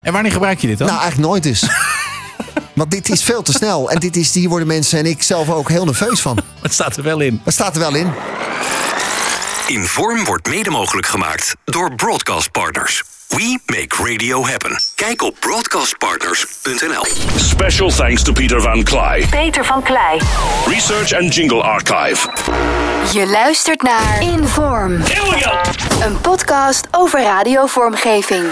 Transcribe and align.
En 0.00 0.12
wanneer 0.12 0.32
gebruik 0.32 0.60
je 0.60 0.66
dit 0.66 0.78
dan? 0.78 0.86
Nou, 0.86 1.00
eigenlijk 1.00 1.30
nooit 1.30 1.42
dus. 1.42 1.64
Want 2.74 2.90
dit 2.90 3.08
is 3.08 3.22
veel 3.22 3.42
te 3.42 3.52
snel. 3.52 3.90
En 3.90 3.98
dit 3.98 4.16
is, 4.16 4.34
hier 4.34 4.48
worden 4.48 4.66
mensen 4.68 4.98
en 4.98 5.06
ik 5.06 5.22
zelf 5.22 5.50
ook 5.50 5.68
heel 5.68 5.84
nerveus 5.84 6.20
van. 6.20 6.38
het 6.62 6.72
staat 6.72 6.96
er 6.96 7.02
wel 7.02 7.20
in. 7.20 7.40
Dat 7.44 7.52
staat 7.52 7.74
er 7.74 7.80
wel 7.80 7.94
in. 7.94 8.12
Inform 9.66 10.24
wordt 10.24 10.48
mede 10.48 10.70
mogelijk 10.70 11.06
gemaakt 11.06 11.54
door 11.64 11.94
Broadcast 11.94 12.50
Partners. 12.50 13.02
We 13.28 13.58
make 13.66 14.12
radio 14.12 14.46
happen. 14.46 14.80
Kijk 14.94 15.22
op 15.22 15.36
broadcastpartners.nl. 15.40 17.04
Special 17.36 17.90
thanks 17.90 18.22
to 18.22 18.32
Peter 18.32 18.60
Van 18.60 18.82
Klei. 18.82 19.26
Peter 19.26 19.64
van 19.64 19.82
Klei. 19.82 20.20
Research 20.66 21.12
and 21.12 21.34
Jingle 21.34 21.62
Archive. 21.62 22.28
Je 23.12 23.26
luistert 23.26 23.82
naar 23.82 24.22
Inform. 24.22 24.92
Een 26.02 26.20
podcast 26.20 26.86
over 26.90 27.22
radiovormgeving. 27.22 28.44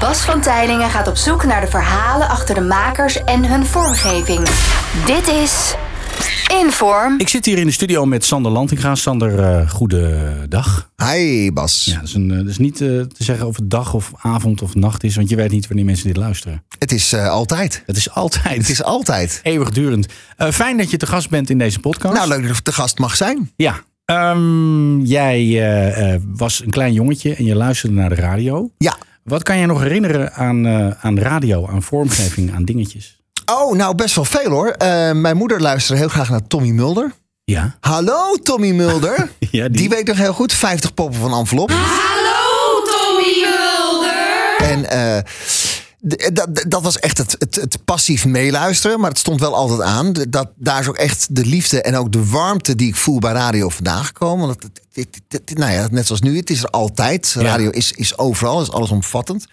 Bas 0.00 0.20
van 0.20 0.40
Tijlingen 0.40 0.90
gaat 0.90 1.08
op 1.08 1.16
zoek 1.16 1.44
naar 1.44 1.60
de 1.60 1.66
verhalen 1.66 2.28
achter 2.28 2.54
de 2.54 2.60
makers 2.60 3.24
en 3.24 3.44
hun 3.44 3.66
vormgeving. 3.66 4.48
Dit 5.06 5.28
is 5.28 5.74
Inform. 6.62 7.14
Ik 7.18 7.28
zit 7.28 7.44
hier 7.44 7.58
in 7.58 7.66
de 7.66 7.72
studio 7.72 8.04
met 8.04 8.24
Sander 8.24 8.52
Lantinga. 8.52 8.94
Sander, 8.94 9.38
uh, 9.38 9.70
goedendag. 9.70 10.90
Hi 10.96 11.50
Bas. 11.52 11.84
Ja, 11.84 11.94
dat 11.94 12.08
is, 12.08 12.14
een, 12.14 12.28
dat 12.28 12.46
is 12.46 12.58
niet 12.58 12.80
uh, 12.80 13.00
te 13.00 13.24
zeggen 13.24 13.46
of 13.46 13.56
het 13.56 13.70
dag 13.70 13.94
of 13.94 14.12
avond 14.16 14.62
of 14.62 14.74
nacht 14.74 15.04
is, 15.04 15.16
want 15.16 15.28
je 15.28 15.36
weet 15.36 15.50
niet 15.50 15.66
wanneer 15.66 15.84
mensen 15.84 16.06
dit 16.06 16.16
luisteren. 16.16 16.64
Het 16.78 16.92
is 16.92 17.14
altijd. 17.14 17.82
Het 17.86 17.96
is 17.96 18.10
altijd. 18.10 18.56
Het 18.56 18.68
is 18.68 18.82
altijd. 18.82 19.40
Eeuwigdurend. 19.42 20.06
fijn 20.36 20.76
dat 20.76 20.90
je 20.90 20.96
te 20.96 21.06
gast 21.06 21.30
bent 21.30 21.50
in 21.50 21.58
deze 21.58 21.80
podcast. 21.80 22.14
Nou, 22.14 22.28
leuk 22.28 22.46
dat 22.46 22.56
je 22.56 22.62
te 22.62 22.72
gast 22.72 22.98
mag 22.98 23.16
zijn. 23.16 23.52
Ja. 23.56 23.80
Um, 24.06 25.04
jij 25.04 26.20
was 26.26 26.62
een 26.62 26.70
klein 26.70 26.92
jongetje 26.92 27.34
en 27.34 27.44
je 27.44 27.54
luisterde 27.54 27.94
naar 27.94 28.08
de 28.08 28.14
radio. 28.14 28.70
Ja. 28.78 28.96
Wat 29.24 29.42
kan 29.42 29.58
je 29.58 29.66
nog 29.66 29.80
herinneren 29.82 30.32
aan, 30.32 30.68
aan 31.00 31.18
radio, 31.18 31.68
aan 31.68 31.82
vormgeving, 31.82 32.54
aan 32.54 32.64
dingetjes? 32.64 33.20
Oh, 33.52 33.76
nou 33.76 33.94
best 33.94 34.14
wel 34.14 34.24
veel 34.24 34.50
hoor. 34.50 34.66
Uh, 34.66 35.12
mijn 35.12 35.36
moeder 35.36 35.60
luisterde 35.60 36.00
heel 36.00 36.08
graag 36.08 36.30
naar 36.30 36.46
Tommy 36.46 36.70
Mulder. 36.70 37.12
Ja. 37.44 37.76
Hallo 37.80 38.36
Tommy 38.42 38.70
Mulder. 38.70 39.16
ja, 39.38 39.68
die... 39.68 39.76
die 39.76 39.88
weet 39.88 40.06
nog 40.06 40.16
heel 40.16 40.32
goed. 40.32 40.52
50 40.52 40.94
poppen 40.94 41.20
van 41.20 41.32
envelop. 41.32 41.70
Hallo 41.70 42.82
Tommy 42.84 43.46
Mulder. 43.46 44.56
En 44.58 44.98
uh, 44.98 45.22
dat, 46.32 46.64
dat 46.68 46.82
was 46.82 46.98
echt 46.98 47.18
het, 47.18 47.36
het, 47.38 47.54
het, 47.54 47.84
passief 47.84 48.24
meeluisteren. 48.24 49.00
Maar 49.00 49.10
het 49.10 49.18
stond 49.18 49.40
wel 49.40 49.54
altijd 49.54 49.80
aan. 49.80 50.12
Dat, 50.12 50.50
daar 50.56 50.80
is 50.80 50.88
ook 50.88 50.96
echt 50.96 51.34
de 51.36 51.46
liefde 51.46 51.82
en 51.82 51.96
ook 51.96 52.12
de 52.12 52.28
warmte 52.28 52.74
die 52.74 52.88
ik 52.88 52.96
voel 52.96 53.18
bij 53.18 53.32
radio 53.32 53.68
vandaan 53.68 54.04
gekomen. 54.04 54.46
Want 54.46 54.62
het, 54.62 54.80
het, 54.92 55.20
het, 55.28 55.58
nou 55.58 55.72
ja, 55.72 55.88
net 55.90 56.06
zoals 56.06 56.20
nu, 56.20 56.36
het 56.36 56.50
is 56.50 56.62
er 56.62 56.68
altijd. 56.68 57.34
Radio 57.38 57.70
is, 57.70 57.92
is 57.92 58.18
overal, 58.18 58.62
is 58.62 58.70
allesomvattend. 58.70 59.46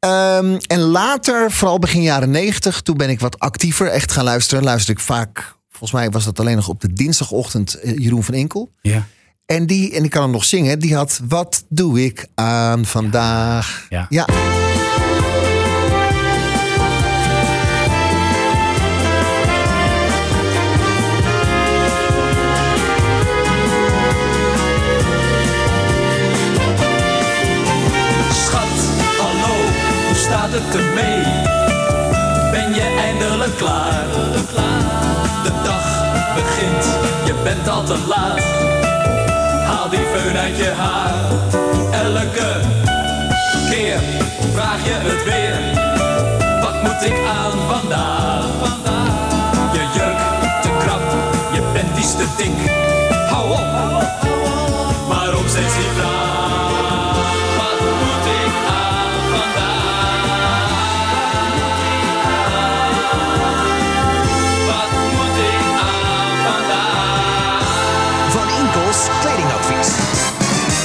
Um, 0.00 0.56
en 0.56 0.80
later, 0.80 1.50
vooral 1.50 1.78
begin 1.78 2.02
jaren 2.02 2.30
negentig, 2.30 2.80
toen 2.80 2.96
ben 2.96 3.10
ik 3.10 3.20
wat 3.20 3.38
actiever 3.38 3.86
echt 3.86 4.12
gaan 4.12 4.24
luisteren. 4.24 4.64
Luisterde 4.64 5.00
ik 5.00 5.06
vaak, 5.06 5.56
volgens 5.70 5.92
mij 5.92 6.10
was 6.10 6.24
dat 6.24 6.40
alleen 6.40 6.56
nog 6.56 6.68
op 6.68 6.80
de 6.80 6.92
dinsdagochtend, 6.92 7.78
Jeroen 7.82 8.24
van 8.24 8.34
Enkel. 8.34 8.72
Ja. 8.82 9.06
En 9.46 9.66
die, 9.66 9.94
en 9.94 10.04
ik 10.04 10.10
kan 10.10 10.22
hem 10.22 10.30
nog 10.30 10.44
zingen, 10.44 10.78
die 10.78 10.94
had 10.94 11.20
Wat 11.28 11.64
doe 11.68 12.04
ik 12.04 12.26
aan 12.34 12.84
vandaag? 12.84 13.86
Ja. 13.88 14.06
ja. 14.08 14.26
Bent 37.54 37.68
al 37.68 37.84
te 37.84 37.98
laat. 38.08 38.40
Haal 39.66 39.88
die 39.88 40.06
föhn 40.12 40.36
uit 40.36 40.56
je 40.56 40.70
haar. 40.70 41.14
Elke 41.90 42.50
keer 43.70 44.00
vraag 44.54 44.84
je 44.84 44.96
het 45.08 45.22
weer. 45.24 45.56
Wat 46.62 46.82
moet 46.82 47.02
ik 47.10 47.18
aan 47.38 47.56
vandaag? 47.70 48.44
Je 49.72 49.84
jurk 49.94 50.22
te 50.62 50.70
krap, 50.78 51.02
je 51.52 51.62
bent 51.72 51.98
iets 51.98 52.16
te 52.16 52.26
dik. 52.36 52.58
Hou 53.30 53.50
op, 53.50 53.70
waarom 55.08 55.48
steeds 55.48 55.74
die 55.76 56.01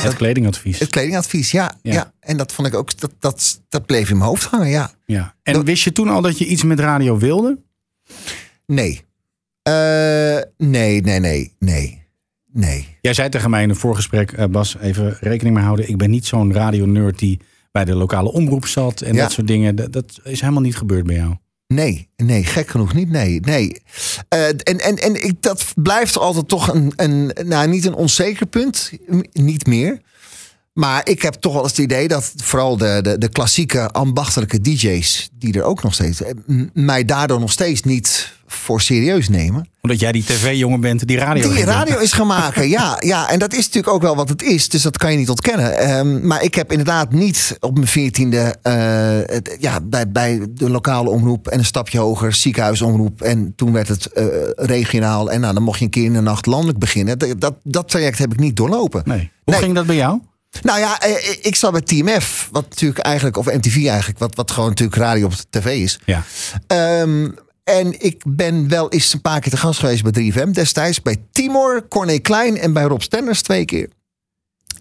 Het 0.08 0.18
kledingadvies. 0.18 0.80
Het 0.80 0.90
kledingadvies, 0.90 1.52
ja. 1.52 1.76
Ja. 1.82 1.94
ja. 1.94 2.14
En 2.20 2.38
dat 2.38 2.52
vond 2.54 2.68
ik 2.68 2.74
ook, 2.74 3.00
dat, 3.00 3.12
dat, 3.20 3.62
dat 3.70 3.86
bleef 3.86 4.10
in 4.10 4.18
mijn 4.18 4.30
hoofd 4.30 4.44
hangen, 4.46 4.70
ja. 4.70 4.92
Ja. 5.06 5.36
En 5.44 5.54
Dat- 5.54 5.64
wist 5.66 5.84
je 5.84 5.92
toen 5.92 6.10
al 6.10 6.22
dat 6.22 6.38
je 6.38 6.46
iets 6.46 6.64
met 6.64 6.80
radio 6.80 7.18
wilde? 7.18 7.60
Nee. 8.66 9.06
Eh, 9.62 10.38
nee, 10.58 11.02
nee, 11.02 11.20
nee, 11.20 11.54
nee. 11.60 12.06
Nee. 12.52 12.98
Jij 13.02 13.14
zei 13.14 13.30
tegen 13.30 13.50
mij 13.50 13.64
in 13.64 13.70
een 13.70 13.76
voorgesprek, 13.76 14.32
eh, 14.32 14.46
Bas, 14.46 14.78
even 14.78 15.18
rekening 15.20 15.56
mee 15.56 15.64
houden. 15.64 15.90
Ik 15.90 15.98
ben 15.98 16.10
niet 16.10 16.26
zo'n 16.26 16.54
radio-nerd 16.54 17.20
die 17.20 17.40
bij 17.72 17.86
de 17.86 17.96
lokale 17.96 18.32
omroep 18.32 18.66
zat 18.68 19.02
en 19.02 19.14
Ja. 19.14 19.22
dat 19.22 19.32
soort 19.32 19.48
dingen. 19.48 19.76
Dat, 19.76 19.94
dat 19.94 20.20
is 20.24 20.42
helemaal 20.42 20.62
niet 20.62 20.78
gebeurd 20.78 21.06
bij 21.06 21.16
jou. 21.16 21.36
Nee, 21.68 22.10
nee, 22.16 22.44
gek 22.44 22.68
genoeg 22.68 22.94
niet. 22.94 23.10
Nee, 23.10 23.40
nee. 23.40 23.82
Eh, 24.30 24.48
en 24.48 24.80
en, 24.80 24.96
en 24.96 25.24
ik, 25.24 25.42
dat 25.42 25.66
blijft 25.76 26.18
altijd 26.18 26.48
toch 26.48 26.74
een, 26.74 26.94
een, 26.96 27.32
nou, 27.46 27.68
niet 27.68 27.86
een 27.86 27.96
onzeker 27.96 28.46
punt. 28.46 28.92
Niet 29.32 29.66
meer. 29.66 30.02
Maar 30.78 31.02
ik 31.10 31.22
heb 31.22 31.34
toch 31.34 31.54
wel 31.54 31.62
eens 31.64 31.72
het 31.72 31.80
idee 31.80 32.08
dat 32.08 32.32
vooral 32.36 32.78
de, 32.78 33.00
de, 33.02 33.18
de 33.18 33.30
klassieke 33.30 33.90
ambachtelijke 33.92 34.62
DJ's, 34.62 35.30
die 35.34 35.54
er 35.54 35.64
ook 35.64 35.84
nog 35.84 35.94
steeds, 35.94 36.22
eh, 36.24 36.34
mij 36.74 37.06
daardoor 37.06 37.40
nog 37.40 37.52
steeds 37.52 37.82
niet 37.84 38.36
voor 38.48 38.82
serieus 38.82 39.30
nemen. 39.30 39.68
Omdat 39.82 40.00
jij 40.00 40.12
die 40.12 40.24
tv-jongen 40.24 40.80
bent 40.80 41.08
die 41.08 41.18
radio 41.18 41.44
Die 41.44 41.54
doen. 41.56 41.64
radio 41.66 41.98
is 42.00 42.12
gaan 42.12 42.28
maken, 42.28 42.70
ja, 42.70 42.96
ja. 43.14 43.30
En 43.30 43.40
dat 43.40 43.52
is 43.54 43.66
natuurlijk 43.66 43.94
ook 43.94 44.02
wel 44.02 44.16
wat 44.16 44.30
het 44.30 44.42
is. 44.44 44.70
Dus 44.70 44.82
dat 44.82 44.98
kan 44.98 45.12
je 45.12 45.18
niet 45.18 45.30
ontkennen. 45.30 45.78
Ehm, 45.78 46.28
maar 46.28 46.44
ik 46.44 46.56
heb 46.56 46.72
inderdaad 46.72 47.12
niet 47.12 47.58
op 47.60 47.74
mijn 47.74 47.88
veertiende... 47.88 48.56
het- 49.28 49.58
ja, 49.60 49.82
bij, 49.82 50.12
bij 50.12 50.42
de 50.50 50.70
lokale 50.70 51.10
omroep 51.10 51.48
en 51.48 51.60
een 51.60 51.66
stapje 51.66 52.00
hoger 52.00 52.34
ziekenhuisomroep. 52.34 53.22
En 53.22 53.54
toen 53.56 53.72
werd 53.72 53.88
het 53.88 54.06
eh, 54.06 54.26
regionaal. 54.56 55.32
En 55.32 55.42
nou, 55.42 55.54
dan 55.54 55.64
mocht 55.64 55.80
je 55.80 55.86
een 55.86 55.92
keer 55.92 56.06
in 56.06 56.14
de 56.14 56.22
nacht 56.22 56.46
landelijk 56.46 56.80
beginnen. 56.80 57.18
Dat, 57.20 57.42
dat, 57.42 57.54
dat 57.64 57.90
traject 57.90 58.18
heb 58.18 58.34
ik 58.34 58.40
niet 58.40 58.56
doorlopen. 58.56 59.02
Nee. 59.06 59.18
Hoe 59.44 59.54
Nee. 59.54 59.64
ging 59.64 59.76
dat 59.76 59.86
bij 59.86 59.96
jou? 59.96 60.20
Nou 60.62 60.80
ja, 60.80 61.00
eh, 61.00 61.36
ik 61.42 61.56
zat 61.56 61.72
bij 61.72 61.82
TMF. 61.82 62.50
Wat 62.52 62.70
natuurlijk 62.70 63.00
eigenlijk, 63.00 63.38
of 63.38 63.46
MTV 63.46 63.76
eigenlijk. 63.76 64.20
Wat, 64.20 64.36
wat 64.36 64.52
gewoon 64.52 64.70
natuurlijk 64.70 64.98
radio 64.98 65.26
op 65.26 65.36
de 65.38 65.60
tv 65.60 65.66
is. 65.66 66.00
Ja. 66.06 66.24
Ehm, 66.68 67.30
en 67.64 68.02
ik 68.02 68.24
ben 68.28 68.68
wel 68.68 68.92
eens 68.92 69.14
een 69.14 69.22
paar 69.22 69.40
keer 69.40 69.52
te 69.52 69.58
gast 69.58 69.80
geweest 69.80 70.04
bij 70.04 70.12
3FM 70.12 70.52
destijds. 70.52 71.02
Bij 71.02 71.18
Timor, 71.32 71.88
Corné 71.88 72.18
Klein 72.18 72.58
en 72.58 72.74
bij 72.74 72.84
Rob 72.84 73.02
Stenders 73.02 73.42
twee 73.42 73.66
keer. 73.66 73.90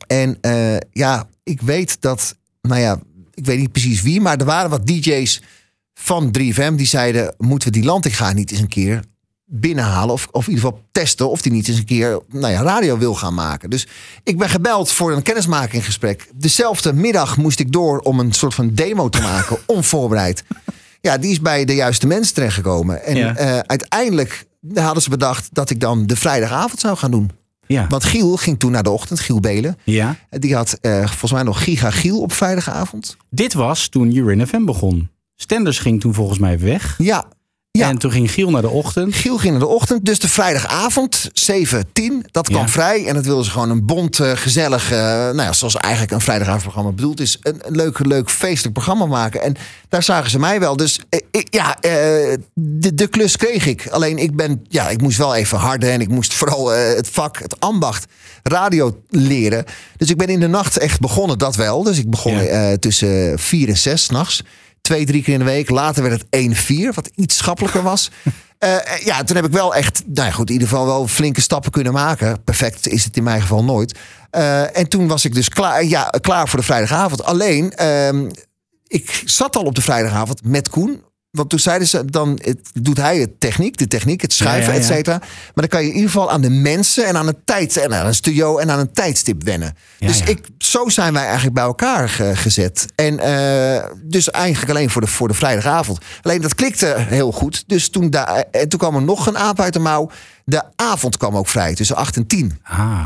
En 0.07 0.39
eh, 0.41 0.77
ja, 0.93 1.29
ik 1.43 1.61
weet 1.61 2.01
dat, 2.01 2.37
nou 2.63 2.81
ja, 2.81 3.01
ik 3.35 3.45
weet 3.45 3.59
niet 3.59 3.73
precies 3.73 4.03
wie, 4.03 4.21
maar 4.21 4.37
er 4.37 4.45
waren 4.45 4.71
wat 4.71 4.87
DJ's 4.87 5.43
van 5.95 6.37
3FM 6.39 6.75
die 6.75 6.87
zeiden: 6.87 7.35
moeten 7.39 7.69
we 7.69 7.75
die 7.75 7.85
Lantinga 7.85 8.33
niet 8.33 8.51
eens 8.51 8.61
een 8.61 8.69
keer 8.69 9.03
binnenhalen? 9.47 10.13
Of, 10.15 10.29
of 10.31 10.47
in 10.47 10.53
ieder 10.55 10.65
geval 10.69 10.83
testen 10.93 11.31
of 11.31 11.43
die 11.43 11.53
niet 11.53 11.69
eens 11.69 11.79
een 11.79 11.85
keer 11.85 12.21
nou 12.29 12.53
ja, 12.53 12.63
radio 12.63 12.99
wil 12.99 13.15
gaan 13.15 13.35
maken. 13.35 13.71
Dus 13.71 13.87
ik 14.23 14.39
ben 14.39 14.49
gebeld 14.49 14.91
voor 14.93 15.13
een 15.13 15.23
kennismakinggesprek. 15.23 16.29
Dezelfde 16.35 16.93
middag 16.93 17.37
moest 17.37 17.59
ik 17.61 17.73
door 17.73 17.99
om 17.99 18.21
een 18.21 18.33
soort 18.33 18.55
van 18.55 18.71
demo 18.75 19.09
te 19.09 19.21
maken, 19.21 19.57
onvoorbereid. 19.77 20.45
Ja, 21.01 21.19
die 21.19 21.31
is 21.31 21.41
bij 21.41 21.65
de 21.65 21.75
juiste 21.75 22.07
mensen 22.07 22.35
terechtgekomen. 22.35 23.05
En 23.05 23.17
Ja. 23.17 23.37
eh, 23.37 23.59
uiteindelijk 23.59 24.47
hadden 24.75 25.03
ze 25.03 25.11
bedacht 25.11 25.49
dat 25.53 25.71
ik 25.71 25.81
dan 25.81 26.07
de 26.07 26.17
vrijdagavond 26.17 26.81
zou 26.81 26.97
gaan 26.97 27.11
doen. 27.11 27.31
Ja. 27.67 27.87
Want 27.89 28.05
Giel 28.05 28.37
ging 28.37 28.59
toen 28.59 28.71
naar 28.71 28.83
de 28.83 28.91
ochtend, 28.91 29.21
Giel 29.21 29.41
Belen. 29.41 29.79
ja. 29.85 30.17
Die 30.31 30.55
had 30.55 30.79
eh, 30.81 30.99
volgens 31.07 31.33
mij 31.33 31.43
nog 31.43 31.63
Giga 31.63 31.91
Giel 31.91 32.21
op 32.21 32.33
vrijdagavond. 32.33 33.17
Dit 33.31 33.53
was 33.55 33.89
toen 33.89 34.17
Urin 34.17 34.47
FM 34.47 34.65
begon. 34.65 35.11
Stenders 35.35 35.79
ging 35.79 36.01
toen 36.01 36.15
volgens 36.15 36.39
mij 36.39 36.59
weg. 36.61 36.95
Ja, 36.99 37.25
Ja. 37.77 37.89
En 37.89 37.99
toen 37.99 38.11
ging 38.11 38.31
Giel 38.31 38.51
naar 38.51 38.63
de 38.63 38.69
ochtend. 38.69 39.15
Giel 39.15 39.39
ging 39.39 39.53
in 39.55 39.59
de 39.59 39.67
ochtend, 39.67 40.05
dus 40.05 40.19
de 40.19 40.29
vrijdagavond, 40.29 41.31
7, 41.33 41.85
10, 41.93 42.25
dat 42.31 42.49
kwam 42.49 42.61
Ja. 42.63 42.69
vrij. 42.69 43.07
En 43.07 43.15
dat 43.15 43.25
wilden 43.25 43.45
ze 43.45 43.51
gewoon 43.51 43.71
een 43.71 43.87
bont, 43.87 44.21
eh, 44.21 44.31
gezellig, 44.35 44.91
eh, 44.93 44.99
nou 44.99 45.43
ja, 45.43 45.53
zoals 45.53 45.77
eigenlijk 45.77 46.13
een 46.13 46.21
vrijdagavondprogramma 46.21 46.91
bedoeld 46.91 47.21
is, 47.21 47.39
een, 47.43 47.61
een 47.67 47.77
leuk, 47.77 47.99
leuk 48.07 48.31
feestelijk 48.31 48.75
programma 48.75 49.07
maken. 49.07 49.43
En 49.43 49.57
daar 49.89 50.03
zagen 50.03 50.31
ze 50.31 50.39
mij 50.39 50.61
wel. 50.61 50.77
Dus 50.77 51.01
eh, 51.09 51.21
ik, 51.31 51.47
ja, 51.51 51.77
de, 52.55 52.95
de 52.95 53.07
klus 53.07 53.37
kreeg 53.37 53.67
ik. 53.67 53.89
Alleen 53.89 54.19
ik 54.19 54.37
ben, 54.37 54.65
ja, 54.69 54.89
ik 54.89 55.01
moest 55.01 55.19
wel 55.19 55.35
even 55.35 55.59
harder 55.59 55.91
en 55.91 56.01
ik 56.01 56.09
moest 56.09 56.35
vooral 56.35 56.69
het 56.71 57.09
vak, 57.09 57.39
het 57.39 57.61
ambacht, 57.61 58.05
radio 58.43 59.01
leren. 59.11 59.65
Dus 59.97 60.11
ik 60.11 60.17
ben 60.17 60.29
in 60.29 60.41
de 60.41 60.47
nacht 60.49 60.79
echt 60.79 61.01
begonnen, 61.01 61.39
dat 61.39 61.57
wel. 61.57 61.83
Dus 61.83 61.99
ik 61.99 62.11
begon 62.11 62.45
Ja. 62.45 62.77
tussen 62.77 63.39
4 63.39 63.69
en 63.69 63.77
6 63.77 64.09
nachts. 64.09 64.43
Twee, 64.87 65.07
drie 65.07 65.23
keer 65.23 65.33
in 65.33 65.39
de 65.39 65.45
week. 65.45 65.71
Later 65.71 66.03
werd 66.03 66.25
het 66.31 66.57
1-4, 66.93 66.95
wat 66.95 67.11
iets 67.15 67.37
schappelijker 67.37 67.83
was. 67.83 68.11
Eh, 68.59 68.77
ja, 69.05 69.23
toen 69.25 69.37
heb 69.37 69.45
ik 69.45 69.53
wel 69.53 69.75
echt, 69.75 70.03
nou 70.07 70.29
ja, 70.29 70.35
goed, 70.35 70.47
in 70.49 70.53
ieder 70.53 70.69
geval 70.69 70.87
wel 70.87 71.07
flinke 71.07 71.41
stappen 71.41 71.71
kunnen 71.71 71.93
maken. 71.93 72.45
Perfect 72.45 72.89
is 72.89 73.05
het 73.05 73.17
in 73.17 73.23
mijn 73.23 73.41
geval 73.41 73.65
nooit. 73.65 73.99
Eh, 74.31 74.77
en 74.77 74.89
toen 74.89 75.09
was 75.09 75.25
ik 75.25 75.35
dus 75.35 75.49
klaar, 75.49 75.85
ja, 75.85 76.11
klaar 76.21 76.49
voor 76.49 76.59
de 76.59 76.65
vrijdagavond. 76.65 77.25
Alleen, 77.25 77.73
ehm, 77.73 78.29
ik 78.87 79.23
zat 79.25 79.57
al 79.57 79.63
op 79.63 79.75
de 79.75 79.81
vrijdagavond 79.81 80.45
met 80.45 80.69
Koen. 80.69 81.03
Want 81.37 81.51
toen 81.51 81.59
zeiden 81.59 81.89
ze, 81.89 82.05
dan 82.05 82.39
het, 82.43 82.59
doet 82.81 82.97
hij 82.97 83.19
het 83.19 83.41
techniek, 83.41 83.77
de 83.77 83.87
techniek, 83.87 84.21
het 84.21 84.33
schuiven, 84.33 84.73
Ja, 84.73 84.79
ja, 84.79 84.85
et 84.85 84.85
cetera. 84.87 85.19
Maar 85.19 85.29
dan 85.55 85.69
kan 85.69 85.83
je 85.83 85.89
in 85.89 85.95
ieder 85.95 86.11
geval 86.11 86.31
aan 86.31 86.41
de 86.41 86.51
mensen 86.51 87.07
en 87.07 87.17
aan 87.17 87.27
het 87.27 87.37
tijd 87.45 87.77
en 87.77 87.95
aan 87.95 88.07
een 88.07 88.15
studio 88.15 88.59
en 88.59 88.71
aan 88.71 88.79
een 88.79 88.93
tijdstip 88.93 89.43
wennen. 89.45 89.77
Dus. 89.99 90.21
Ik, 90.21 90.47
zo 90.59 90.89
zijn 90.89 91.13
wij 91.13 91.23
eigenlijk 91.25 91.55
bij 91.55 91.65
elkaar 91.65 92.09
ge- 92.09 92.37
gezet. 92.37 92.87
En 92.95 93.19
eh, 93.19 93.85
dus 94.03 94.31
eigenlijk 94.31 94.71
alleen 94.71 94.91
voor 94.91 95.01
de, 95.01 95.07
voor 95.07 95.29
de 95.29 95.35
vrijdagavond. 95.35 95.99
Alleen 96.23 96.41
dat 96.41 96.55
klikte 96.55 96.95
heel 96.99 97.33
goed. 97.33 97.65
Dus 97.67 97.89
toen, 97.89 98.11
en 98.51 98.69
toen 98.69 98.79
kwam 98.79 98.95
er 98.95 99.03
nog 99.03 99.27
een 99.27 99.39
aap 99.39 99.61
uit 99.61 99.73
de 99.73 99.79
mouw. 99.79 100.11
De 100.45 100.63
avond 100.77 101.17
kwam 101.17 101.37
ook 101.37 101.49
vrij, 101.49 101.75
tussen 101.75 101.97
8 101.97 102.17
en 102.17 102.27
10. 102.27 102.59
Ah, 102.63 103.05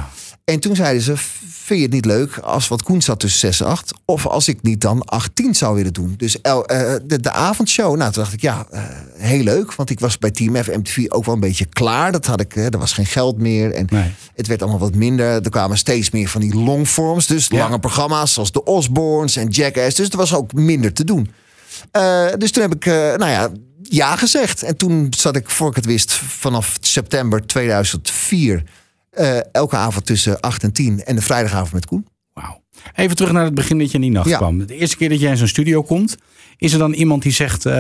En 0.51 0.61
toen 0.61 0.77
zeiden 0.77 1.03
ze, 1.03 1.17
vind 1.17 1.79
je 1.81 1.83
het 1.87 1.95
niet 1.95 2.05
leuk 2.05 2.39
als 2.39 2.69
wat 2.69 2.83
Koen 2.83 3.03
zat 3.03 3.21
tussen 3.21 3.41
6 3.41 3.61
en 3.61 3.67
8? 3.67 3.93
Of 4.05 4.27
als 4.27 4.49
ik 4.49 4.63
niet 4.63 4.81
dan 4.81 5.05
8, 5.05 5.31
10 5.35 5.55
zou 5.55 5.75
willen 5.77 5.93
doen? 5.93 6.15
Dus 6.17 6.41
el- 6.41 6.67
eh, 6.67 6.95
de, 7.05 7.21
de 7.21 7.31
avondshow, 7.31 7.97
nou 7.97 8.13
toen 8.13 8.23
dacht 8.23 8.35
ik, 8.35 8.41
ja, 8.41 8.67
eh, 8.71 8.83
heel 9.17 9.43
leuk. 9.43 9.75
Want 9.75 9.91
ik 9.91 10.01
was 10.01 10.19
bij 10.19 10.31
Team 10.31 10.57
F 10.57 10.67
MTV 10.67 11.05
ook 11.09 11.25
wel 11.25 11.35
een 11.35 11.41
beetje 11.41 11.65
klaar. 11.67 12.13
Dat 12.13 12.27
had 12.27 12.41
ik, 12.41 12.57
er 12.57 12.79
was 12.79 12.93
geen 12.93 13.07
geld 13.07 13.39
meer. 13.39 13.73
En 13.73 13.87
Nee. 13.91 14.11
het 14.35 14.47
werd 14.47 14.63
allemaal 14.63 14.81
wat 14.81 14.95
minder. 14.95 15.27
Er 15.27 15.51
kwamen 15.51 15.79
steeds 15.79 16.11
meer 16.11 16.29
van 16.29 16.41
die 16.41 16.55
longforms. 16.55 17.27
Dus 17.27 17.47
Ja. 17.49 17.59
lange 17.59 17.79
programma's 17.79 18.33
zoals 18.33 18.53
de 18.53 18.65
Osbournes 18.65 19.37
en 19.37 19.49
Jackass. 19.49 19.97
Dus 19.97 20.09
er 20.09 20.17
was 20.17 20.35
ook 20.35 20.53
minder 20.53 20.93
te 20.93 21.05
doen. 21.05 21.31
Eh, 21.91 22.27
dus 22.39 22.51
toen 22.51 22.63
heb 22.63 22.75
ik, 22.75 22.85
nou 22.85 23.27
ja, 23.31 23.49
ja 23.83 24.17
gezegd. 24.17 24.63
En 24.63 24.77
toen 24.77 25.07
zat 25.17 25.37
ik, 25.37 25.51
voor 25.51 25.69
ik 25.69 25.77
het 25.77 25.85
wist, 25.87 26.13
vanaf 26.13 26.77
september 26.81 27.47
2004... 27.47 28.63
eh, 29.11 29.39
elke 29.53 29.77
avond 29.77 30.07
tussen 30.07 30.41
8 30.41 30.63
en 30.63 30.73
10 30.73 31.05
en 31.05 31.17
de 31.17 31.23
vrijdagavond 31.23 31.73
met 31.73 31.87
Koen. 31.87 32.07
wauw. 32.33 32.63
Even 32.95 33.17
terug 33.17 33.33
naar 33.33 33.45
het 33.45 33.55
begin 33.55 33.79
dat 33.79 33.89
je 33.89 33.95
in 33.95 34.01
die 34.01 34.11
nacht 34.11 34.29
Ja. 34.29 34.37
kwam. 34.37 34.67
De 34.67 34.77
eerste 34.77 34.97
keer 34.97 35.09
dat 35.09 35.21
jij 35.21 35.31
in 35.31 35.37
zo'n 35.37 35.47
studio 35.47 35.83
komt, 35.83 36.17
is 36.57 36.73
er 36.73 36.79
dan 36.79 36.93
iemand 36.93 37.23
die 37.23 37.33
zegt: 37.33 37.65
Hé 37.65 37.71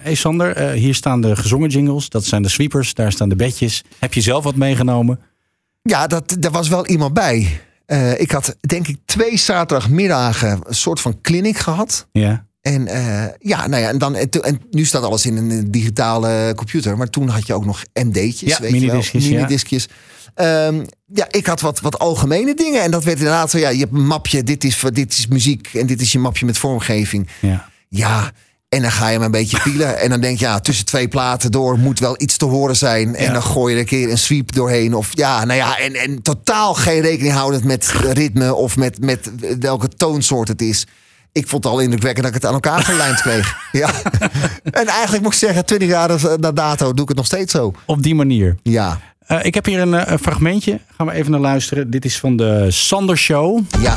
hey 0.00 0.14
Sander, 0.14 0.56
eh, 0.56 0.70
hier 0.72 0.94
staan 0.94 1.20
de 1.20 1.36
gezongen 1.36 1.68
jingles, 1.68 2.08
dat 2.08 2.24
zijn 2.24 2.42
de 2.42 2.48
sweepers, 2.48 2.94
daar 2.94 3.12
staan 3.12 3.28
de 3.28 3.36
bedjes. 3.36 3.82
Heb 3.98 4.14
je 4.14 4.20
zelf 4.20 4.44
wat 4.44 4.56
meegenomen? 4.56 5.20
Ja, 5.82 6.06
dat, 6.06 6.36
daar 6.38 6.50
was 6.50 6.68
wel 6.68 6.86
iemand 6.86 7.14
bij. 7.14 7.60
Eh, 7.86 8.20
ik 8.20 8.30
had 8.30 8.56
denk 8.60 8.88
ik 8.88 8.96
twee 9.04 9.36
zaterdagmiddagen 9.36 10.60
een 10.66 10.74
soort 10.74 11.00
van 11.00 11.20
clinic 11.20 11.58
gehad. 11.58 12.06
Ja. 12.12 12.46
En 12.60 12.86
eh, 12.86 13.24
ja, 13.38 13.66
nou 13.66 13.82
ja, 13.82 13.88
en, 13.88 13.98
dan, 13.98 14.16
en, 14.16 14.60
nu 14.70 14.84
staat 14.84 15.02
alles 15.02 15.26
in 15.26 15.36
een 15.36 15.70
digitale 15.70 16.52
computer. 16.56 16.96
Maar 16.96 17.10
toen 17.10 17.28
had 17.28 17.46
je 17.46 17.54
ook 17.54 17.64
nog 17.64 17.82
MD'tjes. 17.94 18.40
Ja, 18.50 18.60
weet 18.60 18.80
je 18.80 18.86
wel, 18.86 19.02
minidiscjes, 19.20 19.88
ja. 20.34 20.66
Ehm, 20.66 20.84
ja, 21.14 21.26
ik 21.30 21.46
had 21.46 21.60
wat, 21.60 21.80
wat 21.80 21.98
algemene 21.98 22.54
dingen. 22.54 22.82
En 22.82 22.90
dat 22.90 23.04
werd 23.04 23.18
inderdaad 23.18 23.50
zo, 23.50 23.58
ja, 23.58 23.68
je 23.68 23.78
hebt 23.78 23.92
een 23.92 24.06
mapje. 24.06 24.42
Dit 24.42 24.64
is, 24.64 24.76
voor- 24.76 24.92
dit 24.92 25.12
is 25.12 25.26
muziek 25.26 25.68
en 25.74 25.86
dit 25.86 26.00
is 26.00 26.12
je 26.12 26.18
mapje 26.18 26.46
met 26.46 26.58
vormgeving. 26.58 27.28
ja. 27.40 27.68
Ja, 27.88 28.30
en 28.68 28.82
dan 28.82 28.90
ga 28.92 29.08
je 29.08 29.16
maar 29.16 29.26
een 29.26 29.32
beetje 29.32 29.60
pielen. 29.60 29.98
En 29.98 30.10
dan 30.10 30.20
denk 30.20 30.38
je, 30.38 30.44
ja, 30.44 30.60
tussen 30.60 30.86
twee 30.86 31.08
platen 31.08 31.50
door 31.50 31.78
moet 31.78 31.98
wel 31.98 32.14
iets 32.18 32.36
te 32.36 32.44
horen 32.44 32.76
zijn. 32.76 33.14
En 33.16 33.24
Ja. 33.24 33.32
dan 33.32 33.42
gooi 33.42 33.68
je 33.70 33.74
er 33.74 33.80
een 33.82 33.88
keer 33.88 34.10
een 34.10 34.18
sweep 34.18 34.52
doorheen. 34.52 34.94
Of 34.94 35.08
ja, 35.10 35.44
nou 35.44 35.58
ja, 35.58 35.78
en, 35.78 35.94
en 35.94 36.22
totaal 36.22 36.74
geen 36.74 37.00
rekening 37.00 37.34
houdend 37.34 37.64
met 37.64 37.86
ritme 38.12 38.54
of 38.54 38.76
met, 38.76 39.00
met 39.00 39.30
welke 39.60 39.88
toonsoort 39.88 40.48
het 40.48 40.62
is. 40.62 40.86
Ik 41.32 41.48
vond 41.48 41.64
het 41.64 41.72
al 41.72 41.80
indrukwekkend 41.80 42.24
dat 42.26 42.34
ik 42.34 42.40
het 42.42 42.46
aan 42.50 42.54
elkaar 42.54 42.82
gelijmd 42.82 43.20
kreeg. 43.20 43.56
Ja. 43.72 43.90
En 44.70 44.86
eigenlijk 44.86 45.22
moet 45.22 45.32
ik 45.32 45.38
zeggen, 45.38 45.64
20 45.66 45.88
jaar 45.88 46.10
na 46.40 46.52
dato 46.52 46.92
doe 46.92 47.02
ik 47.02 47.08
het 47.08 47.16
nog 47.16 47.26
steeds 47.26 47.52
zo. 47.52 47.72
Op 47.86 48.02
die 48.02 48.14
manier. 48.14 48.56
Ja, 48.62 48.98
Eh, 49.26 49.38
ik 49.44 49.54
heb 49.54 49.64
hier 49.64 49.80
een, 49.80 49.94
eh, 49.94 50.12
een 50.12 50.18
fragmentje. 50.18 50.80
Gaan 50.96 51.06
we 51.06 51.12
even 51.12 51.30
naar 51.30 51.40
luisteren. 51.40 51.90
Dit 51.90 52.04
is 52.04 52.18
van 52.18 52.36
de 52.36 52.66
Sander 52.70 53.16
Show. 53.18 53.60
ja. 53.80 53.94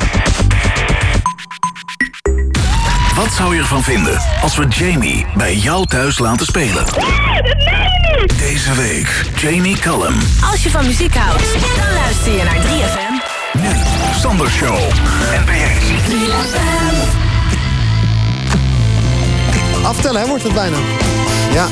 Wat 3.15 3.31
zou 3.33 3.53
je 3.55 3.59
ervan 3.61 3.83
vinden 3.83 4.19
als 4.41 4.55
we 4.55 4.67
Jamie 4.67 5.25
bij 5.37 5.55
jou 5.55 5.85
thuis 5.85 6.19
laten 6.19 6.45
spelen? 6.45 6.85
Deze 8.37 8.73
week 8.75 9.25
Jamie 9.35 9.77
Cullum. 9.79 10.15
Als 10.51 10.63
je 10.63 10.69
van 10.69 10.85
muziek 10.85 11.15
houdt, 11.15 11.51
dan 11.51 11.93
luister 11.93 12.31
je 12.31 12.43
naar 12.43 12.59
3FM. 12.61 13.21
Nu 13.61 13.69
Sander 14.19 14.49
Show. 14.49 14.77
NPS. 15.45 17.22
Aftellen, 19.83 20.21
hè, 20.21 20.27
wordt 20.27 20.43
het 20.43 20.53
bijna. 20.53 20.77
Ja, 21.53 21.67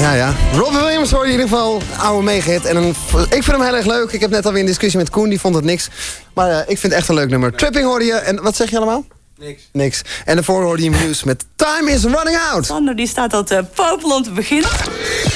ja, 0.00 0.12
ja. 0.12 0.34
Robin 0.54 0.80
Williams 0.80 1.10
hoorde 1.10 1.26
in 1.26 1.32
ieder 1.32 1.48
geval 1.48 1.82
oude 1.98 2.24
meegehit. 2.24 2.64
En 2.64 2.76
een, 2.76 2.88
ik 3.12 3.42
vind 3.42 3.46
hem 3.46 3.62
heel 3.62 3.76
erg 3.76 3.86
leuk. 3.86 4.10
Ik 4.10 4.20
heb 4.20 4.30
net 4.30 4.46
alweer 4.46 4.60
een 4.60 4.66
discussie 4.66 4.98
met 4.98 5.10
Koen, 5.10 5.28
die 5.28 5.40
vond 5.40 5.54
het 5.54 5.64
niks. 5.64 5.88
Maar 6.34 6.50
eh, 6.50 6.58
ik 6.58 6.78
vind 6.78 6.82
het 6.82 6.92
echt 6.92 7.08
een 7.08 7.14
leuk 7.14 7.28
nummer. 7.28 7.52
Tripping 7.52 7.84
hoorde 7.84 8.04
je. 8.04 8.14
En 8.14 8.42
wat 8.42 8.56
zeg 8.56 8.70
je 8.70 8.76
allemaal? 8.76 9.04
Niks. 9.38 9.62
Niks. 9.72 10.02
En 10.24 10.34
daarvoor 10.34 10.62
hoorde 10.62 10.82
je 10.82 10.90
Muse 10.90 11.26
met 11.26 11.44
Time 11.56 11.90
is 11.90 12.02
Running 12.02 12.38
Out. 12.52 12.66
Sander 12.66 12.96
die 12.96 13.06
staat 13.06 13.32
al 13.32 13.44
te 13.44 13.64
popelen 13.74 14.16
om 14.16 14.22
te 14.22 14.30
beginnen. 14.30 14.70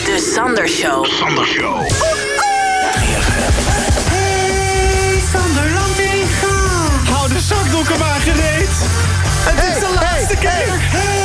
De 0.05 0.33
Sander 0.35 0.69
Show. 0.69 1.07
Sander 1.07 1.47
Show. 1.47 1.89
Hey, 4.11 5.19
Sander. 5.33 5.71
Hou 7.11 7.29
de 7.29 7.41
zakdoeken 7.41 7.99
maar 7.99 8.21
gereed. 8.21 8.69
Het 9.45 9.75
is 9.75 9.81
de 9.81 9.95
laatste 9.95 10.37
keer. 10.37 10.51
Hey, 10.51 11.22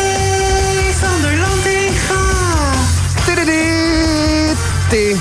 Tididi. 4.90 5.20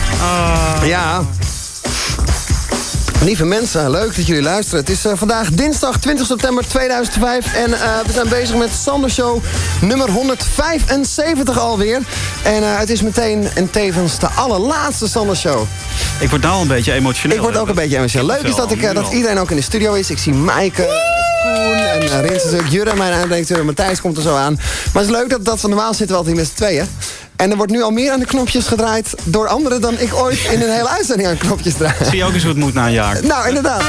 Ja. 0.84 1.24
Lieve 3.22 3.44
mensen, 3.44 3.90
leuk 3.90 4.16
dat 4.16 4.26
jullie 4.26 4.42
luisteren. 4.42 4.80
Het 4.80 4.90
is 4.90 5.04
eh, 5.04 5.12
vandaag 5.14 5.50
dinsdag 5.50 5.98
20 5.98 6.26
september 6.26 6.68
2005 6.68 7.54
en 7.54 7.72
eh, 7.72 7.98
we 8.06 8.12
zijn 8.12 8.28
bezig 8.28 8.56
met 8.56 8.70
Sander 8.82 9.10
Show 9.10 9.42
nummer 9.80 10.10
175 10.10 11.58
alweer. 11.58 12.00
En 12.42 12.62
eh, 12.62 12.78
het 12.78 12.90
is 12.90 13.02
meteen 13.02 13.48
en 13.54 13.70
tevens 13.70 14.18
de 14.18 14.28
allerlaatste 14.28 15.08
Sander 15.08 15.36
Show. 15.36 15.66
Ik 16.20 16.30
word 16.30 16.42
daar 16.42 16.52
al 16.52 16.60
een 16.60 16.68
beetje 16.68 16.92
emotioneel. 16.92 17.36
Ik 17.36 17.42
word 17.42 17.56
ook 17.56 17.68
een 17.68 17.74
beetje 17.74 17.96
emotioneel. 17.96 18.26
Leuk 18.26 18.42
is 18.42 18.54
dat, 18.54 18.72
ik, 18.72 18.94
dat 18.94 19.12
iedereen 19.12 19.38
ook 19.38 19.50
in 19.50 19.56
de 19.56 19.62
studio 19.62 19.94
is. 19.94 20.10
Ik 20.10 20.18
zie 20.18 20.32
Maaike, 20.32 20.82
Koen 21.42 21.74
en 21.74 22.02
uh, 22.02 22.20
Rins 22.20 22.44
natuurlijk. 22.44 22.70
Jurre, 22.70 22.94
mijn 22.94 23.12
eindredacteur 23.12 23.64
Matthijs 23.64 24.00
komt 24.00 24.16
er 24.16 24.22
zo 24.22 24.36
aan. 24.36 24.54
Maar 24.92 25.02
het 25.02 25.12
is 25.12 25.16
leuk 25.16 25.30
dat, 25.30 25.44
dat 25.44 25.60
we 25.60 25.68
normaal 25.68 25.94
zitten 25.94 26.08
we 26.08 26.16
altijd 26.16 26.36
met 26.36 26.46
z'n 26.46 26.54
tweeën. 26.54 26.88
En 27.36 27.50
er 27.50 27.56
wordt 27.56 27.72
nu 27.72 27.82
al 27.82 27.90
meer 27.90 28.12
aan 28.12 28.20
de 28.20 28.26
knopjes 28.26 28.66
gedraaid 28.66 29.14
door 29.24 29.48
anderen 29.48 29.80
dan 29.80 29.98
ik 29.98 30.14
ooit 30.14 30.38
in 30.52 30.62
een 30.62 30.70
hele 30.70 30.88
uitzending 30.88 31.28
aan 31.28 31.36
knopjes 31.36 31.74
draai. 31.74 31.94
Zie 32.04 32.16
je 32.16 32.24
ook 32.24 32.32
eens 32.32 32.42
hoe 32.42 32.52
het 32.52 32.60
moet 32.60 32.74
na 32.74 32.86
een 32.86 32.92
jaar. 32.92 33.18
Nou, 33.24 33.48
inderdaad. 33.48 33.82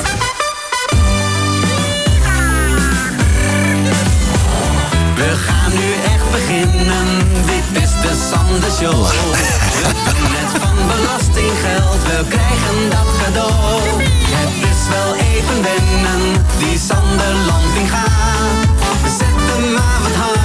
We 5.15 5.33
gaan 5.45 5.71
nu 5.71 5.93
echt 6.13 6.31
beginnen. 6.31 7.07
Dit 7.45 7.83
is 7.83 7.89
de 7.89 8.27
Sander 8.31 8.71
Show. 8.79 9.07
We 10.05 10.13
doen 10.19 10.33
het 10.39 10.61
van 10.61 10.77
belastinggeld. 10.87 12.01
We 12.03 12.25
krijgen 12.29 12.89
dat 12.89 13.09
cadeau. 13.23 13.81
Het 14.39 14.69
is 14.71 14.81
wel 14.95 15.15
even 15.15 15.63
wennen. 15.63 16.45
Die 16.57 16.79
Sander 16.87 17.33
Lantinga. 17.47 18.05
Zet 19.17 19.27
hem 19.27 19.73
maar 19.73 19.99
wat 20.01 20.15
harder. 20.15 20.36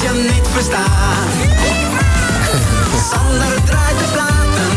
Als 0.00 0.08
je 0.08 0.14
niet 0.22 0.48
verstaat. 0.48 0.86
Sander 3.10 3.64
draait 3.64 3.98
de 3.98 4.04
platen. 4.12 4.70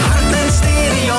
Hard 0.00 0.32
en 0.32 0.52
stereo. 0.52 1.18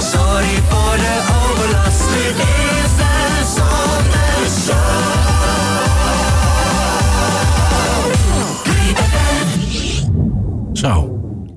Sorry 0.00 0.62
voor 0.68 0.96
de 0.96 1.20
overlast. 1.42 2.08
Dit 2.12 2.36
is 2.38 2.90
de 2.96 3.12
Sander 3.54 4.46
Show. 4.64 4.76
Zo. 10.72 10.94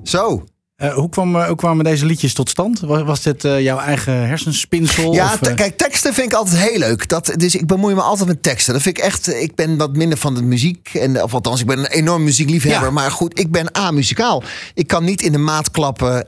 Zo. 0.02 0.44
Eh, 0.76 0.94
hoe, 0.94 1.08
kwam, 1.08 1.36
eh, 1.36 1.46
hoe 1.46 1.56
kwamen 1.56 1.84
deze 1.84 2.06
liedjes 2.06 2.34
tot 2.34 2.48
stand? 2.48 2.80
Was, 2.80 3.02
was 3.02 3.22
dit 3.22 3.44
eh, 3.44 3.60
jouw 3.60 3.78
eigen 3.78 4.26
hersenspinsel? 4.26 5.12
Ja, 5.12 5.32
of, 5.40 5.54
kijk, 5.54 5.76
teksten 5.76 6.14
vind 6.14 6.32
ik 6.32 6.38
altijd 6.38 6.56
heel 6.56 6.78
leuk. 6.78 7.08
Dat, 7.08 7.32
dus 7.36 7.54
ik 7.54 7.66
bemoei 7.66 7.94
me 7.94 8.00
altijd 8.00 8.28
met 8.28 8.42
teksten. 8.42 8.72
Dat 8.72 8.82
vind 8.82 8.98
ik 8.98 9.04
echt. 9.04 9.34
Ik 9.34 9.54
ben 9.54 9.76
wat 9.76 9.96
minder 9.96 10.18
van 10.18 10.34
de 10.34 10.42
muziek. 10.42 10.90
En, 10.92 11.22
of 11.22 11.34
althans, 11.34 11.60
ik 11.60 11.66
ben 11.66 11.78
een 11.78 11.86
enorm 11.86 12.24
muziekliefhebber. 12.24 12.84
Ja. 12.84 12.90
Maar 12.90 13.10
goed, 13.10 13.38
ik 13.38 13.50
ben 13.50 13.74
amuzikaal. 13.74 14.42
Ik 14.74 14.86
kan 14.86 15.04
niet 15.04 15.22
in 15.22 15.32
de 15.32 15.38
maat 15.38 15.70
klappen. 15.70 16.24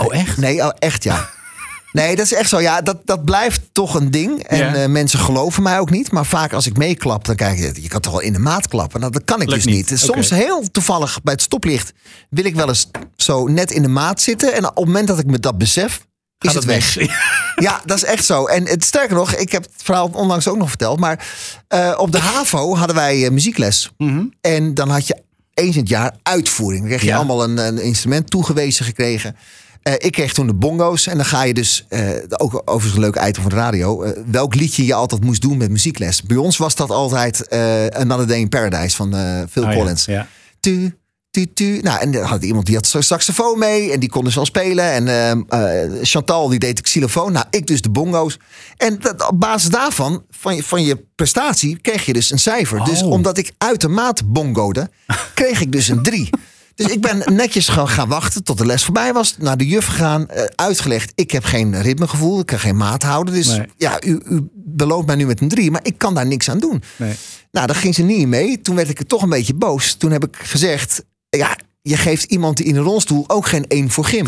Oh, 0.00 0.14
echt? 0.14 0.36
Nee, 0.36 0.62
oh, 0.62 0.70
echt 0.78 1.04
ja. 1.04 1.28
Nee, 1.92 2.16
dat 2.16 2.24
is 2.24 2.32
echt 2.34 2.48
zo. 2.48 2.60
Ja, 2.60 2.80
dat, 2.82 2.96
dat 3.04 3.24
blijft 3.24 3.60
toch 3.72 3.94
een 3.94 4.10
ding. 4.10 4.42
En 4.42 4.58
Ja. 4.58 4.74
eh, 4.74 4.88
mensen 4.88 5.18
geloven 5.18 5.62
mij 5.62 5.78
ook 5.78 5.90
niet. 5.90 6.10
Maar 6.12 6.26
vaak 6.26 6.52
als 6.52 6.66
ik 6.66 6.76
meeklap, 6.76 7.24
dan 7.24 7.34
kijk 7.36 7.58
je, 7.58 7.72
je 7.82 7.88
kan 7.88 8.00
toch 8.00 8.12
wel 8.12 8.20
in 8.20 8.32
de 8.32 8.38
maat 8.38 8.68
klappen. 8.68 9.00
Nou, 9.00 9.12
dat 9.12 9.24
kan 9.24 9.40
ik 9.40 9.48
Lukt 9.48 9.64
dus 9.64 9.74
niet. 9.74 9.92
Soms 10.00 10.30
heel 10.30 10.70
toevallig 10.70 11.22
bij 11.22 11.32
het 11.32 11.42
stoplicht 11.42 11.92
wil 12.30 12.44
ik 12.44 12.54
wel 12.54 12.68
eens 12.68 12.90
zo 13.16 13.46
net 13.46 13.70
in 13.70 13.82
de 13.82 13.88
maat 13.88 14.20
zitten. 14.20 14.52
En 14.54 14.66
op 14.68 14.76
het 14.76 14.84
moment 14.86 15.08
dat 15.08 15.18
ik 15.18 15.26
me 15.26 15.38
dat 15.38 15.58
besef, 15.58 16.06
is 16.38 16.54
het 16.54 16.64
weg. 16.64 16.96
Ja, 17.54 17.80
dat 17.84 17.96
is 17.96 18.04
echt 18.04 18.24
zo. 18.24 18.44
En 18.46 18.66
het, 18.66 18.84
sterker 18.84 19.16
nog, 19.16 19.34
ik 19.34 19.52
heb 19.52 19.62
het 19.62 19.72
verhaal 19.82 20.10
onlangs 20.12 20.48
ook 20.48 20.56
nog 20.56 20.68
verteld. 20.68 21.00
Maar 21.00 21.26
eh, 21.68 21.94
op 21.96 22.12
de 22.12 22.18
HAVO 22.18 22.76
hadden 22.76 22.96
wij 22.96 23.24
eh, 23.24 23.30
muziekles. 23.30 23.90
Mhm. 23.98 24.24
En 24.40 24.74
dan 24.74 24.88
had 24.90 25.06
je 25.06 25.22
eens 25.54 25.74
in 25.74 25.80
het 25.80 25.88
jaar 25.90 26.14
uitvoering. 26.22 26.80
Dan 26.80 26.88
kreeg 26.90 27.02
je 27.02 27.06
Ja. 27.08 27.16
allemaal 27.16 27.42
een, 27.44 27.58
een 27.58 27.78
instrument 27.82 28.30
toegewezen 28.30 28.84
gekregen. 28.84 29.36
Eh, 29.82 29.92
ik 29.96 30.12
kreeg 30.12 30.32
toen 30.32 30.46
de 30.46 30.54
bongo's. 30.54 31.06
En 31.06 31.16
dan 31.16 31.24
ga 31.26 31.42
je 31.42 31.54
dus, 31.54 31.84
eh, 31.88 32.08
ook 32.28 32.62
overigens 32.64 32.94
een 32.94 33.00
leuk 33.10 33.28
item 33.28 33.42
van 33.42 33.50
de 33.50 33.56
radio. 33.56 34.02
eh, 34.02 34.22
welk 34.30 34.54
liedje 34.54 34.84
je 34.86 34.94
altijd 34.94 35.24
moest 35.24 35.42
doen 35.42 35.56
met 35.56 35.70
muziekles. 35.70 36.22
Bij 36.22 36.36
ons 36.36 36.56
was 36.56 36.74
dat 36.74 36.90
altijd 36.90 37.48
Another 37.94 38.26
Day 38.26 38.38
in 38.38 38.48
Paradise 38.48 38.96
van 38.96 39.14
Phil 39.50 39.62
Oh, 39.62 39.72
Collins. 39.72 40.04
Ja. 40.04 40.26
Tu, 40.60 40.98
tu, 41.30 41.52
tu. 41.52 41.78
Nou, 41.82 42.00
en 42.00 42.10
dan 42.12 42.22
had 42.22 42.42
iemand 42.44 42.66
die 42.66 42.74
had 42.74 42.86
zo'n 42.86 43.02
saxofoon 43.02 43.58
mee. 43.58 43.92
En 43.92 44.00
die 44.00 44.08
kon 44.08 44.24
dus 44.24 44.34
wel 44.34 44.44
spelen. 44.44 44.84
En 44.92 45.08
ehm, 45.08 45.42
eh, 45.48 45.90
Chantal 46.02 46.48
die 46.48 46.58
deed 46.58 46.76
de 46.76 46.82
xylofoon. 46.82 47.32
Nou, 47.32 47.46
ik 47.50 47.66
dus 47.66 47.80
de 47.82 47.90
bongo's. 47.90 48.38
En 48.76 48.98
dat, 49.00 49.28
op 49.28 49.40
basis 49.40 49.70
daarvan, 49.70 50.24
van 50.30 50.56
je, 50.56 50.62
van 50.62 50.84
je 50.84 51.04
prestatie, 51.14 51.78
kreeg 51.82 52.06
je 52.06 52.12
dus 52.12 52.30
een 52.30 52.38
cijfer. 52.38 52.84
Dus 52.84 53.02
Oh. 53.02 53.10
omdat 53.10 53.38
ik 53.38 53.52
uitermate 53.58 54.24
bongode, 54.24 54.90
kreeg 55.34 55.60
ik 55.60 55.72
dus 55.72 55.88
een 55.88 56.02
drie. 56.02 56.30
Dus 56.82 56.92
ik 56.92 57.00
ben 57.00 57.22
netjes 57.34 57.68
gaan, 57.68 57.88
gaan 57.88 58.08
wachten 58.08 58.44
tot 58.44 58.58
de 58.58 58.66
les 58.66 58.84
voorbij 58.84 59.12
was. 59.12 59.36
Naar 59.38 59.56
de 59.56 59.66
juf 59.66 59.86
gegaan, 59.86 60.28
eh, 60.28 60.44
uitgelegd. 60.54 61.12
Ik 61.14 61.30
heb 61.30 61.44
geen 61.44 61.82
ritmegevoel, 61.82 62.40
ik 62.40 62.46
kan 62.46 62.58
geen 62.58 62.76
maat 62.76 63.02
houden. 63.02 63.34
Dus 63.34 63.46
Nee. 63.56 63.66
ja, 63.76 64.02
u, 64.04 64.20
u 64.28 64.48
belooft 64.54 65.06
mij 65.06 65.16
nu 65.16 65.26
met 65.26 65.40
een 65.40 65.48
drie. 65.48 65.70
Maar 65.70 65.80
ik 65.84 65.98
kan 65.98 66.14
daar 66.14 66.26
niks 66.26 66.50
aan 66.50 66.58
doen. 66.58 66.82
Nee. 66.96 67.14
Nou, 67.50 67.66
daar 67.66 67.76
ging 67.76 67.94
ze 67.94 68.02
niet 68.02 68.26
mee. 68.28 68.60
Toen 68.60 68.76
werd 68.76 68.88
ik 68.88 68.98
er 68.98 69.06
toch 69.06 69.22
een 69.22 69.28
beetje 69.28 69.54
boos. 69.54 69.94
Toen 69.94 70.10
heb 70.10 70.24
ik 70.24 70.36
gezegd: 70.42 71.04
Ja, 71.28 71.56
je 71.82 71.96
geeft 71.96 72.24
iemand 72.24 72.56
die 72.56 72.66
in 72.66 72.76
een 72.76 72.82
rolstoel 72.82 73.24
ook 73.26 73.46
geen 73.46 73.66
één 73.68 73.90
voor 73.90 74.04
gym. 74.04 74.26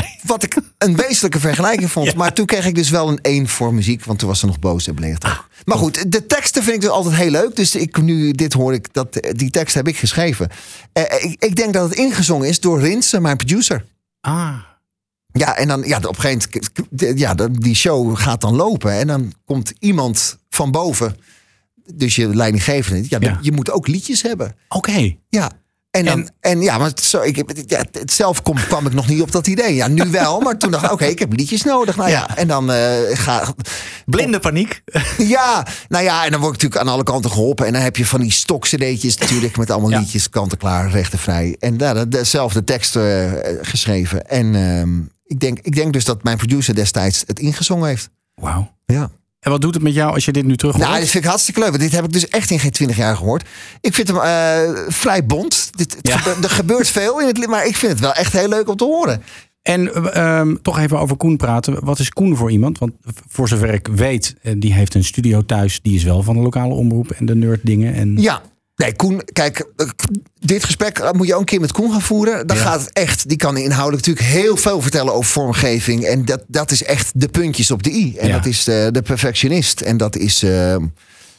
Nee. 0.00 0.18
Wat 0.22 0.42
ik 0.42 0.56
een 0.78 0.96
wezenlijke 0.96 1.40
vergelijking 1.40 1.90
vond. 1.90 2.14
Maar 2.22 2.32
toen 2.32 2.46
kreeg 2.46 2.66
ik 2.66 2.74
dus 2.74 2.90
wel 2.90 3.08
een 3.08 3.20
één 3.22 3.48
voor 3.48 3.74
muziek. 3.74 4.04
Want 4.04 4.18
toen 4.18 4.28
was 4.28 4.38
ze 4.40 4.46
nog 4.46 4.58
boos 4.58 4.86
en 4.86 4.94
beledigd. 4.94 5.24
Maar 5.64 5.78
goed, 5.78 6.12
de 6.12 6.26
teksten 6.26 6.62
vind 6.62 6.74
ik 6.74 6.80
dus 6.80 6.90
altijd 6.90 7.14
heel 7.14 7.30
leuk. 7.30 7.56
Dus 7.56 7.74
ik, 7.74 8.02
nu 8.02 8.32
dit 8.32 8.52
hoor 8.52 8.74
ik, 8.74 8.92
dat, 8.92 9.20
die 9.32 9.50
tekst 9.50 9.74
heb 9.74 9.88
ik 9.88 9.96
geschreven. 9.96 10.48
Eh, 10.92 11.02
ik, 11.24 11.44
ik 11.44 11.56
denk 11.56 11.72
dat 11.72 11.88
het 11.88 11.98
ingezongen 11.98 12.48
is 12.48 12.60
door 12.60 12.80
Rinse, 12.80 13.20
mijn 13.20 13.36
producer. 13.36 13.84
Ah. 14.20 14.54
Ja, 15.32 15.56
en 15.56 15.68
dan 15.68 15.82
ja, 15.86 15.96
op 15.96 16.04
een 16.04 16.20
gegeven 16.20 16.62
moment, 16.90 17.18
ja, 17.18 17.34
die 17.34 17.74
show 17.74 18.16
gaat 18.18 18.40
dan 18.40 18.54
lopen. 18.56 18.92
En 18.92 19.06
dan 19.06 19.32
komt 19.44 19.72
iemand 19.78 20.38
van 20.50 20.70
boven, 20.70 21.16
dus 21.94 22.16
je 22.16 22.34
leidinggevende. 22.36 23.06
Ja, 23.08 23.18
Ja. 23.20 23.38
je 23.42 23.52
moet 23.52 23.70
ook 23.70 23.86
liedjes 23.86 24.22
hebben. 24.22 24.56
Oké. 24.68 25.14
Ja. 25.28 25.50
En, 25.92 26.04
dan, 26.04 26.18
En- 26.20 26.32
en, 26.40 26.60
ja, 26.60 26.78
maar 26.78 26.88
het- 26.88 27.00
zo, 27.02 27.20
ik, 27.20 27.36
heb- 27.36 27.52
ja, 27.66 27.84
het 27.92 28.12
zelf 28.12 28.42
kom, 28.42 28.54
kwam 28.56 28.86
ik 28.86 28.92
nog 28.92 29.08
niet 29.08 29.22
op 29.22 29.32
dat 29.32 29.46
idee. 29.46 29.74
Ja, 29.74 29.88
nu 29.88 30.10
wel, 30.10 30.40
maar 30.40 30.58
toen 30.58 30.70
dacht 30.70 30.84
ik, 30.84 30.92
oké, 30.92 31.04
ik 31.04 31.18
heb 31.18 31.32
liedjes 31.36 31.62
nodig. 31.62 31.96
Nou 31.96 32.10
ja, 32.10 32.36
en 32.36 32.48
dan 32.48 32.70
eh, 32.72 32.92
ga 33.12 33.54
Blinde 34.06 34.38
paniek. 34.38 34.82
Ja, 35.18 35.66
nou 35.88 36.04
ja, 36.04 36.24
en 36.24 36.30
dan 36.30 36.40
word 36.40 36.54
ik 36.54 36.60
natuurlijk 36.62 36.80
aan 36.88 36.94
alle 36.94 37.02
kanten 37.02 37.30
geholpen. 37.30 37.66
En 37.66 37.72
dan 37.72 37.82
heb 37.82 37.96
je 37.96 38.06
van 38.06 38.20
die 38.20 38.30
stokcd'tjes 38.32 39.16
natuurlijk 39.16 39.56
met 39.56 39.70
allemaal 39.70 39.90
Ja. 39.90 39.98
liedjes, 39.98 40.28
kant 40.28 40.52
en 40.52 40.58
klaar, 40.58 40.90
recht 40.90 41.12
en 41.12 41.18
vrij. 41.18 41.56
En 41.58 41.76
daar 41.76 42.08
dezelfde 42.08 42.64
tekst 42.64 42.96
eh, 42.96 43.32
geschreven. 43.62 44.28
En 44.28 44.54
ehm, 44.54 44.98
ik, 45.24 45.40
denk, 45.40 45.58
ik 45.62 45.74
denk 45.74 45.92
dus 45.92 46.04
dat 46.04 46.22
mijn 46.22 46.36
producer 46.36 46.74
destijds 46.74 47.24
het 47.26 47.38
ingezongen 47.38 47.88
heeft. 47.88 48.08
Wauw. 48.34 48.72
Ja. 48.86 49.10
En 49.42 49.50
wat 49.50 49.60
doet 49.60 49.74
het 49.74 49.82
met 49.82 49.94
jou 49.94 50.14
als 50.14 50.24
je 50.24 50.32
dit 50.32 50.44
nu 50.44 50.56
terug 50.56 50.74
hoort? 50.74 50.86
Nou, 50.86 51.00
dat 51.00 51.08
vind 51.08 51.24
ik 51.24 51.30
hartstikke 51.30 51.60
leuk. 51.60 51.68
Want 51.68 51.82
dit 51.82 51.92
heb 51.92 52.04
ik 52.04 52.12
dus 52.12 52.28
echt 52.28 52.50
in 52.50 52.58
geen 52.58 52.70
twintig 52.70 52.96
jaar 52.96 53.16
gehoord. 53.16 53.48
Ik 53.80 53.94
vind 53.94 54.08
hem 54.08 54.16
eh, 54.16 54.82
vrij 54.88 55.26
bont. 55.26 55.70
Dit, 55.76 55.96
Ja. 56.02 56.20
er 56.42 56.50
gebeurt 56.50 56.88
veel 56.88 57.20
in 57.20 57.26
het 57.26 57.46
maar 57.46 57.66
ik 57.66 57.76
vind 57.76 57.92
het 57.92 58.00
wel 58.00 58.12
echt 58.12 58.32
heel 58.32 58.48
leuk 58.48 58.68
om 58.68 58.76
te 58.76 58.84
horen. 58.84 59.22
En 59.62 60.12
ehm, 60.14 60.54
toch 60.62 60.78
even 60.78 60.98
over 60.98 61.16
Koen 61.16 61.36
praten. 61.36 61.84
Wat 61.84 61.98
is 61.98 62.08
Koen 62.08 62.36
voor 62.36 62.50
iemand? 62.50 62.78
Want 62.78 62.92
voor 63.28 63.48
zover 63.48 63.74
ik 63.74 63.88
weet, 63.88 64.34
eh, 64.42 64.52
die 64.56 64.74
heeft 64.74 64.94
een 64.94 65.04
studio 65.04 65.44
thuis. 65.44 65.80
Die 65.82 65.94
is 65.94 66.04
wel 66.04 66.22
van 66.22 66.34
de 66.34 66.40
lokale 66.42 66.74
omroep 66.74 67.10
en 67.10 67.26
de 67.26 67.34
nerd 67.34 67.60
dingen. 67.62 67.94
En... 67.94 68.16
Ja. 68.20 68.42
Nee, 68.82 68.96
Koen, 68.96 69.22
kijk, 69.32 69.66
eh, 69.76 69.86
dit 70.40 70.64
gesprek 70.64 70.98
eh, 70.98 71.10
moet 71.12 71.26
je 71.26 71.32
ook 71.34 71.40
een 71.40 71.46
keer 71.46 71.60
met 71.60 71.72
Koen 71.72 71.90
gaan 71.90 72.02
voeren. 72.02 72.46
Dan 72.46 72.56
Ja. 72.56 72.62
gaat 72.62 72.80
het 72.80 72.92
echt, 72.92 73.28
die 73.28 73.36
kan 73.36 73.56
inhoudelijk 73.56 74.06
natuurlijk 74.06 74.34
heel 74.36 74.56
veel 74.56 74.82
vertellen 74.82 75.14
over 75.14 75.30
vormgeving. 75.32 76.04
En 76.04 76.24
dat, 76.24 76.44
dat 76.48 76.70
is 76.70 76.82
echt 76.84 77.10
de 77.14 77.28
puntjes 77.28 77.70
op 77.70 77.82
de 77.82 77.90
i. 77.90 78.16
En 78.16 78.28
Ja. 78.28 78.32
dat 78.36 78.46
is 78.46 78.64
de, 78.64 78.88
de 78.92 79.02
perfectionist. 79.02 79.80
En 79.80 79.96
dat 79.96 80.16
is, 80.16 80.42
eh, 80.42 80.76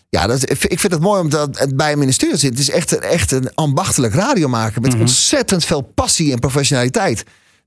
ja, 0.09 0.27
dat, 0.27 0.49
ik 0.49 0.79
vind 0.79 0.93
het 0.93 1.01
mooi 1.01 1.21
omdat 1.21 1.59
het 1.59 1.75
bij 1.77 1.89
hem 1.89 2.01
in 2.01 2.07
de 2.07 2.13
studio 2.13 2.35
zit. 2.35 2.49
Het 2.49 2.59
is 2.59 2.69
echt, 2.69 2.91
een- 2.91 3.01
echt 3.01 3.31
een 3.31 3.49
ambachtelijk 3.55 4.13
radiomaker 4.13 4.81
met 4.81 4.91
Mhm. 4.91 4.99
ontzettend 5.01 5.65
veel 5.65 5.81
passie 5.81 6.31
en 6.31 6.39
professionaliteit. 6.39 7.23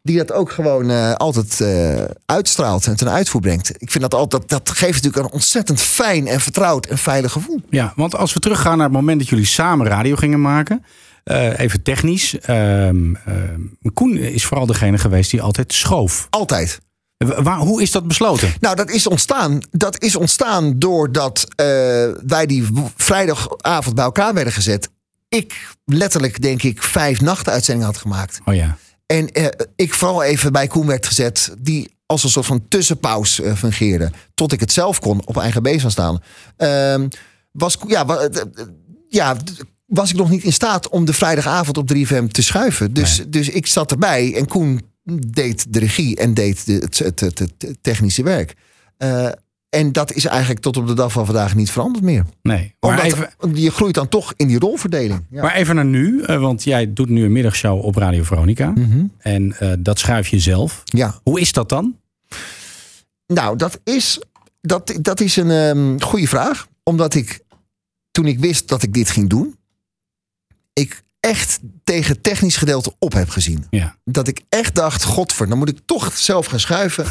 Die 0.06 0.16
dat 0.16 0.32
ook 0.32 0.50
gewoon 0.52 0.90
eh, 0.90 1.12
altijd 1.12 1.60
eh, 1.60 2.04
uitstraalt 2.26 2.86
en 2.86 2.96
ten 2.96 3.10
uitvoer 3.10 3.40
brengt. 3.40 3.70
Ik 3.82 3.90
vind 3.90 4.02
dat 4.10 4.14
altijd, 4.14 4.48
dat 4.48 4.70
geeft 4.70 4.94
natuurlijk 5.02 5.24
een 5.26 5.32
ontzettend 5.32 5.80
fijn 5.80 6.26
en 6.26 6.40
vertrouwd 6.40 6.86
en 6.86 6.98
veilig 6.98 7.32
gevoel. 7.32 7.60
Ja, 7.70 7.92
want 7.96 8.14
als 8.16 8.32
we 8.32 8.40
teruggaan 8.40 8.76
naar 8.76 8.86
het 8.86 8.94
moment 8.96 9.18
dat 9.18 9.28
jullie 9.28 9.44
samen 9.46 9.86
radio 9.86 10.16
gingen 10.16 10.40
maken. 10.40 10.84
eh, 11.24 11.58
even 11.58 11.82
technisch. 11.82 12.38
ehm, 12.38 13.14
ehm, 13.14 13.60
Koen 13.94 14.16
is 14.16 14.44
vooral 14.44 14.66
degene 14.66 14.98
geweest 14.98 15.30
die 15.30 15.42
altijd 15.42 15.72
schoof. 15.72 16.26
Altijd. 16.30 16.80
Wa- 17.16 17.42
waar- 17.42 17.58
hoe 17.58 17.82
is 17.82 17.90
dat 17.90 18.06
besloten? 18.08 18.52
Nou, 18.60 18.76
dat 18.76 18.90
is 18.90 19.06
ontstaan. 19.06 19.60
Dat 19.70 20.02
is 20.02 20.16
ontstaan 20.16 20.78
doordat 20.78 21.46
wij 22.26 22.46
die 22.46 22.68
vrijdagavond 22.96 23.94
bij 23.94 24.04
elkaar 24.04 24.34
werden 24.34 24.52
gezet. 24.52 24.88
Ik 25.28 25.68
letterlijk, 25.84 26.42
denk 26.42 26.62
ik, 26.62 26.82
vijf 26.82 27.20
nachtuitzendingen 27.20 27.86
had 27.88 27.96
gemaakt. 28.00 28.40
Oh 28.44 28.54
ja. 28.54 28.76
En 29.06 29.32
eh, 29.32 29.46
ik 29.76 29.94
vooral 29.94 30.22
even 30.22 30.52
bij 30.52 30.66
Koen 30.66 30.86
werd 30.86 31.06
gezet, 31.06 31.54
die 31.58 31.94
als 32.06 32.24
een 32.24 32.30
soort 32.30 32.46
van 32.46 32.68
tussenpaus 32.68 33.40
eh, 33.40 33.54
fungeerde. 33.56 34.10
Tot 34.34 34.52
ik 34.52 34.60
het 34.60 34.72
zelf 34.72 34.98
kon 35.00 35.26
op 35.26 35.36
eigen 35.36 35.62
been 35.62 35.80
gaan 35.80 35.90
staan. 35.90 36.22
Ehm, 36.56 37.08
was, 37.52 37.76
ja, 37.86 38.04
wa- 38.06 38.16
eh, 38.18 38.42
ja, 39.08 39.36
was 39.86 40.10
ik 40.10 40.16
nog 40.16 40.30
niet 40.30 40.42
in 40.44 40.52
staat 40.52 40.88
om 40.88 41.04
de 41.04 41.12
vrijdagavond 41.12 41.76
op 41.78 41.86
3FM 41.94 42.26
te 42.26 42.42
schuiven. 42.42 42.92
Dus, 42.92 43.22
dus 43.28 43.48
ik 43.48 43.66
zat 43.66 43.90
erbij 43.90 44.34
en 44.36 44.46
Koen 44.46 44.80
deed 45.28 45.72
de 45.72 45.78
regie 45.78 46.16
en 46.16 46.34
deed 46.34 46.66
de, 46.66 46.72
het, 46.72 46.98
het, 46.98 47.20
het, 47.20 47.38
het 47.38 47.76
technische 47.80 48.22
werk. 48.22 48.54
Eh, 48.96 49.28
en 49.68 49.92
dat 49.92 50.12
is 50.12 50.24
eigenlijk 50.24 50.60
tot 50.60 50.76
op 50.76 50.86
de 50.86 50.94
dag 50.94 51.12
van 51.12 51.24
vandaag 51.26 51.54
niet 51.54 51.70
veranderd 51.70 52.04
meer. 52.04 52.24
Nee. 52.42 52.74
Maar 52.80 52.90
Omdat 52.90 53.04
even, 53.04 53.54
je 53.54 53.70
groeit 53.70 53.94
dan 53.94 54.08
toch 54.08 54.32
in 54.36 54.46
die 54.46 54.58
rolverdeling. 54.58 55.26
Ja. 55.30 55.42
maar 55.42 55.54
even 55.54 55.74
naar 55.74 55.84
nu. 55.84 56.22
eh, 56.22 56.40
want 56.40 56.64
jij 56.64 56.92
doet 56.92 57.08
nu 57.08 57.24
een 57.24 57.32
middagshow 57.32 57.84
op 57.84 57.96
Radio 57.96 58.22
Veronica. 58.22 58.70
Mhm. 58.70 59.04
En 59.18 59.58
eh, 59.58 59.72
dat 59.78 59.98
schuif 59.98 60.28
je 60.28 60.38
zelf. 60.38 60.82
ja. 60.84 61.20
Hoe 61.22 61.40
is 61.40 61.52
dat 61.52 61.68
dan? 61.68 61.96
Nou, 63.26 63.56
dat 63.56 63.80
is, 63.84 64.20
dat, 64.60 64.98
dat 65.00 65.20
is 65.20 65.36
een 65.36 65.50
ehm, 65.50 65.98
goede 66.00 66.26
vraag. 66.28 66.66
Omdat 66.82 67.14
ik, 67.14 67.40
toen 68.10 68.26
ik 68.26 68.38
wist 68.38 68.68
dat 68.68 68.82
ik 68.82 68.92
dit 68.92 69.10
ging 69.10 69.28
doen, 69.28 69.56
ik 70.72 71.02
echt 71.20 71.58
tegen 71.84 72.12
het 72.12 72.22
technisch 72.22 72.56
gedeelte 72.56 72.94
op 72.98 73.12
heb 73.12 73.28
gezien. 73.28 73.66
Ja. 73.70 73.96
Dat 74.04 74.28
ik 74.28 74.40
echt 74.48 74.74
dacht, 74.74 75.04
godver, 75.04 75.48
dan 75.48 75.58
moet 75.58 75.68
ik 75.68 75.78
toch 75.86 76.16
zelf 76.16 76.46
gaan 76.46 76.60
schuiven. 76.60 77.04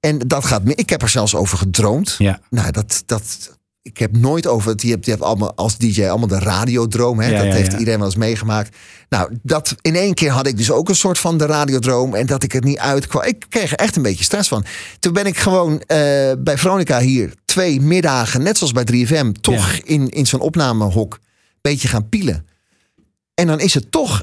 En 0.00 0.18
dat 0.18 0.44
gaat 0.44 0.64
me. 0.64 0.74
Ik 0.74 0.90
heb 0.90 1.02
er 1.02 1.08
zelfs 1.08 1.34
over 1.34 1.58
gedroomd. 1.58 2.14
Ja. 2.18 2.40
Nou, 2.50 2.70
dat, 2.70 3.02
dat, 3.06 3.58
ik 3.82 3.98
heb 3.98 4.16
nooit 4.16 4.46
over. 4.46 4.74
Je 4.76 4.90
hebt, 4.90 5.04
je 5.04 5.10
hebt 5.10 5.22
allemaal 5.22 5.54
als 5.54 5.78
DJ 5.78 6.06
allemaal 6.06 6.28
de 6.28 6.38
radiodroom. 6.38 7.20
Hè? 7.20 7.26
Ja, 7.26 7.36
dat 7.36 7.46
ja, 7.46 7.52
heeft 7.52 7.72
ja. 7.72 7.78
iedereen 7.78 7.98
wel 7.98 8.08
eens 8.08 8.16
meegemaakt. 8.16 8.76
Nou, 9.08 9.38
dat 9.42 9.74
in 9.80 9.94
één 9.94 10.14
keer 10.14 10.30
had 10.30 10.46
ik 10.46 10.56
dus 10.56 10.70
ook 10.70 10.88
een 10.88 10.96
soort 10.96 11.18
van 11.18 11.38
de 11.38 11.46
radiodroom. 11.46 12.14
En 12.14 12.26
dat 12.26 12.42
ik 12.42 12.52
het 12.52 12.64
niet 12.64 12.78
uitkwam. 12.78 13.24
Ik 13.24 13.46
kreeg 13.48 13.72
er 13.72 13.78
echt 13.78 13.96
een 13.96 14.02
beetje 14.02 14.24
stress 14.24 14.48
van. 14.48 14.64
Toen 14.98 15.12
ben 15.12 15.26
ik 15.26 15.38
gewoon 15.38 15.80
eh, 15.80 15.96
bij 16.38 16.58
Veronica 16.58 17.00
hier 17.00 17.34
twee 17.44 17.80
middagen, 17.80 18.42
net 18.42 18.58
zoals 18.58 18.72
bij 18.72 18.86
3FM, 18.92 19.40
toch 19.40 19.72
in, 19.72 20.08
in 20.08 20.26
zo'n 20.26 20.40
opnamehok, 20.40 21.14
een 21.14 21.58
beetje 21.60 21.88
gaan 21.88 22.08
pielen. 22.08 22.46
En 23.34 23.46
dan 23.46 23.60
is 23.60 23.74
het 23.74 23.90
toch 23.90 24.22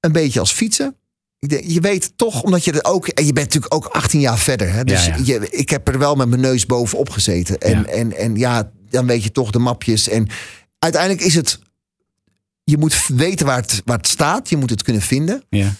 een 0.00 0.12
beetje 0.12 0.40
als 0.40 0.52
fietsen. 0.52 0.96
Je 1.46 1.80
weet 1.80 2.12
toch, 2.16 2.42
omdat 2.42 2.64
je 2.64 2.72
er 2.72 2.84
ook. 2.84 3.08
En 3.08 3.26
je 3.26 3.32
bent 3.32 3.46
natuurlijk 3.46 3.74
ook 3.74 3.86
18 3.86 4.20
jaar 4.20 4.38
verder. 4.38 4.72
Hè? 4.72 4.84
Dus 4.84 5.06
Ja, 5.06 5.16
ja. 5.16 5.22
Je, 5.24 5.50
ik 5.50 5.70
heb 5.70 5.88
er 5.88 5.98
wel 5.98 6.14
met 6.14 6.28
mijn 6.28 6.40
neus 6.40 6.66
bovenop 6.66 7.10
gezeten. 7.10 7.58
En 7.58 7.78
Ja. 7.78 7.84
En, 7.84 8.16
en 8.16 8.36
ja, 8.36 8.70
dan 8.90 9.06
weet 9.06 9.22
je 9.24 9.32
toch 9.32 9.50
de 9.50 9.58
mapjes. 9.58 10.08
En 10.08 10.28
uiteindelijk 10.78 11.22
is 11.22 11.34
het. 11.34 11.58
Je 12.64 12.78
moet 12.78 13.06
weten 13.06 13.46
waar 13.46 13.60
het, 13.60 13.82
waar 13.84 13.96
het 13.96 14.08
staat. 14.08 14.48
Je 14.48 14.56
moet 14.56 14.70
het 14.70 14.82
kunnen 14.82 15.02
vinden. 15.02 15.42
Ja. 15.48 15.72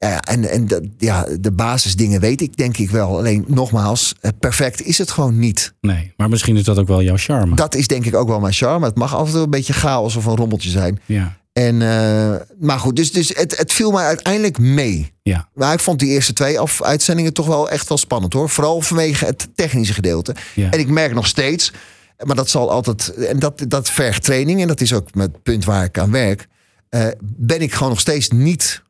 En, 0.00 0.50
en 0.50 0.66
de, 0.66 0.90
ja, 0.98 1.26
de 1.40 1.52
basisdingen 1.52 2.20
weet 2.20 2.40
ik 2.40 2.56
denk 2.56 2.76
ik 2.76 2.90
wel. 2.90 3.18
Alleen 3.18 3.44
nogmaals, 3.46 4.14
eh, 4.20 4.30
perfect 4.38 4.82
is 4.82 4.98
het 4.98 5.10
gewoon 5.10 5.38
niet. 5.38 5.74
Nee, 5.80 6.12
maar 6.16 6.28
misschien 6.28 6.56
is 6.56 6.64
dat 6.64 6.78
ook 6.78 6.88
wel 6.88 7.02
jouw 7.02 7.16
charme. 7.16 7.54
Dat 7.54 7.74
is 7.74 7.86
denk 7.86 8.06
ik 8.06 8.14
ook 8.14 8.28
wel 8.28 8.40
mijn 8.40 8.52
charme. 8.52 8.86
Het 8.86 8.96
mag 8.96 9.30
toe 9.30 9.40
een 9.40 9.50
beetje 9.50 9.72
chaos 9.72 10.16
of 10.16 10.24
een 10.24 10.36
rommeltje 10.36 10.70
zijn. 10.70 11.00
Ja. 11.06 11.38
En, 11.66 11.82
eh, 11.82 12.40
maar 12.58 12.78
goed, 12.78 12.96
dus, 12.96 13.12
dus 13.12 13.28
het, 13.28 13.56
het 13.58 13.72
viel 13.72 13.90
mij 13.90 14.04
uiteindelijk 14.04 14.58
mee. 14.58 15.12
Ja. 15.22 15.48
Maar 15.54 15.72
ik 15.72 15.80
vond 15.80 15.98
die 15.98 16.08
eerste 16.08 16.32
twee 16.32 16.58
af 16.58 16.82
uitzendingen 16.82 17.32
toch 17.32 17.46
wel 17.46 17.70
echt 17.70 17.88
wel 17.88 17.98
spannend 17.98 18.32
hoor. 18.32 18.48
Vooral 18.48 18.80
vanwege 18.80 19.24
het 19.24 19.48
technische 19.54 19.94
gedeelte. 19.94 20.34
Ja. 20.54 20.70
En 20.70 20.78
ik 20.78 20.88
merk 20.88 21.14
nog 21.14 21.26
steeds, 21.26 21.72
maar 22.24 22.36
dat 22.36 22.50
zal 22.50 22.70
altijd, 22.70 23.14
en 23.14 23.38
dat, 23.38 23.64
dat 23.68 23.90
vergt 23.90 24.22
training. 24.22 24.60
En 24.60 24.68
dat 24.68 24.80
is 24.80 24.92
ook 24.92 25.08
het 25.12 25.42
punt 25.42 25.64
waar 25.64 25.84
ik 25.84 25.98
aan 25.98 26.10
werk. 26.10 26.46
eh, 26.88 27.06
ben 27.22 27.60
ik 27.60 27.72
gewoon 27.72 27.88
nog 27.88 28.00
steeds 28.00 28.28
niet, 28.28 28.82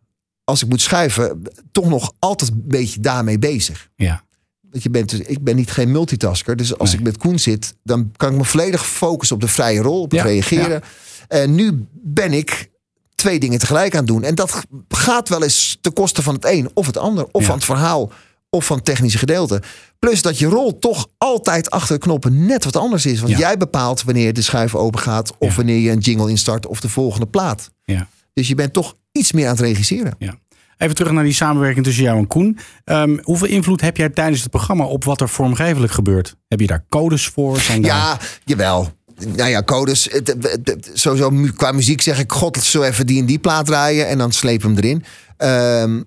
als 0.45 0.63
ik 0.63 0.69
moet 0.69 0.81
schuiven, 0.81 1.43
toch 1.73 1.89
nog 1.89 2.13
altijd 2.19 2.51
een 2.51 2.63
beetje 2.67 3.01
daarmee 3.01 3.39
bezig. 3.39 3.89
Ja. 3.97 4.25
Want 4.71 4.83
je 4.83 4.91
bent, 4.91 5.11
dus- 5.11 5.21
ik 5.21 5.45
ben 5.45 5.57
niet 5.57 5.71
geen 5.71 5.91
multitasker. 5.91 6.57
Dus 6.57 6.79
als 6.79 6.93
ik 6.95 7.01
met 7.01 7.17
Koen 7.17 7.39
zit, 7.39 7.75
dan 7.83 8.13
kan 8.17 8.31
ik 8.33 8.37
me 8.39 8.45
volledig 8.45 8.87
focussen 8.87 9.37
op 9.37 9.43
de 9.43 9.49
vrije 9.49 9.81
rol, 9.81 10.01
op 10.01 10.11
het 10.11 10.21
Ja, 10.21 10.27
reageren. 10.27 10.83
En 11.31 11.55
nu 11.55 11.87
ben 11.93 12.33
ik 12.33 12.71
twee 13.15 13.39
dingen 13.41 13.59
tegelijk 13.59 13.93
aan 13.93 13.99
het 13.99 14.07
doen. 14.09 14.23
En 14.23 14.35
dat 14.35 14.63
gaat 14.89 15.29
wel 15.29 15.43
eens 15.43 15.79
ten 15.81 15.93
koste 15.93 16.23
van 16.23 16.35
het 16.35 16.45
een 16.45 16.71
of 16.75 16.87
het 16.87 16.97
ander. 16.97 17.27
Of 17.33 17.41
Ja. 17.41 17.47
van 17.47 17.57
het 17.57 17.65
verhaal, 17.65 18.13
of 18.51 18.65
van 18.65 18.77
het 18.77 18.85
technische 18.85 19.19
gedeelte. 19.19 19.63
Plus 19.99 20.23
dat 20.23 20.39
je 20.39 20.47
rol 20.47 20.79
toch 20.79 21.07
altijd 21.19 21.71
achter 21.71 21.95
de 21.95 22.01
knoppen 22.01 22.47
net 22.47 22.65
wat 22.65 22.77
anders 22.77 23.07
is. 23.07 23.21
Want 23.21 23.33
Ja. 23.33 23.39
jij 23.39 23.57
bepaalt 23.57 24.03
wanneer 24.03 24.33
de 24.33 24.43
schuif 24.43 24.75
open 24.75 25.01
gaat. 25.01 25.33
Of 25.39 25.49
Ja. 25.49 25.55
wanneer 25.57 25.79
je 25.79 25.91
een 25.91 25.99
jingle 25.99 26.31
instart 26.31 26.67
of 26.67 26.81
de 26.81 26.89
volgende 26.89 27.27
plaat. 27.27 27.71
Ja. 27.85 28.09
Dus 28.33 28.49
je 28.49 28.55
bent 28.55 28.73
toch 28.73 28.97
iets 29.13 29.33
meer 29.33 29.45
aan 29.45 29.51
het 29.57 29.61
regisseren. 29.61 30.15
Ja. 30.19 30.35
Even 30.77 30.95
terug 30.95 31.13
naar 31.13 31.25
die 31.25 31.33
samenwerking 31.33 31.85
tussen 31.85 32.05
jou 32.05 32.19
en 32.19 32.27
Koen. 32.27 32.59
Ehm, 32.85 33.19
hoeveel 33.23 33.47
invloed 33.49 33.81
heb 33.81 33.97
jij 33.97 34.09
tijdens 34.09 34.41
het 34.41 34.51
programma 34.51 34.85
op 34.85 35.05
wat 35.05 35.21
er 35.21 35.29
vormgevelijk 35.29 35.93
gebeurt? 35.93 36.37
Heb 36.49 36.61
je 36.61 36.67
daar 36.67 36.85
codes 36.89 37.27
voor? 37.27 37.61
Zijn 37.61 37.83
daar- 37.83 37.91
Ja, 37.91 38.19
jawel. 38.45 38.93
Nou 39.27 39.49
ja, 39.51 39.63
codes. 39.63 40.09
Het, 40.11 40.27
het- 40.27 40.61
het- 40.65 40.91
sowieso 40.93 41.31
qua 41.57 41.73
muziek 41.73 42.01
zeg 42.01 42.19
ik... 42.19 42.33
God, 42.33 42.57
zo 42.65 42.83
even 42.83 43.07
die 43.07 43.21
en 43.21 43.27
die 43.27 43.39
plaat 43.39 43.67
draaien. 43.67 44.09
En 44.09 44.19
dan 44.19 44.33
sleep 44.33 44.63
hem 44.63 44.77
erin. 44.77 45.05
Ehm, 45.37 46.03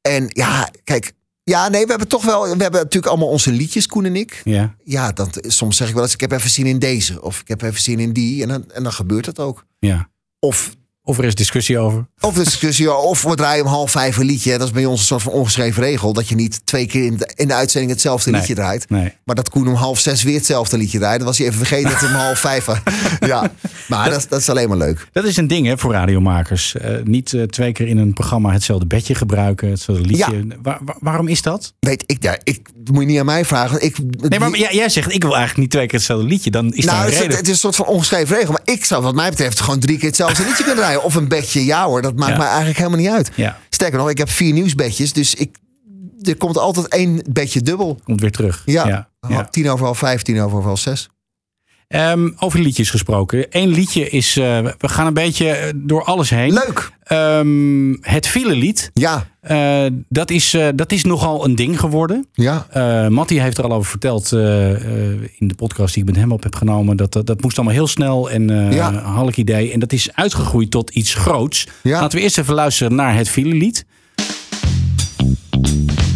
en 0.00 0.24
ja, 0.28 0.70
kijk... 0.84 1.12
Ja, 1.44 1.68
nee, 1.68 1.82
we 1.84 1.90
hebben 1.90 2.08
toch 2.08 2.24
wel... 2.24 2.42
We 2.42 2.48
hebben 2.62 2.72
natuurlijk 2.80 3.06
allemaal 3.06 3.28
onze 3.28 3.50
liedjes, 3.52 3.86
Koen 3.86 4.04
en 4.04 4.16
ik. 4.16 4.40
Ja. 4.44 4.74
Ja, 4.84 5.12
dan, 5.12 5.28
soms 5.40 5.76
zeg 5.76 5.88
ik 5.88 5.94
wel 5.94 6.02
eens... 6.02 6.12
Ik 6.12 6.20
heb 6.20 6.32
even 6.32 6.50
zin 6.50 6.66
in 6.66 6.78
deze. 6.78 7.22
Of 7.22 7.40
ik 7.40 7.48
heb 7.48 7.62
even 7.62 7.80
zin 7.82 7.98
in 7.98 8.12
die. 8.12 8.42
En 8.42 8.48
dan, 8.48 8.70
en 8.70 8.82
dan 8.82 8.92
gebeurt 8.92 9.26
het 9.26 9.38
ook. 9.38 9.66
ja. 9.78 10.10
Of 10.38 10.74
Of 11.04 11.18
er 11.18 11.24
is 11.24 11.34
discussie 11.34 11.78
over. 11.78 12.06
Of 12.20 12.34
discussie, 12.34 12.92
of 12.94 13.22
we 13.22 13.34
draaien 13.34 13.64
om 13.64 13.70
half 13.70 13.90
vijf 13.90 14.16
een 14.16 14.26
liedje. 14.26 14.58
Dat 14.58 14.66
is 14.66 14.72
bij 14.72 14.84
ons 14.84 15.00
een 15.00 15.06
soort 15.06 15.22
van 15.22 15.32
ongeschreven 15.32 15.82
regel. 15.82 16.12
Dat 16.12 16.28
je 16.28 16.34
niet 16.34 16.66
twee 16.66 16.86
keer 16.86 17.04
in 17.04 17.16
de, 17.16 17.30
in 17.34 17.48
de 17.48 17.54
uitzending 17.54 17.92
hetzelfde 17.92 18.30
Nee. 18.30 18.40
liedje 18.40 18.54
draait. 18.54 18.90
Nee. 18.90 19.12
Maar 19.24 19.34
dat 19.34 19.48
Koen 19.50 19.68
om 19.68 19.74
half 19.74 19.98
zes 19.98 20.22
weer 20.22 20.34
hetzelfde 20.34 20.76
liedje 20.76 20.98
draait. 20.98 21.18
Dan 21.18 21.26
was 21.26 21.38
hij 21.38 21.46
even 21.46 21.58
vergeten 21.58 21.90
dat 21.90 22.00
het 22.00 22.10
om 22.10 22.16
half 22.16 22.38
vijf 22.38 22.64
was. 22.64 22.78
Ja, 23.20 23.50
maar 23.88 24.10
dat, 24.10 24.26
dat 24.28 24.40
is 24.40 24.48
alleen 24.48 24.68
maar 24.68 24.78
leuk. 24.78 25.08
Dat 25.12 25.24
is 25.24 25.36
een 25.36 25.46
ding 25.46 25.66
hè, 25.66 25.78
voor 25.78 25.92
radiomakers. 25.92 26.74
Eh, 26.74 26.94
niet 27.04 27.32
eh, 27.32 27.42
twee 27.42 27.72
keer 27.72 27.86
in 27.86 27.98
een 27.98 28.12
programma 28.12 28.52
hetzelfde 28.52 28.86
bedje 28.86 29.14
gebruiken, 29.14 29.70
hetzelfde 29.70 30.04
liedje. 30.04 30.46
Waar- 30.62 30.78
waar- 30.84 30.96
waarom 31.00 31.28
is 31.28 31.42
dat? 31.42 31.74
Weet 31.80 32.04
ik, 32.06 32.22
ja, 32.22 32.38
ik 32.44 32.68
dat 32.84 32.94
moet 32.94 33.02
je 33.02 33.08
niet 33.08 33.18
aan 33.18 33.24
mij 33.26 33.44
vragen. 33.44 33.82
Ik, 33.84 33.96
Nee, 34.28 34.38
maar 34.38 34.56
jij, 34.58 34.74
jij 34.74 34.88
zegt, 34.88 35.14
ik 35.14 35.22
wil 35.22 35.30
eigenlijk 35.36 35.60
niet 35.60 35.70
twee 35.70 35.86
keer 35.86 35.98
hetzelfde 35.98 36.26
liedje. 36.26 36.50
Dan 36.50 36.72
is 36.74 36.84
nou, 36.84 36.96
daar 36.96 37.06
het, 37.06 37.14
een 37.14 37.20
reden. 37.20 37.36
het 37.36 37.46
is 37.46 37.52
een 37.52 37.58
soort 37.58 37.76
van 37.76 37.86
ongeschreven 37.86 38.36
regel. 38.36 38.52
Maar 38.52 38.74
ik 38.74 38.84
zou 38.84 39.02
wat 39.02 39.14
mij 39.14 39.30
betreft 39.30 39.60
gewoon 39.60 39.78
drie 39.80 39.96
keer 39.98 40.06
hetzelfde 40.06 40.42
liedje 40.44 40.64
kunnen 40.64 40.82
draaien. 40.84 41.02
Of 41.02 41.14
een 41.14 41.28
bedje, 41.28 41.64
ja 41.64 41.84
hoor. 41.86 42.02
Dat 42.02 42.16
maakt 42.16 42.30
Ja. 42.32 42.36
mij 42.38 42.46
eigenlijk 42.46 42.78
helemaal 42.78 42.98
niet 42.98 43.08
uit. 43.10 43.30
Ja, 43.34 43.58
Sterker 43.70 43.98
nog, 43.98 44.10
ik 44.10 44.18
heb 44.18 44.30
vier 44.30 44.52
nieuwsbedjes. 44.52 45.12
Dus 45.12 45.34
ik, 45.34 45.56
er 46.22 46.36
komt 46.36 46.58
altijd 46.58 46.88
één 46.88 47.22
bedje 47.30 47.60
dubbel. 47.62 48.00
komt 48.04 48.20
weer 48.20 48.30
terug. 48.30 48.62
Ja, 48.66 48.86
ja, 48.88 49.08
ja. 49.28 49.44
tien 49.50 49.70
over 49.70 49.84
half 49.84 49.98
vijf, 49.98 50.22
tien 50.22 50.40
over 50.40 50.62
half 50.62 50.78
zes. 50.78 51.08
Ehm, 51.92 52.30
over 52.38 52.60
liedjes 52.60 52.90
gesproken. 52.90 53.46
Eén 53.50 53.68
liedje 53.68 54.08
is, 54.08 54.36
eh, 54.36 54.58
we 54.78 54.88
gaan 54.88 55.06
een 55.06 55.14
beetje 55.14 55.48
eh, 55.48 55.72
door 55.76 56.04
alles 56.04 56.30
heen. 56.30 56.52
Leuk. 56.52 56.90
Ehm, 57.04 57.92
het 58.00 58.26
filelied. 58.26 58.90
Ja, 58.94 59.30
Eh, 59.40 59.84
dat, 60.08 60.30
is, 60.30 60.54
eh, 60.54 60.68
dat 60.74 60.92
is 60.92 61.04
nogal 61.04 61.44
een 61.44 61.54
ding 61.54 61.80
geworden. 61.80 62.26
ja. 62.32 62.66
Eh 62.70 63.08
Mattie 63.08 63.40
heeft 63.40 63.58
er 63.58 63.64
al 63.64 63.72
over 63.72 63.90
verteld 63.90 64.32
eh, 64.32 64.70
eh, 64.72 65.18
in 65.38 65.48
de 65.48 65.54
podcast 65.54 65.94
die 65.94 66.02
ik 66.02 66.08
met 66.08 66.18
hem 66.18 66.32
op 66.32 66.42
heb 66.42 66.54
genomen. 66.54 66.96
Dat, 66.96 67.12
dat, 67.12 67.26
dat 67.26 67.42
moest 67.42 67.56
allemaal 67.56 67.74
heel 67.76 67.86
snel 67.86 68.30
en 68.30 68.50
eh 68.50 68.72
Ja. 68.76 68.92
halk 68.92 69.36
idee. 69.36 69.72
En 69.72 69.80
dat 69.80 69.92
is 69.92 70.08
uitgegroeid 70.14 70.70
tot 70.70 70.90
iets 70.90 71.14
groots. 71.14 71.66
Ja. 71.82 72.00
Laten 72.00 72.18
we 72.18 72.24
eerst 72.24 72.38
even 72.38 72.54
luisteren 72.54 72.94
naar 72.94 73.14
het 73.16 73.28
filelied. 73.28 73.84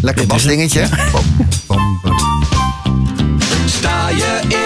Lekker 0.02 0.26
basdingetje. 0.26 0.86
Sta 3.66 4.08
je 4.08 4.40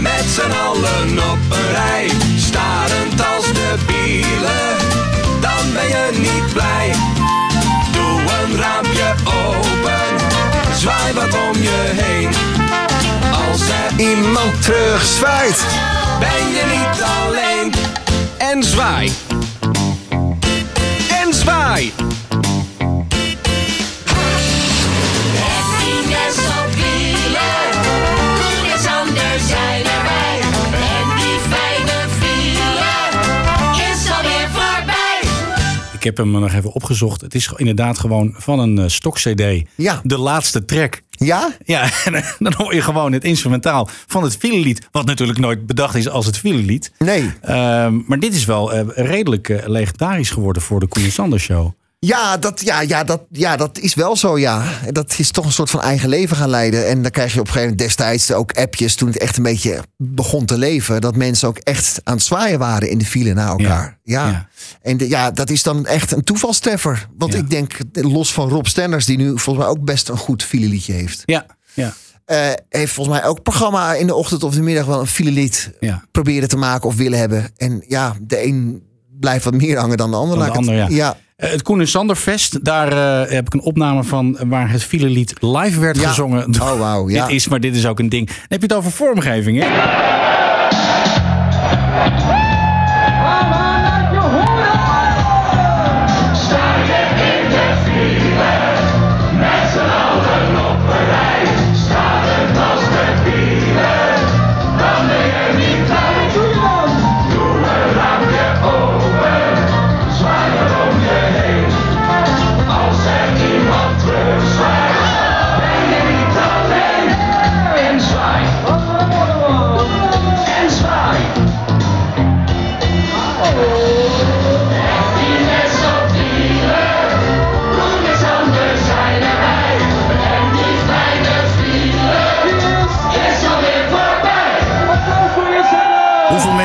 met 0.00 0.24
z'n 0.34 0.50
allen 0.66 1.18
op 1.30 1.38
een 1.48 1.70
rij, 1.70 2.10
starend 2.36 3.26
als 3.36 3.46
de 3.52 3.74
bielen, 3.86 4.76
dan 5.40 5.72
ben 5.72 5.88
je 5.88 6.10
niet 6.18 6.52
blij. 6.52 6.92
Doe 7.92 8.20
een 8.20 8.56
raampje 8.58 9.14
open, 9.24 10.24
zwaai 10.76 11.12
wat 11.14 11.34
om 11.34 11.62
je 11.62 11.90
heen. 11.92 12.28
Als 13.50 13.60
er 13.60 14.00
Iemand 14.00 14.62
terugzwaait. 14.62 15.64
ben 16.20 16.48
je 16.54 16.62
niet 16.78 17.02
alleen. 17.02 17.72
En 18.38 18.62
zwaai. 18.64 19.12
En 21.22 21.34
zwaai. 21.34 21.92
Happiness 25.38 26.65
heb 36.06 36.16
hem 36.16 36.30
nog 36.30 36.52
even 36.52 36.72
opgezocht. 36.72 37.20
Het 37.20 37.34
is 37.34 37.52
inderdaad 37.56 37.98
gewoon 37.98 38.34
van 38.36 38.58
een 38.58 38.78
eh, 38.78 38.84
stok-cd. 38.88 39.42
Ja. 39.74 40.00
De 40.02 40.18
laatste 40.18 40.64
track. 40.64 41.02
Ja? 41.10 41.56
Ja, 41.64 41.90
en 42.04 42.24
dan 42.38 42.52
hoor 42.56 42.74
je 42.74 42.82
gewoon 42.82 43.12
het 43.12 43.24
instrumentaal 43.24 43.88
van 44.06 44.22
het 44.22 44.36
filelied. 44.36 44.88
Wat 44.90 45.06
natuurlijk 45.06 45.38
nooit 45.38 45.66
bedacht 45.66 45.94
is 45.94 46.08
als 46.08 46.26
het 46.26 46.38
filelied. 46.38 46.92
Nee. 46.98 47.32
Ehm, 47.40 48.00
maar 48.06 48.18
dit 48.18 48.34
is 48.34 48.44
wel 48.44 48.72
eh, 48.72 49.06
redelijk 49.06 49.48
eh, 49.48 49.66
legendarisch 49.66 50.30
geworden 50.30 50.62
voor 50.62 50.80
de 50.80 50.86
Koen 50.86 51.04
en 51.04 51.12
Sander 51.12 51.40
show. 51.40 51.72
Ja 52.06 52.36
dat, 52.36 52.60
ja, 52.60 52.80
ja, 52.80 53.04
dat, 53.04 53.22
ja, 53.30 53.56
dat 53.56 53.78
is 53.78 53.94
wel 53.94 54.16
zo, 54.16 54.38
ja. 54.38 54.64
Dat 54.90 55.14
is 55.18 55.30
toch 55.30 55.44
een 55.44 55.52
soort 55.52 55.70
van 55.70 55.80
eigen 55.80 56.08
leven 56.08 56.36
gaan 56.36 56.48
leiden. 56.48 56.86
En 56.88 57.02
dan 57.02 57.10
krijg 57.10 57.32
je 57.34 57.40
op 57.40 57.46
een 57.46 57.52
gegeven 57.52 57.70
moment 57.76 57.88
destijds 57.96 58.32
ook 58.32 58.52
appjes... 58.52 58.94
toen 58.94 59.08
het 59.08 59.18
echt 59.18 59.36
een 59.36 59.42
beetje 59.42 59.80
begon 59.96 60.44
te 60.44 60.58
leven... 60.58 61.00
dat 61.00 61.16
mensen 61.16 61.48
ook 61.48 61.58
echt 61.58 62.00
aan 62.04 62.14
het 62.14 62.24
zwaaien 62.24 62.58
waren 62.58 62.90
in 62.90 62.98
de 62.98 63.04
file 63.04 63.32
naar 63.34 63.48
elkaar. 63.48 63.98
Ja. 64.02 64.28
ja. 64.28 64.48
En 64.82 64.96
de- 64.96 65.08
ja, 65.08 65.30
dat 65.30 65.50
is 65.50 65.62
dan 65.62 65.86
echt 65.86 66.12
een 66.12 66.24
toevalstreffer. 66.24 67.06
Want 67.18 67.32
Ja. 67.32 67.38
ik 67.38 67.50
denk, 67.50 67.76
los 67.92 68.32
van 68.32 68.48
Rob 68.48 68.66
Stenders... 68.66 69.04
die 69.06 69.16
nu 69.16 69.26
volgens 69.38 69.64
mij 69.64 69.74
ook 69.74 69.84
best 69.84 70.08
een 70.08 70.18
goed 70.18 70.42
fileliedje 70.42 70.92
heeft... 70.92 71.22
Ja, 71.24 71.46
ja, 71.74 71.94
eh, 72.24 72.38
heeft 72.68 72.92
volgens 72.92 73.18
mij 73.18 73.26
ook 73.28 73.42
programma 73.42 73.94
in 73.94 74.06
de 74.06 74.14
ochtend 74.14 74.42
of 74.42 74.54
de 74.54 74.62
middag... 74.62 74.86
wel 74.86 75.00
een 75.00 75.06
filelied 75.06 75.70
ja. 75.80 76.04
proberen 76.10 76.48
te 76.48 76.56
maken 76.56 76.88
of 76.88 76.94
willen 76.96 77.18
hebben. 77.18 77.50
En 77.56 77.84
ja, 77.88 78.14
de 78.20 78.44
een 78.44 78.82
blijft 79.20 79.44
wat 79.44 79.54
meer 79.54 79.78
hangen 79.78 79.96
dan 79.96 80.10
de 80.10 80.16
ander. 80.16 80.52
Dan 80.52 80.64
de 80.64 80.86
ja. 80.88 81.16
Het 81.36 81.62
Koen 81.62 81.80
en 81.80 81.88
Sander 81.88 82.16
Fest, 82.16 82.64
daar 82.64 82.92
eh, 82.92 83.30
heb 83.32 83.46
ik 83.46 83.54
een 83.54 83.60
opname 83.60 84.04
van 84.04 84.38
waar 84.46 84.70
het 84.70 84.82
filelied 84.84 85.34
live 85.40 85.80
werd 85.80 86.00
Ja. 86.00 86.08
gezongen. 86.08 86.46
Oh, 86.62 86.78
wauw, 86.78 87.08
ja. 87.08 87.22
Dit 87.26 87.34
is, 87.34 87.48
maar 87.48 87.60
dit 87.60 87.76
is 87.76 87.86
ook 87.86 87.98
een 87.98 88.08
ding. 88.08 88.26
Dan 88.26 88.36
heb 88.48 88.60
je 88.60 88.66
het 88.66 88.74
over 88.76 88.90
vormgeving, 88.92 89.60
hè? 89.62 89.66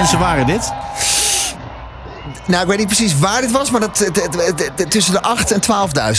Mensen 0.02 0.20
waren 0.20 0.46
dit? 0.46 0.72
nou, 2.48 2.62
ik 2.62 2.68
weet 2.68 2.78
niet 2.78 2.88
precies 2.88 3.20
waar 3.20 3.42
dit 3.42 3.52
was, 3.52 3.72
maar 3.72 3.80
dat, 3.82 4.12
tussen 4.90 5.14
de 5.14 5.22
8 5.22 5.52
en 5.52 5.62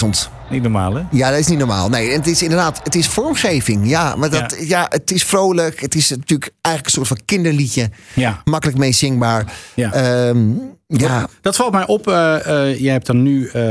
12.000. 0.04 0.30
Niet 0.50 0.62
normaal, 0.62 0.94
hè? 0.94 1.02
Ja, 1.10 1.30
dat 1.30 1.38
is 1.38 1.46
niet 1.46 1.58
normaal. 1.58 1.88
Nee, 1.88 2.10
en 2.10 2.18
het 2.18 2.26
is 2.26 2.42
inderdaad, 2.42 2.80
het 2.84 2.94
is 2.94 3.08
vormgeving. 3.08 3.88
Ja, 3.88 4.16
maar 4.16 4.30
dat, 4.30 4.56
ja. 4.60 4.86
het 4.88 5.10
is 5.10 5.24
vrolijk. 5.24 5.80
Het 5.80 5.94
is 5.94 6.10
natuurlijk 6.10 6.52
eigenlijk 6.60 6.96
een 6.96 7.04
soort 7.04 7.18
van 7.18 7.26
kinderliedje. 7.26 7.90
Ja. 8.14 8.40
Makkelijk 8.44 8.78
mee 8.78 8.92
zingbaar. 8.92 9.52
Ja. 9.74 9.92
Ehm, 9.92 10.50
ja. 10.86 11.28
Dat 11.40 11.56
valt 11.56 11.72
mij 11.72 11.86
op. 11.86 12.08
eh, 12.08 12.70
eh, 12.70 12.80
jij 12.80 12.92
hebt 12.92 13.06
dan 13.06 13.22
nu 13.22 13.46
eh, 13.48 13.62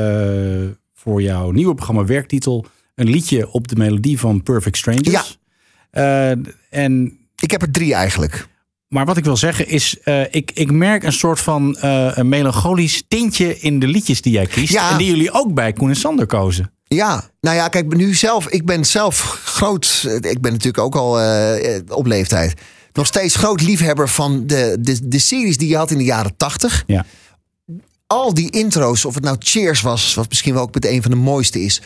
voor 0.93 1.21
jouw 1.21 1.51
nieuwe 1.51 1.73
programma 1.75 2.05
Werktitel 2.05 2.65
een 2.95 3.09
liedje 3.09 3.51
op 3.51 3.67
de 3.67 3.75
melodie 3.75 4.19
van 4.19 4.43
Perfect 4.43 4.77
Strangers. 4.77 5.37
Ja. 5.91 6.35
en 6.69 7.17
ik 7.35 7.51
heb 7.51 7.61
er 7.61 7.71
drie 7.71 7.93
eigenlijk. 7.93 8.49
Maar 8.91 9.05
wat 9.05 9.17
ik 9.17 9.23
wil 9.23 9.37
zeggen 9.37 9.67
is, 9.67 9.99
eh, 10.03 10.21
ik, 10.21 10.51
ik 10.53 10.71
merk 10.71 11.03
een 11.03 11.13
soort 11.13 11.39
van 11.39 11.75
eh, 11.75 12.11
een 12.13 12.29
melancholisch 12.29 13.03
tintje 13.07 13.59
in 13.59 13.79
de 13.79 13.87
liedjes 13.87 14.21
die 14.21 14.33
jij 14.33 14.45
kiest. 14.45 14.73
Ja. 14.73 14.91
En 14.91 14.97
die 14.97 15.07
jullie 15.07 15.31
ook 15.31 15.53
bij 15.53 15.73
Koen 15.73 15.89
en 15.89 15.95
Sander 15.95 16.25
kozen. 16.25 16.71
Ja, 16.83 17.29
nou 17.41 17.55
ja, 17.55 17.67
kijk, 17.67 17.95
nu 17.95 18.13
zelf, 18.13 18.47
ik 18.47 18.65
ben 18.65 18.85
zelf 18.85 19.19
groot, 19.45 20.07
ik 20.21 20.41
ben 20.41 20.51
natuurlijk 20.51 20.83
ook 20.83 20.95
al 20.95 21.19
eh, 21.19 21.79
op 21.87 22.05
leeftijd, 22.05 22.53
nog 22.93 23.05
steeds 23.05 23.35
groot 23.35 23.61
liefhebber 23.61 24.09
van 24.09 24.47
de, 24.47 24.77
de, 24.79 25.07
de 25.07 25.19
series 25.19 25.57
die 25.57 25.69
je 25.69 25.77
had 25.77 25.91
in 25.91 25.97
de 25.97 26.03
jaren 26.03 26.37
tachtig. 26.37 26.83
Ja. 26.87 27.05
Al 28.07 28.33
die 28.33 28.49
intro's, 28.49 29.05
of 29.05 29.13
het 29.13 29.23
nou 29.23 29.35
Cheers 29.39 29.81
was, 29.81 30.13
wat 30.13 30.29
misschien 30.29 30.53
wel 30.53 30.63
ook 30.63 30.73
met 30.73 30.85
een 30.85 31.01
van 31.01 31.11
de 31.11 31.17
mooiste 31.17 31.61
is, 31.61 31.81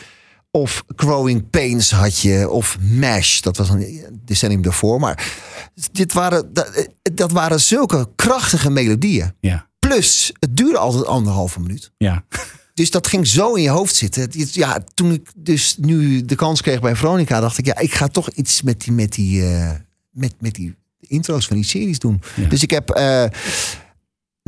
of 0.56 0.84
Growing 0.96 1.50
Pains 1.50 1.90
had 1.90 2.18
je, 2.18 2.50
of 2.50 2.78
MASH, 2.80 3.40
dat 3.40 3.56
was 3.56 3.68
een 3.68 4.20
decennium 4.24 4.62
daarvoor. 4.62 5.00
Maar 5.00 5.32
dit 5.92 6.12
waren, 6.12 6.52
dat, 6.52 6.88
dat 7.02 7.32
waren 7.32 7.60
zulke 7.60 8.08
krachtige 8.16 8.70
melodieën. 8.70 9.32
Ja. 9.40 9.68
Plus, 9.78 10.32
het 10.38 10.56
duurde 10.56 10.78
altijd 10.78 11.06
anderhalve 11.06 11.60
minuut. 11.60 11.92
Ja. 11.96 12.24
Dus 12.74 12.90
dat 12.90 13.06
ging 13.06 13.26
zo 13.26 13.54
in 13.54 13.62
je 13.62 13.68
hoofd 13.68 13.94
zitten. 13.94 14.28
Ja, 14.52 14.84
toen 14.94 15.12
ik 15.12 15.30
dus 15.36 15.76
nu 15.78 16.24
de 16.24 16.34
kans 16.34 16.62
kreeg 16.62 16.80
bij 16.80 16.96
Veronica, 16.96 17.40
dacht 17.40 17.58
ik, 17.58 17.66
ja, 17.66 17.78
ik 17.78 17.94
ga 17.94 18.08
toch 18.08 18.30
iets 18.30 18.62
met 18.62 18.80
die, 18.80 18.92
met 18.92 19.12
die, 19.12 19.42
eh, 19.42 19.70
met, 20.10 20.34
met 20.38 20.54
die 20.54 20.74
intro's 21.00 21.46
van 21.46 21.56
die 21.56 21.64
series 21.64 21.98
doen. 21.98 22.22
Dus 22.48 22.62
ik 22.62 22.70
heb, 22.70 22.90
eh, 22.90 23.24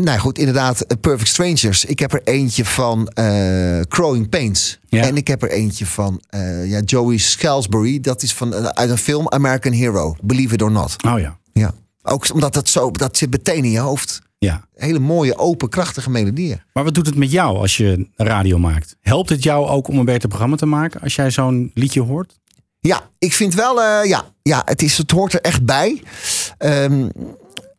nou 0.05 0.19
goed, 0.19 0.39
inderdaad, 0.39 0.81
eh, 0.81 0.97
Perfect 1.01 1.29
Strangers. 1.29 1.85
Ik 1.85 1.99
heb 1.99 2.13
er 2.13 2.21
eentje 2.25 2.65
van 2.65 3.09
eh 3.09 3.81
Crowing 3.81 4.29
Pains. 4.29 4.79
En 4.89 5.17
ik 5.17 5.29
heb 5.29 5.43
er 5.43 5.51
eentje 5.51 5.87
van 5.87 6.23
eh, 6.29 6.71
ja, 6.71 6.81
Joey 6.81 7.17
Scalesbury. 7.17 8.01
Dat 8.01 8.23
is 8.23 8.35
van, 8.35 8.55
uit 8.55 8.91
een 8.91 8.99
film 8.99 9.29
American 9.29 9.73
Hero, 9.73 10.17
Believe 10.23 10.55
It 10.55 10.63
or 10.63 10.71
Not. 10.71 10.97
Oh 11.07 11.19
ja. 11.19 11.39
Ja. 11.53 11.75
Ook 12.03 12.33
omdat 12.33 12.53
dat 12.53 12.69
zo, 12.69 12.91
dat 12.91 13.17
zit 13.17 13.31
meteen 13.31 13.65
in 13.65 13.71
je 13.71 13.79
hoofd. 13.79 14.23
Ja. 14.39 14.65
Hele 14.75 14.99
mooie, 14.99 15.39
open, 15.39 15.69
krachtige 15.69 16.11
melodieën. 16.11 16.63
Maar 16.73 16.85
wat 16.85 16.95
doet 16.95 17.07
het 17.07 17.17
met 17.17 17.31
jou 17.31 17.57
als 17.57 17.77
je 17.77 18.09
radio 18.17 18.59
maakt? 18.59 18.97
Helpt 19.01 19.29
het 19.29 19.43
jou 19.43 19.67
ook 19.67 19.89
om 19.89 19.99
een 19.99 20.05
beter 20.05 20.29
programma 20.29 20.57
te 20.57 20.67
maken 20.67 21.01
als 21.01 21.15
jij 21.15 21.31
zo'n 21.31 21.71
liedje 21.75 22.01
hoort? 22.01 22.39
Ja, 22.81 23.11
ik 23.19 23.33
vind 23.33 23.55
wel, 23.55 23.83
ja, 24.05 24.25
ja 24.43 24.63
het, 24.65 24.83
is, 24.83 24.99
het 24.99 25.11
hoort 25.11 25.33
er 25.33 25.41
echt 25.41 25.65
bij. 25.65 26.03
Ehm, 26.59 27.09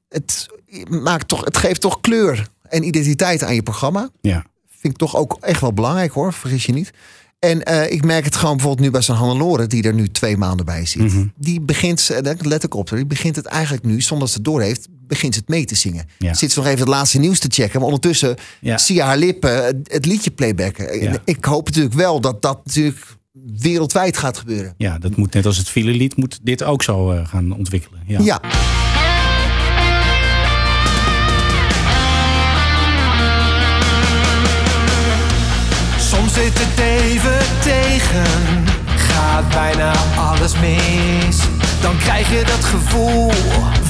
het, 0.09 0.49
maakt 0.89 1.27
toch, 1.27 1.45
het 1.45 1.57
geeft 1.57 1.81
toch 1.81 2.01
kleur 2.01 2.47
en 2.69 2.83
identiteit 2.83 3.43
aan 3.43 3.55
je 3.55 3.63
programma. 3.63 4.09
Ja. 4.21 4.45
Vind 4.67 4.93
ik 4.93 4.99
toch 4.99 5.15
ook 5.15 5.37
echt 5.39 5.61
wel 5.61 5.73
belangrijk 5.73 6.11
hoor, 6.11 6.33
vergis 6.33 6.65
je 6.65 6.71
niet. 6.71 6.91
En 7.39 7.63
eh, 7.63 7.91
ik 7.91 8.05
merk 8.05 8.25
het 8.25 8.35
gewoon 8.35 8.55
bijvoorbeeld 8.55 8.85
nu 8.85 8.91
bij 8.91 9.01
zo'n 9.01 9.15
Hannelore, 9.15 9.67
die 9.67 9.83
er 9.83 9.93
nu 9.93 10.09
twee 10.09 10.37
maanden 10.37 10.65
bij 10.65 10.85
zit. 10.85 11.11
Die 11.35 11.61
begint, 11.61 12.09
eh, 12.09 12.33
let 12.37 12.63
ik 12.63 12.73
op, 12.73 12.89
die 12.89 13.05
begint 13.05 13.35
het 13.35 13.45
eigenlijk 13.45 13.85
nu, 13.85 14.01
zonder 14.01 14.19
dat 14.19 14.29
ze 14.29 14.35
het 14.35 14.45
door 14.45 14.61
heeft, 14.61 14.87
begint 14.91 15.33
ze 15.33 15.39
het 15.39 15.49
mee 15.49 15.65
te 15.65 15.75
zingen. 15.75 16.05
Ja. 16.17 16.33
Zit 16.33 16.51
ze 16.51 16.59
nog 16.59 16.67
even 16.67 16.79
het 16.79 16.87
laatste 16.87 17.19
nieuws 17.19 17.39
te 17.39 17.47
checken, 17.51 17.77
maar 17.79 17.87
ondertussen 17.87 18.35
zie 18.61 18.95
je 18.95 19.01
haar 19.01 19.17
lippen 19.17 19.81
het, 19.83 20.05
liedje 20.05 20.31
playbacken. 20.31 21.01
Ja. 21.01 21.17
Ik 21.25 21.45
hoop 21.45 21.65
natuurlijk 21.65 21.95
wel 21.95 22.21
dat 22.21 22.41
dat 22.41 22.65
natuurlijk 22.65 23.17
wereldwijd 23.57 24.17
gaat 24.17 24.37
gebeuren. 24.37 24.73
Ja, 24.77 24.97
dat 24.97 25.15
moet 25.15 25.33
net 25.33 25.45
als 25.45 25.57
het 25.57 25.69
filelied, 25.69 26.15
moet 26.15 26.39
dit 26.43 26.63
ook 26.63 26.83
zo 26.83 27.11
eh, 27.11 27.27
gaan 27.27 27.51
ontwikkelen. 27.51 27.99
Ja. 28.05 28.41
Zit 36.43 36.59
het 36.59 36.79
even 36.79 37.37
tegen, 37.59 38.65
gaat 38.95 39.49
bijna 39.49 39.91
alles 40.15 40.53
mis. 40.53 41.37
Dan 41.81 41.97
krijg 41.97 42.29
je 42.29 42.43
dat 42.45 42.65
gevoel 42.65 43.31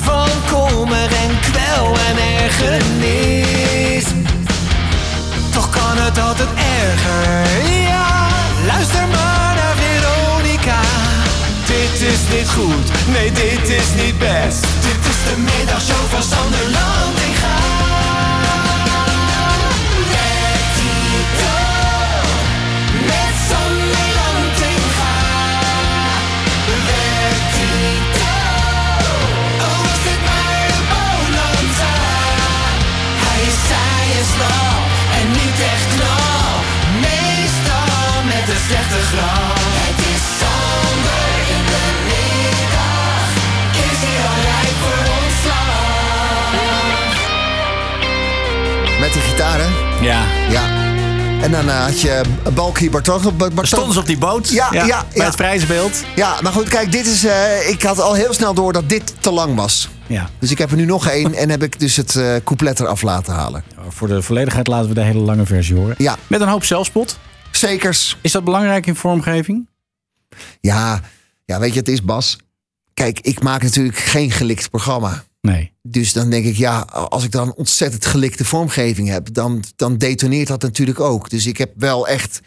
van 0.02 0.30
kommer 0.52 1.10
en 1.24 1.40
kwel 1.52 1.96
en 2.10 2.18
ergernis. 2.44 4.06
Toch 5.52 5.70
kan 5.70 5.98
het 5.98 6.20
altijd 6.20 6.50
erger, 6.82 7.72
ja. 7.88 8.28
Luister 8.66 9.08
maar 9.08 9.56
naar 9.56 9.76
Veronica. 9.82 10.80
Dit 11.66 12.02
is 12.02 12.38
niet 12.38 12.50
goed, 12.50 12.88
nee 13.14 13.32
dit 13.32 13.70
is 13.70 14.04
niet 14.04 14.18
best. 14.20 14.62
Dit 14.62 15.02
is 15.12 15.20
de 15.28 15.36
middagshow 15.38 16.06
van 16.10 16.24
Sander 16.24 16.66
Landinga. 16.76 17.30
Werktitel 17.30 17.69
slechte 38.70 39.00
grap. 39.12 39.58
Het 39.60 40.00
is 40.14 40.22
Sander 40.40 41.32
in 41.56 41.64
de 41.72 41.84
middag. 42.08 43.28
Is 43.92 43.98
hij 44.06 44.18
al 44.30 44.38
rijk 44.50 44.74
voor 44.82 45.04
ontslag? 45.22 45.80
Met 49.00 49.14
die 49.14 49.22
gitaar, 49.22 49.60
hè? 49.60 49.68
Ja. 50.06 50.24
Ja. 50.50 50.64
En 51.44 51.52
dan 51.52 51.70
eh, 51.70 51.84
had 51.84 52.02
je 52.02 52.22
Balky 52.54 52.90
Bartok. 52.90 53.38
Bartok. 53.38 53.66
Stonden 53.66 53.94
ze 53.94 54.00
op 54.00 54.06
die 54.06 54.18
boot? 54.18 54.50
Ja, 54.50 54.68
ja, 54.72 54.80
Ja, 54.80 54.86
ja. 54.86 55.06
bij 55.16 55.26
het 55.26 55.36
prijsbeeld. 55.36 56.04
Ja, 56.16 56.36
maar 56.42 56.52
goed, 56.52 56.70
kijk, 56.70 56.92
dit 56.92 57.06
is. 57.08 57.26
eh, 57.26 57.70
ik 57.70 57.84
had 57.84 58.00
al 58.02 58.14
heel 58.14 58.34
snel 58.34 58.54
door 58.54 58.74
dat 58.74 58.90
dit 58.90 59.14
te 59.20 59.32
lang 59.32 59.56
was. 59.56 59.90
Ja. 60.08 60.30
Dus 60.40 60.52
ik 60.52 60.58
heb 60.58 60.72
er 60.72 60.78
nu 60.78 60.86
nog 60.86 61.08
één 61.08 61.34
en 61.34 61.50
heb 61.50 61.64
ik 61.64 61.80
dus 61.80 61.96
het 61.96 62.16
eh 62.16 62.26
couplet 62.44 62.80
eraf 62.80 63.02
laten 63.02 63.34
halen. 63.34 63.64
Voor 63.90 64.08
de 64.08 64.22
volledigheid 64.22 64.68
laten 64.68 64.88
we 64.88 64.94
de 64.94 65.02
hele 65.02 65.20
lange 65.20 65.46
versie 65.46 65.76
horen. 65.76 65.96
Ja. 65.98 66.16
Met 66.28 66.42
een 66.42 66.48
hoop 66.48 66.64
zelfspot. 66.66 67.18
Zekers. 67.60 68.18
Is 68.22 68.32
dat 68.32 68.44
belangrijk 68.44 68.86
in 68.86 68.96
vormgeving? 68.96 69.68
Ja, 70.62 71.02
ja, 71.46 71.60
weet 71.60 71.74
je, 71.74 71.80
het 71.80 71.88
is 71.88 72.04
Bas. 72.04 72.38
Kijk, 72.94 73.20
ik 73.20 73.44
maak 73.44 73.62
natuurlijk 73.62 73.98
geen 73.98 74.32
gelikt 74.32 74.70
programma. 74.70 75.24
Nee. 75.42 75.72
Dus 75.82 76.14
dan 76.14 76.30
denk 76.30 76.46
ik, 76.46 76.56
ja, 76.56 76.80
als 76.92 77.24
ik 77.24 77.32
dan 77.32 77.54
ontzettend 77.54 78.06
gelikte 78.06 78.46
vormgeving 78.46 79.08
heb, 79.08 79.34
dan, 79.34 79.64
dan 79.76 79.98
detoneert 79.98 80.48
dat 80.48 80.62
natuurlijk 80.62 81.00
ook. 81.00 81.30
Dus 81.30 81.46
ik 81.46 81.58
heb 81.58 81.72
wel 81.76 82.08
echt. 82.08 82.42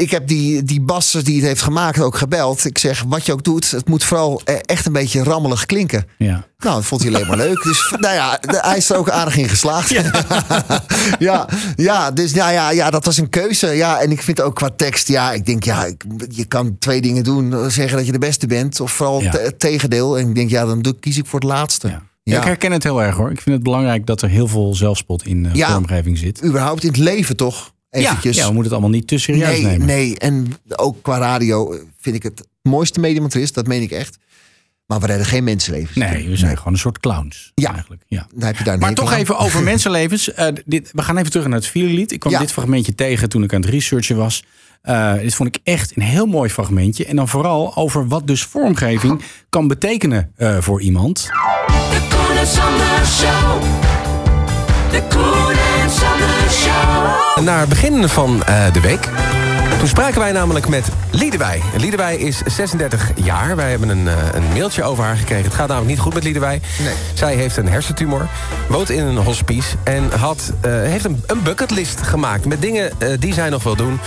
Ik 0.00 0.10
heb 0.10 0.26
die, 0.28 0.62
die 0.62 0.80
Bas 0.80 1.10
die 1.12 1.36
het 1.36 1.44
heeft 1.44 1.62
gemaakt 1.62 2.00
ook 2.00 2.16
gebeld. 2.16 2.64
Ik 2.64 2.78
zeg, 2.78 3.04
wat 3.06 3.26
je 3.26 3.32
ook 3.32 3.44
doet, 3.44 3.70
het 3.70 3.88
moet 3.88 4.04
vooral 4.04 4.40
eh, 4.44 4.54
echt 4.64 4.86
een 4.86 4.92
beetje 4.92 5.22
rammelig 5.22 5.66
klinken. 5.66 6.04
Ja. 6.18 6.48
Nou, 6.58 6.74
dat 6.74 6.84
vond 6.84 7.02
hij 7.02 7.14
alleen 7.14 7.26
maar 7.26 7.36
leuk. 7.36 7.62
Dus 7.62 7.90
nou 7.98 8.14
ja, 8.14 8.38
de- 8.40 8.58
hij 8.62 8.76
is 8.76 8.90
er 8.90 8.96
ook 8.96 9.10
aardig 9.10 9.36
in 9.36 9.48
geslaagd. 9.48 9.94
Ja, 11.18 11.48
ja, 11.76 12.10
dus 12.10 12.34
nou 12.34 12.52
ja, 12.52 12.70
ja, 12.70 12.90
dat 12.90 13.04
was 13.04 13.16
een 13.16 13.28
keuze. 13.28 13.66
Ja, 13.66 14.00
en 14.00 14.10
ik 14.10 14.22
vind 14.22 14.40
ook 14.40 14.54
qua 14.54 14.70
tekst, 14.76 15.08
ja, 15.08 15.32
ik 15.32 15.46
denk, 15.46 15.64
ja, 15.64 15.84
ik, 15.84 16.04
je 16.28 16.44
kan 16.44 16.76
twee 16.78 17.00
dingen 17.00 17.24
doen. 17.24 17.70
Zeggen 17.70 17.96
dat 17.96 18.06
je 18.06 18.12
de 18.12 18.18
beste 18.18 18.46
bent, 18.46 18.80
of 18.80 18.92
vooral 18.92 19.22
Ja. 19.22 19.30
het 19.30 19.58
tegendeel. 19.60 20.18
En 20.18 20.28
ik 20.28 20.34
denk, 20.34 20.50
ja, 20.50 20.64
dan 20.66 20.94
kies 21.00 21.16
ik 21.18 21.26
voor 21.26 21.40
het 21.40 21.48
laatste. 21.48 21.88
Ja. 21.88 22.02
Ja. 22.22 22.38
Ik 22.38 22.44
herken 22.44 22.72
het 22.72 22.82
heel 22.82 23.02
erg 23.02 23.16
hoor. 23.16 23.30
Ik 23.30 23.40
vind 23.40 23.54
het 23.54 23.64
belangrijk 23.64 24.06
dat 24.06 24.22
er 24.22 24.28
heel 24.28 24.48
veel 24.48 24.74
zelfspot 24.74 25.26
in 25.26 25.46
eh, 25.46 25.54
Ja. 25.54 25.70
vormgeving 25.72 26.18
zit. 26.18 26.44
Überhaupt 26.44 26.82
in 26.82 26.88
het 26.88 26.98
leven 26.98 27.36
toch? 27.36 27.72
Eventjes. 27.90 28.36
Ja, 28.36 28.42
ja, 28.42 28.48
we 28.48 28.54
moeten 28.54 28.72
het 28.72 28.80
allemaal 28.82 28.98
niet 29.00 29.08
te 29.08 29.18
serieus 29.18 29.48
nee, 29.48 29.64
nemen. 29.64 29.86
nee, 29.86 30.18
en 30.18 30.46
ook 30.68 31.02
qua 31.02 31.18
radio 31.18 31.78
vind 32.00 32.16
ik 32.16 32.22
het 32.22 32.46
mooiste 32.62 33.00
medium 33.00 33.22
wat 33.22 33.34
er 33.34 33.40
is. 33.40 33.52
Dat 33.52 33.66
meen 33.66 33.82
ik 33.82 33.90
echt. 33.90 34.18
Maar 34.86 35.00
we 35.00 35.06
redden 35.06 35.26
geen 35.26 35.44
mensenlevens. 35.44 35.96
Nee, 35.96 36.28
we 36.28 36.36
zijn 36.36 36.56
gewoon 36.56 36.72
een 36.72 36.78
soort 36.78 36.98
clowns. 37.00 37.52
Ja, 37.54 37.72
eigenlijk. 37.72 38.02
Ja. 38.06 38.26
Dan 38.34 38.46
heb 38.46 38.56
je 38.58 38.64
daar 38.64 38.74
een 38.74 38.80
Maar 38.80 38.94
toch 38.94 39.12
aan. 39.12 39.18
even 39.18 39.38
over 39.38 39.62
mensenlevens. 39.72 40.32
Eh, 40.32 40.46
dit, 40.64 40.90
we 40.92 41.02
gaan 41.02 41.16
even 41.16 41.30
terug 41.30 41.46
naar 41.46 41.58
het 41.58 41.66
filelied. 41.66 42.12
Ik 42.12 42.20
kwam 42.20 42.32
Ja. 42.32 42.38
dit 42.38 42.52
fragmentje 42.52 42.94
tegen 42.94 43.28
toen 43.28 43.42
ik 43.42 43.54
aan 43.54 43.60
het 43.60 43.70
researchen 43.70 44.16
was. 44.16 44.44
Eh, 44.82 45.14
dit 45.14 45.34
vond 45.34 45.56
ik 45.56 45.60
echt 45.64 45.96
een 45.96 46.02
heel 46.02 46.26
mooi 46.26 46.50
fragmentje. 46.50 47.04
En 47.06 47.16
dan 47.16 47.28
vooral 47.28 47.76
over 47.76 48.08
wat 48.08 48.26
dus 48.26 48.42
vormgeving 48.42 49.22
kan 49.48 49.68
betekenen 49.68 50.32
eh, 50.36 50.56
voor 50.60 50.80
iemand. 50.80 51.22
De 51.90 53.02
Show. 53.06 53.62
De 54.90 55.02
Naar 57.44 57.60
het 57.60 57.68
begin 57.68 58.08
van 58.08 58.44
eh, 58.44 58.72
de 58.72 58.80
week 58.80 59.08
Toen 59.78 59.88
spraken 59.88 60.20
wij 60.20 60.32
namelijk 60.32 60.68
met 60.68 60.88
Liedewij. 61.10 61.62
Liedewij 61.76 62.16
is 62.16 62.42
36 62.46 63.10
jaar. 63.14 63.56
Wij 63.56 63.70
hebben 63.70 63.88
een, 63.88 64.08
eh, 64.08 64.14
een 64.32 64.52
mailtje 64.52 64.82
over 64.82 65.04
haar 65.04 65.16
gekregen. 65.16 65.44
Het 65.44 65.54
gaat 65.54 65.68
namelijk 65.68 65.90
niet 65.90 66.00
goed 66.00 66.14
met 66.14 66.24
Liedewij. 66.24 66.60
Nee. 66.82 66.94
Zij 67.14 67.34
heeft 67.34 67.56
een 67.56 67.68
hersentumor, 67.68 68.28
woont 68.68 68.90
in 68.90 69.04
een 69.04 69.16
hospice... 69.16 69.76
en 69.82 70.10
had, 70.18 70.52
eh, 70.60 70.70
heeft 70.72 71.04
een, 71.04 71.22
een 71.26 71.42
bucketlist 71.42 72.02
gemaakt 72.02 72.44
met 72.44 72.60
dingen 72.60 72.92
die 73.18 73.34
zij 73.34 73.48
nog 73.48 73.62
wil 73.62 73.76
doen... 73.76 74.00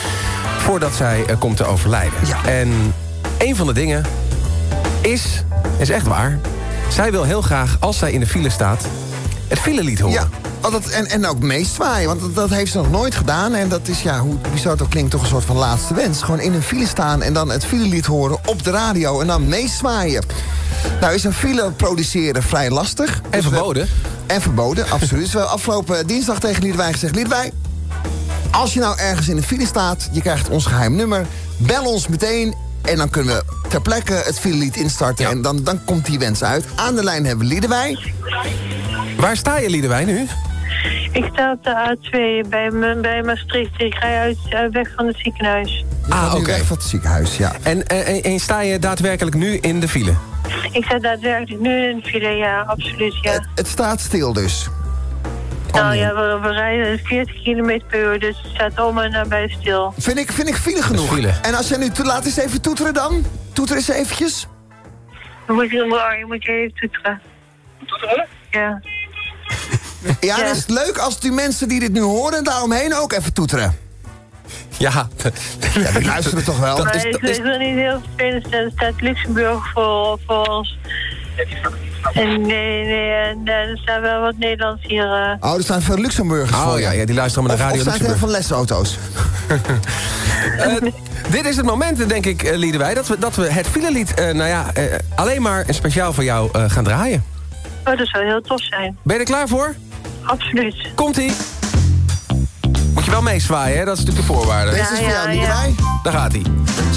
voordat 0.57 0.93
zij 0.95 1.25
komt 1.39 1.57
te 1.57 1.65
overlijden. 1.65 2.19
En 2.45 2.93
een 3.37 3.55
van 3.55 3.67
de 3.67 3.73
dingen 3.73 4.05
is, 5.01 5.43
is 5.77 5.89
echt 5.89 6.07
waar... 6.07 6.39
zij 6.89 7.11
wil 7.11 7.23
heel 7.23 7.41
graag, 7.41 7.77
als 7.79 7.97
zij 7.97 8.11
in 8.11 8.19
de 8.19 8.27
file 8.27 8.49
staat... 8.49 8.87
het 9.53 9.61
filelied 9.61 9.99
horen. 9.99 10.13
Ja, 10.13 10.27
want 10.61 10.73
dat, 10.73 10.87
en, 10.91 11.05
en 11.07 11.25
ook 11.25 11.39
meestzwaaien, 11.39 12.07
want 12.07 12.19
dat, 12.21 12.35
dat 12.35 12.49
heeft 12.49 12.71
ze 12.71 12.77
nog 12.77 12.91
nooit 12.91 13.15
gedaan. 13.15 13.53
En 13.53 13.69
dat 13.69 13.87
is, 13.87 14.01
ja, 14.01 14.19
hoe 14.19 14.35
bizar 14.53 14.71
het 14.71 14.81
ook 14.81 14.89
klinkt, 14.89 15.11
toch 15.11 15.21
een 15.21 15.27
soort 15.27 15.45
van 15.45 15.55
laatste 15.57 15.93
wens. 15.93 16.21
Gewoon 16.21 16.39
in 16.39 16.53
een 16.53 16.61
file 16.61 16.87
staan 16.87 17.21
en 17.21 17.33
dan 17.33 17.49
het 17.49 17.65
filelied 17.65 18.05
horen 18.05 18.37
op 18.45 18.63
de 18.63 18.71
radio 18.71 19.21
en 19.21 19.27
dan 19.27 19.47
meestzwaaien. 19.47 20.23
Nou 21.01 21.13
is 21.13 21.23
een 21.23 21.33
file 21.33 21.71
produceren 21.71 22.43
vrij 22.43 22.69
lastig. 22.69 23.15
En 23.15 23.21
Dus 23.31 23.43
we- 23.43 23.49
verboden. 23.49 23.87
En 24.25 24.41
verboden, 24.41 24.89
absoluut. 24.89 25.23
Dus 25.23 25.31
we 25.33 25.37
hebben 25.37 25.55
afgelopen 25.55 26.07
dinsdag 26.07 26.39
tegen 26.39 26.63
Liedewij 26.63 26.91
gezegd... 26.93 27.15
Liedewij, 27.15 27.51
als 28.51 28.73
je 28.73 28.79
nou 28.79 28.97
ergens 28.97 29.27
in 29.29 29.37
een 29.37 29.43
file 29.43 29.65
staat, 29.65 30.09
je 30.11 30.21
krijgt 30.21 30.49
ons 30.49 30.65
geheim 30.65 30.95
nummer... 30.95 31.25
bel 31.57 31.83
ons 31.85 32.07
meteen 32.07 32.55
en 32.81 32.97
dan 32.97 33.09
kunnen 33.09 33.35
we 33.35 33.43
ter 33.69 33.81
plekke 33.81 34.13
het 34.13 34.39
filelied 34.39 34.75
instarten... 34.75 35.29
en 35.29 35.41
dan, 35.41 35.63
dan 35.63 35.79
komt 35.85 36.05
die 36.05 36.19
wens 36.19 36.43
uit. 36.43 36.65
Aan 36.75 36.95
de 36.95 37.03
lijn 37.03 37.25
hebben 37.25 37.47
we 37.47 37.53
Liedewij. 37.53 38.13
Waar 39.17 39.37
sta 39.37 39.57
je, 39.57 39.69
Liedewij, 39.69 40.05
nu? 40.05 40.27
Ik 41.11 41.25
sta 41.33 41.51
op 41.51 41.63
de 41.63 41.97
A2 41.97 42.49
bij, 42.49 42.71
bij 43.01 43.21
Maastricht. 43.23 43.81
Ik 43.81 43.93
ga 43.95 44.19
uit, 44.19 44.37
uit 44.49 44.73
weg 44.73 44.89
van 44.95 45.07
het 45.07 45.17
ziekenhuis. 45.17 45.85
Ah, 46.09 46.33
oké. 46.35 46.45
Weg 46.45 46.65
van 46.65 46.75
het 46.77 46.85
ziekenhuis, 46.85 47.37
ja. 47.37 47.51
En, 47.63 47.87
en, 47.87 48.05
en- 48.05 48.21
en 48.23 48.39
sta 48.39 48.61
je 48.61 48.79
daadwerkelijk 48.79 49.35
nu 49.35 49.57
in 49.57 49.79
de 49.79 49.87
file? 49.87 50.13
Ik 50.71 50.85
sta 50.85 50.99
daadwerkelijk 50.99 51.61
nu 51.61 51.89
in 51.89 51.99
de 52.03 52.09
file, 52.09 52.29
ja, 52.29 52.61
absoluut, 52.61 53.13
ja. 53.21 53.45
Het 53.55 53.67
staat 53.67 53.99
stil 53.99 54.33
dus. 54.33 54.67
nou 55.71 55.95
ja, 55.95 56.13
we, 56.15 56.39
we 56.41 56.49
rijden 56.53 56.99
40 57.03 57.43
km 57.43 57.79
per 57.89 57.99
uur, 58.13 58.19
dus 58.19 58.37
het 58.41 58.51
staat 58.53 58.85
om 58.87 58.99
en 58.99 59.11
nabij 59.11 59.55
stil. 59.59 59.93
Vind 59.97 60.17
ik, 60.17 60.31
vind 60.31 60.47
ik 60.47 60.55
file 60.55 60.81
genoeg. 60.81 61.17
En 61.41 61.53
als 61.55 61.67
jij 61.67 61.77
nu... 61.77 61.89
Laat 62.03 62.25
eens 62.25 62.37
even 62.37 62.61
toeteren 62.61 62.93
dan. 62.93 63.25
Toeter 63.53 63.75
eens 63.75 63.87
eventjes. 63.87 64.47
Dan 65.47 65.55
moet 65.55 65.69
je, 65.69 65.77
je 66.19 66.23
moet 66.27 66.43
je 66.43 66.51
even 66.51 66.73
toeteren. 66.79 67.21
Toeteren? 67.85 68.25
Ja. 68.51 68.81
Ja, 70.19 70.37
dan 70.37 70.45
is 70.51 70.57
het 70.57 70.69
leuk 70.69 70.97
als 70.97 71.19
die 71.19 71.31
mensen 71.31 71.67
die 71.67 71.79
dit 71.79 71.91
nu 71.93 72.01
horen... 72.01 72.43
daaromheen 72.43 72.95
ook 72.95 73.13
even 73.13 73.33
toeteren. 73.33 73.75
Ja. 74.77 75.07
ja 75.73 75.91
die 75.91 76.05
luisteren 76.05 76.43
toch 76.43 76.59
wel? 76.59 76.83
maar 76.83 76.93
het 76.93 77.23
is 77.29 77.39
wel 77.39 77.57
niet 77.57 77.75
heel 77.75 78.01
vervelend. 78.15 78.53
Er 78.53 78.71
staat 78.75 79.01
Luxemburg 79.01 79.71
voor, 79.73 80.19
voor 80.27 80.45
ons. 80.47 80.77
En 82.13 82.41
nee, 82.41 82.85
nee, 82.85 83.09
eh, 83.11 83.53
er 83.53 83.77
staan 83.77 84.01
wel 84.01 84.21
wat 84.21 84.37
Nederlands 84.37 84.81
hier. 84.87 85.03
eh. 85.03 85.49
Oh, 85.49 85.55
er 85.57 85.63
staan 85.63 85.81
veel 85.81 85.97
Luxemburgers 85.97 86.51
Oh 86.57 86.69
voor. 86.69 86.79
ja, 86.79 86.91
ja, 86.91 87.05
die 87.05 87.15
luisteren 87.15 87.47
naar 87.47 87.57
Of, 87.57 87.61
Radio 87.63 87.79
of 87.79 87.85
Luxemburg. 87.85 88.17
van 88.19 88.29
lesauto's? 88.29 88.97
Eh, 90.57 90.75
dit 91.29 91.45
is 91.45 91.55
het 91.57 91.65
moment, 91.65 92.09
denk 92.09 92.25
ik, 92.25 92.51
Liedewij, 92.55 92.93
dat 92.93 93.07
we, 93.07 93.17
dat 93.19 93.35
we 93.35 93.51
het 93.51 93.67
filelied, 93.67 94.13
eh, 94.13 94.25
nou 94.33 94.49
ja, 94.49 94.65
alleen 95.15 95.41
maar 95.41 95.65
speciaal 95.69 96.13
voor 96.13 96.23
jou 96.23 96.49
eh, 96.53 96.63
gaan 96.67 96.83
draaien. 96.83 97.23
Oh, 97.85 97.97
dat 97.97 98.07
zou 98.07 98.25
heel 98.25 98.41
tof 98.41 98.63
zijn. 98.63 98.97
Ben 99.03 99.13
je 99.15 99.21
er 99.21 99.27
klaar 99.27 99.47
voor? 99.47 99.75
Absoluut. 100.23 100.75
Komt-ie. 100.95 101.31
Moet 102.93 103.05
je 103.05 103.11
wel 103.11 103.21
meezwaaien, 103.21 103.77
hè? 103.77 103.85
Dat 103.85 103.97
is 103.97 104.03
natuurlijk 104.03 104.27
de 104.27 104.33
voorwaarde. 104.33 104.71
Deze 104.71 104.81
is 104.93 104.99
voor 104.99 105.07
jou, 105.09 105.29
Liedewij. 105.29 105.73
Daar 106.03 106.13
gaat 106.13 106.31
hij. 106.31 106.41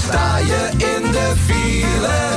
Sta 0.06 0.36
je 0.38 0.68
in 0.72 1.10
de 1.12 1.32
file? 1.46 2.34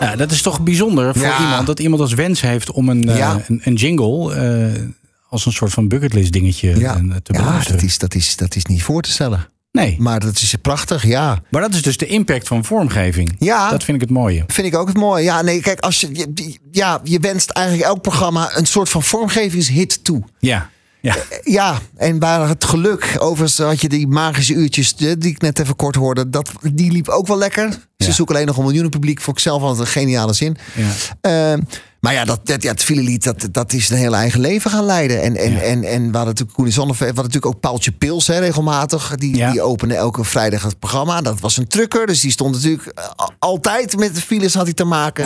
Ja, 0.00 0.16
dat 0.16 0.30
is 0.30 0.42
toch 0.42 0.60
bijzonder 0.60 1.14
voor 1.14 1.22
Ja. 1.26 1.40
iemand 1.40 1.66
dat 1.66 1.80
iemand 1.80 2.02
als 2.02 2.14
wens 2.14 2.40
heeft 2.40 2.70
om 2.70 2.88
een, 2.88 3.08
eh, 3.08 3.16
Ja. 3.16 3.40
een, 3.48 3.60
een 3.64 3.74
jingle 3.74 4.34
eh, 4.34 4.82
als 5.28 5.46
een 5.46 5.52
soort 5.52 5.72
van 5.72 5.88
bucketlist 5.88 6.32
dingetje 6.32 6.78
Ja, 6.78 6.94
eh, 6.94 7.00
te 7.00 7.32
ja 7.32 7.38
beluisteren. 7.44 7.80
dat, 7.80 7.88
is, 7.88 7.98
dat, 7.98 8.14
is, 8.14 8.36
dat 8.36 8.56
is 8.56 8.64
niet 8.64 8.82
voor 8.82 9.02
te 9.02 9.10
stellen. 9.10 9.48
Nee. 9.72 9.96
Maar 9.98 10.20
dat 10.20 10.34
is 10.36 10.54
prachtig, 10.62 11.06
ja. 11.06 11.42
Maar 11.50 11.60
dat 11.60 11.74
is 11.74 11.82
dus 11.82 11.96
de 11.96 12.06
impact 12.06 12.48
van 12.48 12.64
vormgeving. 12.64 13.34
Ja. 13.38 13.70
Dat 13.70 13.84
vind 13.84 13.96
ik 13.96 14.08
het 14.08 14.18
mooie. 14.18 14.44
Vind 14.46 14.66
ik 14.66 14.76
ook 14.76 14.88
het 14.88 14.96
mooie. 14.96 15.24
Ja, 15.24 15.42
nee, 15.42 15.60
kijk, 15.60 15.80
als 15.80 16.00
je, 16.00 16.28
ja, 16.70 17.00
je 17.04 17.18
wenst 17.18 17.50
eigenlijk 17.50 17.86
elk 17.86 18.02
programma 18.02 18.56
een 18.56 18.66
soort 18.66 18.88
van 18.88 19.02
vormgevingshit 19.02 20.04
toe. 20.04 20.22
Ja. 20.38 20.70
Ja. 21.02 21.16
Ja, 21.42 21.78
en 21.96 22.18
waar 22.18 22.48
het 22.48 22.64
geluk, 22.64 23.16
overigens 23.18 23.58
had 23.58 23.80
je 23.80 23.88
die 23.88 24.06
magische 24.06 24.54
uurtjes 24.54 24.94
eh, 24.94 25.12
die 25.18 25.30
ik 25.30 25.40
net 25.40 25.58
even 25.58 25.76
kort 25.76 25.94
hoorde, 25.94 26.30
dat, 26.30 26.50
die 26.72 26.92
liep 26.92 27.08
ook 27.08 27.26
wel 27.26 27.38
lekker. 27.38 27.78
Ze 27.96 28.12
zoeken 28.12 28.34
alleen 28.34 28.46
nog 28.46 28.56
een 28.56 28.62
miljoenen 28.62 28.90
publiek, 28.90 29.20
vond 29.20 29.36
ik 29.36 29.42
zelf 29.42 29.62
altijd 29.62 29.80
een 29.80 29.92
geniale 29.92 30.32
zin. 30.32 30.56
Ja. 30.74 30.88
Ehm, 31.20 31.60
maar 32.00 32.12
ja, 32.12 32.24
dat, 32.24 32.46
dat, 32.46 32.62
ja, 32.62 32.70
het 32.70 32.82
filelied, 32.82 33.24
dat, 33.24 33.48
dat 33.50 33.72
is 33.72 33.90
een 33.90 33.96
heel 33.96 34.14
eigen 34.14 34.40
leven 34.40 34.70
gaan 34.70 34.84
leiden. 34.84 35.22
En, 35.22 35.36
en, 35.36 35.62
en, 35.62 35.84
en 35.84 36.00
we 36.00 36.16
hadden 36.16 36.24
natuurlijk 36.24 36.52
Koen 36.52 36.70
Zonneveld, 36.70 36.98
we 36.98 37.04
hadden 37.04 37.24
natuurlijk 37.24 37.54
ook 37.54 37.60
Paaltje 37.60 37.92
Pils 37.92 38.26
hè, 38.26 38.38
regelmatig. 38.38 39.14
Die, 39.16 39.50
die 39.50 39.62
opende 39.62 39.94
elke 39.94 40.24
vrijdag 40.24 40.62
het 40.62 40.78
programma. 40.78 41.20
Dat 41.20 41.40
was 41.40 41.56
een 41.56 41.68
trucker, 41.68 42.06
dus 42.06 42.20
die 42.20 42.30
stond 42.30 42.54
natuurlijk 42.54 42.86
eh, 42.86 43.04
altijd 43.38 43.96
met 43.96 44.14
de 44.14 44.20
files 44.20 44.54
had 44.54 44.64
hij 44.64 44.74
te 44.74 44.84
maken. 44.84 45.24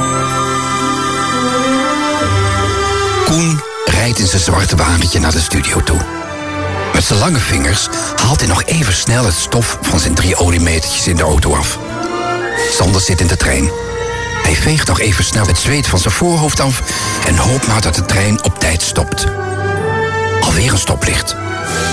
Koen 3.25 3.66
in 4.19 4.27
zijn 4.27 4.43
zwarte 4.43 4.77
wagentje 4.77 5.21
naar 5.21 5.33
de 5.33 5.41
studio 5.41 5.83
toe. 5.83 5.99
Met 6.93 7.05
zijn 7.05 7.19
lange 7.19 7.39
vingers 7.39 7.89
haalt 8.17 8.41
hij 8.41 8.49
nog 8.49 8.65
even 8.65 8.95
snel 8.95 9.25
het 9.25 9.35
stof 9.35 9.79
van 9.81 9.99
zijn 9.99 10.15
drie 10.15 10.37
oliemetertjes 10.37 11.07
in 11.07 11.17
de 11.17 11.23
auto 11.23 11.55
af. 11.55 11.79
Sander 12.71 13.01
zit 13.01 13.21
in 13.21 13.27
de 13.27 13.37
trein. 13.37 13.71
Hij 14.43 14.55
veegt 14.55 14.89
nog 14.89 15.01
even 15.01 15.25
snel 15.25 15.47
het 15.47 15.59
zweet 15.59 15.87
van 15.87 15.99
zijn 15.99 16.15
voorhoofd 16.15 16.61
af 16.61 16.83
en 17.27 17.37
hoopt 17.37 17.67
maar 17.67 17.81
dat 17.81 17.95
de 17.95 18.05
trein 18.05 18.45
op 18.45 18.59
tijd 18.59 18.83
stopt. 18.83 19.25
Alweer 20.41 20.73
een 20.73 20.79
stoplicht. 20.79 21.37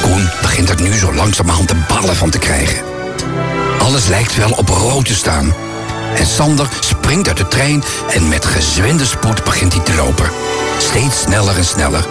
Koen 0.02 0.30
begint 0.42 0.70
er 0.70 0.82
nu 0.82 0.94
zo 0.98 1.14
langzamerhand 1.14 1.68
de 1.68 1.84
ballen 1.88 2.16
van 2.16 2.30
te 2.30 2.40
krijgen. 2.40 2.84
Alles 3.80 4.08
lijkt 4.08 4.36
wel 4.36 4.52
op 4.52 4.70
rood 4.70 5.06
te 5.06 5.16
staan. 5.16 5.54
En 6.16 6.26
Sander 6.26 6.68
springt 6.80 7.28
uit 7.28 7.38
de 7.38 7.48
trein 7.48 7.84
en 8.10 8.28
met 8.28 8.46
gezwinde 8.46 9.06
spoed 9.06 9.44
begint 9.44 9.74
hij 9.74 9.84
te 9.84 9.96
lopen. 9.96 10.32
Steeds 10.78 11.22
sneller 11.22 11.58
en 11.58 11.66
sneller. 11.66 12.06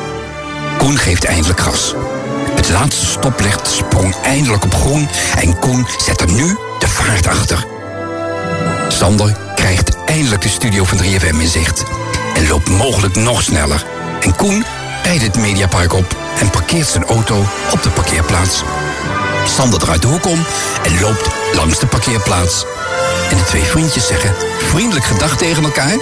Koen 0.78 0.98
geeft 0.98 1.24
eindelijk 1.24 1.60
gas. 1.60 1.94
Het 2.54 2.70
laatste 2.70 3.06
stoplicht 3.06 3.70
sprong 3.70 4.14
eindelijk 4.22 4.64
op 4.64 4.74
groen 4.74 5.08
en 5.40 5.58
Koen 5.58 5.86
zet 5.98 6.20
er 6.20 6.32
nu 6.32 6.58
de 6.78 6.88
vaart 6.88 7.26
achter. 7.26 7.66
Sander 8.88 9.36
krijgt 9.54 9.96
eindelijk 10.04 10.42
de 10.42 10.48
studio 10.48 10.84
van 10.84 10.98
3FM 10.98 11.40
in 11.40 11.48
zicht 11.48 11.82
en 12.34 12.48
loopt 12.48 12.68
mogelijk 12.68 13.16
nog 13.16 13.42
sneller. 13.42 13.84
En 14.20 14.36
Koen 14.36 14.64
rijdt 15.02 15.22
het 15.22 15.38
Mediapark 15.38 15.92
op 15.92 16.16
en 16.40 16.50
parkeert 16.50 16.86
zijn 16.86 17.04
auto 17.04 17.44
op 17.72 17.82
de 17.82 17.90
parkeerplaats. 17.90 18.62
Sander 19.46 19.78
draait 19.78 20.02
de 20.02 20.08
hoek 20.08 20.26
om 20.26 20.44
en 20.82 21.00
loopt 21.00 21.28
langs 21.52 21.78
de 21.78 21.86
parkeerplaats. 21.86 22.64
En 23.30 23.36
de 23.36 23.44
twee 23.44 23.62
vriendjes 23.62 24.06
zeggen 24.06 24.34
vriendelijk 24.58 25.04
gedag 25.04 25.36
tegen 25.36 25.64
elkaar 25.64 25.96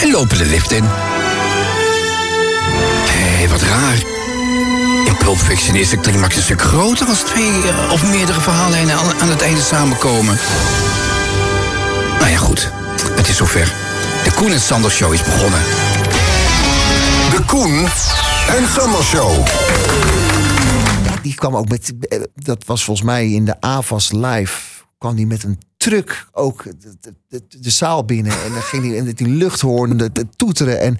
en 0.00 0.10
lopen 0.10 0.38
de 0.38 0.46
lift 0.46 0.72
in. 0.72 1.13
Hey, 3.34 3.48
wat 3.48 3.62
raar. 3.62 4.02
In 5.06 5.16
Pulp 5.16 5.36
Fiction 5.36 5.76
is 5.76 5.88
de 5.88 6.00
climax 6.00 6.36
een 6.36 6.42
stuk 6.42 6.62
groter 6.62 7.06
als 7.06 7.20
twee 7.20 7.62
eh, 7.62 7.92
of 7.92 8.10
meerdere 8.10 8.40
verhaallijnen 8.40 8.96
aan, 8.96 9.28
het 9.28 9.42
einde 9.42 9.60
samenkomen. 9.60 10.38
Nou 12.18 12.30
ja, 12.30 12.36
goed. 12.36 12.70
Het 13.16 13.28
is 13.28 13.36
zover. 13.36 13.72
De 14.24 14.32
Koen 14.34 14.52
en 14.52 14.60
Sander 14.60 14.90
Show 14.90 15.12
is 15.12 15.22
begonnen. 15.22 15.60
De 17.30 17.42
Koen 17.46 17.86
en 18.56 18.68
Sander 18.68 19.02
Show. 19.02 19.46
Die 21.22 21.34
kwam 21.34 21.56
ook 21.56 21.68
met, 21.68 21.92
eh, 22.00 22.20
dat 22.34 22.64
was 22.64 22.84
volgens 22.84 23.06
mij 23.06 23.30
in 23.30 23.44
de 23.44 23.60
AVAS 23.60 24.12
live, 24.12 24.60
kwam 24.98 25.14
die 25.14 25.26
met 25.26 25.42
een 25.42 25.58
truck 25.76 26.26
ook 26.32 26.64
de, 26.64 27.14
de, 27.28 27.42
de, 27.48 27.70
zaal 27.70 28.04
binnen. 28.04 28.32
En 28.44 28.52
dan 28.52 28.62
ging 28.62 28.92
hij 28.92 29.02
met 29.02 29.18
die 29.18 29.28
luchthoorn, 29.28 29.96
de 29.96 30.26
toeteren. 30.36 30.80
En 30.80 30.98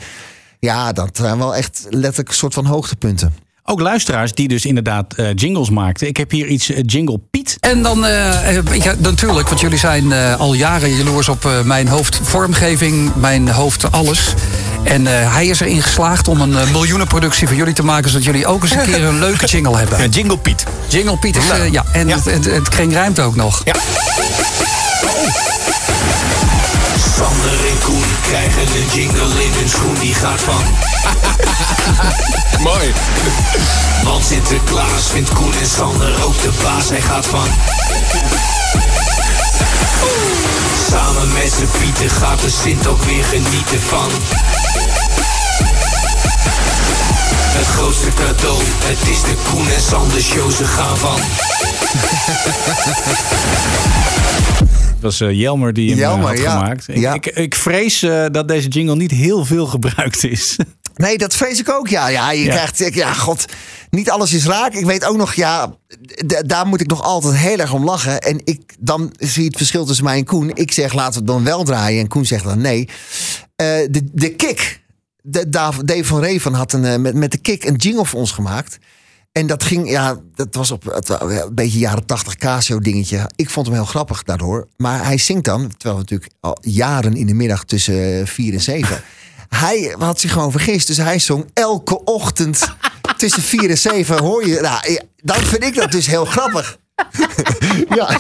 ja, 0.64 0.92
dat 0.92 1.10
zijn 1.12 1.38
wel 1.38 1.54
echt 1.56 1.86
letterlijk 1.90 2.28
een 2.28 2.34
soort 2.34 2.54
van 2.54 2.66
hoogtepunten. 2.66 3.34
Ook 3.66 3.80
luisteraars 3.80 4.34
die 4.34 4.48
dus 4.48 4.64
inderdaad 4.64 5.14
eh, 5.14 5.34
jingles 5.34 5.70
maakten. 5.70 6.06
Ik 6.06 6.16
heb 6.16 6.30
hier 6.30 6.46
iets 6.46 6.70
eh, 6.70 6.80
Jingle 6.86 7.20
Piet. 7.30 7.56
En 7.60 7.82
dan, 7.82 8.04
eh, 8.04 8.56
eh, 8.56 8.64
ja, 8.82 8.94
natuurlijk, 8.98 9.48
want 9.48 9.60
jullie 9.60 9.78
zijn 9.78 10.12
eh, 10.12 10.40
al 10.40 10.54
jaren 10.54 10.96
jaloers 10.96 11.28
op 11.28 11.48
mijn 11.64 11.88
hoofdvormgeving, 11.88 13.14
mijn 13.14 13.48
hoofd 13.48 13.92
alles. 13.92 14.34
En 14.82 15.06
eh, 15.06 15.34
hij 15.34 15.46
is 15.46 15.60
erin 15.60 15.82
geslaagd 15.82 16.28
om 16.28 16.40
een 16.40 16.70
miljoenenproductie 16.72 17.46
voor 17.46 17.56
jullie 17.56 17.74
te 17.74 17.84
maken, 17.84 18.10
zodat 18.10 18.24
jullie 18.24 18.46
ook 18.46 18.62
eens 18.62 18.70
een 18.70 18.82
keer 18.82 19.04
een 19.04 19.18
leuke 19.18 19.46
jingle 19.46 19.76
hebben. 19.76 19.98
Ja, 20.02 20.06
Jingle 20.06 20.38
Piet. 20.38 20.64
Jingle 20.88 21.16
Piet 21.16 21.36
is, 21.36 21.44
ja, 21.70 21.84
en 21.92 22.08
Het, 22.08 22.24
het, 22.24 22.44
het 22.94 23.20
ook 23.20 23.36
nog. 23.36 23.62
Ja. 23.64 23.74
Sander 27.16 27.66
en 27.70 27.78
Koen 27.78 28.04
krijgen 28.22 28.62
een 28.62 28.88
jingle 28.92 29.44
in 29.44 29.52
hun 29.52 29.68
schoen 29.68 29.94
die 30.00 30.14
gaat 30.14 30.40
van. 30.40 30.62
Mooi. 32.62 32.92
Want 34.02 34.24
Sinterklaas 34.24 35.08
vindt 35.12 35.32
Koen 35.32 35.52
en 35.60 35.66
Sander 35.66 36.24
ook 36.24 36.42
de 36.42 36.50
baas. 36.62 36.88
Hij 36.88 37.00
gaat 37.00 37.26
van. 37.26 37.46
Samen 40.90 41.32
met 41.32 41.52
z'n 41.52 41.78
pieten 41.78 42.10
gaat 42.10 42.40
de 42.40 42.50
Sint 42.62 42.86
ook 42.86 43.02
weer 43.02 43.24
genieten 43.24 43.80
van 43.80 44.10
Het 47.56 47.66
grootste 47.66 48.08
cadeau, 48.08 48.62
het 48.84 49.08
is 49.08 49.20
de 49.20 49.34
Koen 49.50 49.70
en 49.70 49.82
Sander 49.82 50.20
show, 50.20 50.50
ze 50.50 50.64
gaan 50.64 50.96
van 50.96 51.20
was 55.04 55.20
eh, 55.20 55.30
Jelmer 55.40 55.72
die 55.72 55.88
hem 55.90 55.98
eh, 55.98 56.04
Jelmer, 56.04 56.28
had 56.28 56.38
ja. 56.38 56.50
gemaakt. 56.58 56.88
Ik, 56.88 56.96
Ja. 56.96 57.14
ik, 57.14 57.26
ik 57.26 57.54
vrees 57.54 58.02
eh, 58.02 58.24
dat 58.30 58.48
deze 58.48 58.68
jingle 58.68 58.96
niet 58.96 59.10
heel 59.10 59.44
veel 59.44 59.66
gebruikt 59.66 60.24
is. 60.24 60.56
Nee, 60.96 61.18
dat 61.18 61.34
vrees 61.34 61.58
ik 61.60 61.70
ook. 61.70 61.88
Ja, 61.88 62.08
ja 62.08 62.32
je 62.32 62.44
Ja. 62.44 62.50
krijgt. 62.50 62.94
Ja, 62.94 63.12
god. 63.12 63.44
Niet 63.90 64.10
alles 64.10 64.32
is 64.32 64.44
raak. 64.46 64.74
Ik 64.74 64.84
weet 64.84 65.04
ook 65.04 65.16
nog, 65.16 65.34
ja. 65.34 65.74
daar 66.46 66.66
moet 66.66 66.80
ik 66.80 66.86
nog 66.88 67.02
altijd 67.02 67.34
heel 67.36 67.58
erg 67.58 67.72
om 67.72 67.84
lachen. 67.84 68.20
En 68.20 68.40
ik, 68.44 68.74
dan 68.78 69.14
zie 69.18 69.42
je 69.42 69.48
het 69.48 69.56
verschil 69.56 69.84
tussen 69.84 70.04
mij 70.04 70.16
en 70.16 70.24
Koen. 70.24 70.50
Ik 70.54 70.72
zeg 70.72 70.92
laten 70.92 71.12
we 71.12 71.18
het 71.18 71.26
dan 71.26 71.44
wel 71.44 71.64
draaien. 71.64 72.00
En 72.00 72.08
Koen 72.08 72.24
zegt 72.24 72.44
dan 72.44 72.60
nee. 72.60 72.88
De, 73.56 74.00
de 74.12 74.28
kick. 74.34 74.80
De, 75.22 75.48
Dav- 75.48 75.78
Dave 75.78 76.04
van 76.04 76.20
Reven 76.20 76.52
had 76.54 76.72
een, 76.72 77.02
met, 77.02 77.14
met 77.14 77.30
de 77.32 77.38
kick 77.38 77.64
een 77.64 77.76
jingle 77.76 78.04
voor 78.04 78.20
ons 78.20 78.30
gemaakt. 78.32 78.78
En 79.34 79.46
dat 79.46 79.62
ging, 79.62 79.90
ja, 79.90 80.16
dat 80.34 80.54
was 80.54 80.70
op 80.70 80.84
het, 80.84 81.08
wa- 81.08 81.20
een 81.20 81.54
beetje 81.54 81.78
jaren 81.78 82.06
80 82.06 82.36
Casio 82.36 82.78
dingetje. 82.78 83.30
Ik 83.36 83.50
vond 83.50 83.66
hem 83.66 83.74
heel 83.74 83.84
grappig 83.84 84.22
daardoor. 84.22 84.68
Maar 84.76 85.04
hij 85.04 85.18
zingt 85.18 85.44
dan, 85.44 85.60
terwijl 85.68 85.94
we 85.94 86.00
natuurlijk 86.00 86.32
al 86.40 86.58
jaren 86.60 87.14
in 87.16 87.26
de 87.26 87.34
middag 87.34 87.64
tussen 87.64 88.20
eh, 88.20 88.26
vier 88.26 88.52
en 88.52 88.60
zeven. 88.60 89.02
hij 89.64 89.94
had 89.98 90.20
zich 90.20 90.32
gewoon 90.32 90.50
vergist. 90.50 90.86
Dus 90.86 90.96
hij 90.96 91.18
zong 91.18 91.50
elke 91.52 92.04
ochtend 92.04 92.68
tussen 93.16 93.42
vier 93.42 93.70
en 93.70 93.78
zeven. 93.78 94.18
Hoor 94.22 94.46
je, 94.46 94.60
nou, 94.60 94.92
ja, 94.92 95.00
dan 95.22 95.36
vind 95.36 95.64
ik 95.64 95.74
dat 95.74 95.92
dus 95.92 96.06
heel 96.06 96.24
grappig. 96.24 96.78
ja. 97.96 98.18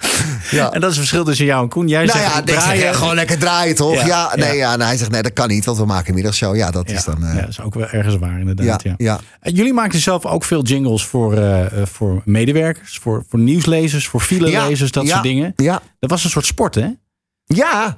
ja. 0.50 0.70
En 0.72 0.80
dat 0.80 0.90
is 0.90 0.96
het 0.96 1.06
verschil 1.06 1.24
tussen 1.24 1.46
jou 1.46 1.62
en 1.62 1.68
Koen. 1.68 1.88
Jij 1.88 2.04
Nou 2.04 2.18
zegt 2.18 2.30
ja, 2.30 2.42
zeg, 2.46 2.62
draaien. 2.62 2.94
gewoon 2.94 3.14
lekker 3.14 3.38
draaien 3.38 3.74
toch? 3.74 3.94
Ja, 3.94 4.06
Ja, 4.06 4.32
nee, 4.36 4.56
ja. 4.56 4.68
nou, 4.76 4.82
hij 4.88 4.96
zegt 4.96 5.10
nee, 5.10 5.22
dat 5.22 5.32
kan 5.32 5.48
niet, 5.48 5.64
want 5.64 5.78
we 5.78 5.84
maken 5.84 6.14
middagshow. 6.14 6.56
Ja, 6.56 6.70
dat 6.70 6.90
is 6.90 7.04
dan. 7.04 7.24
eh, 7.24 7.34
Ja, 7.34 7.40
dat 7.40 7.48
is 7.48 7.60
ook 7.60 7.74
wel 7.74 7.88
ergens 7.88 8.16
waar 8.16 8.38
inderdaad. 8.38 8.82
Ja. 8.96 9.20
En 9.40 9.54
jullie 9.54 9.72
maakten 9.72 10.00
zelf 10.00 10.26
ook 10.26 10.44
veel 10.44 10.62
jingles 10.62 11.04
voor, 11.04 11.34
eh, 11.36 11.66
eh, 11.80 11.86
voor 11.86 12.22
medewerkers, 12.24 12.98
voor, 13.02 13.24
voor 13.28 13.38
nieuwslezers, 13.38 14.06
voor 14.08 14.20
filelezers, 14.20 14.90
dat 14.92 15.08
soort 15.08 15.22
dingen. 15.22 15.52
Ja. 15.56 15.82
Dat 15.98 16.10
was 16.10 16.24
een 16.24 16.30
soort 16.30 16.46
sport, 16.46 16.74
hè? 16.74 16.88
Ja, 17.44 17.94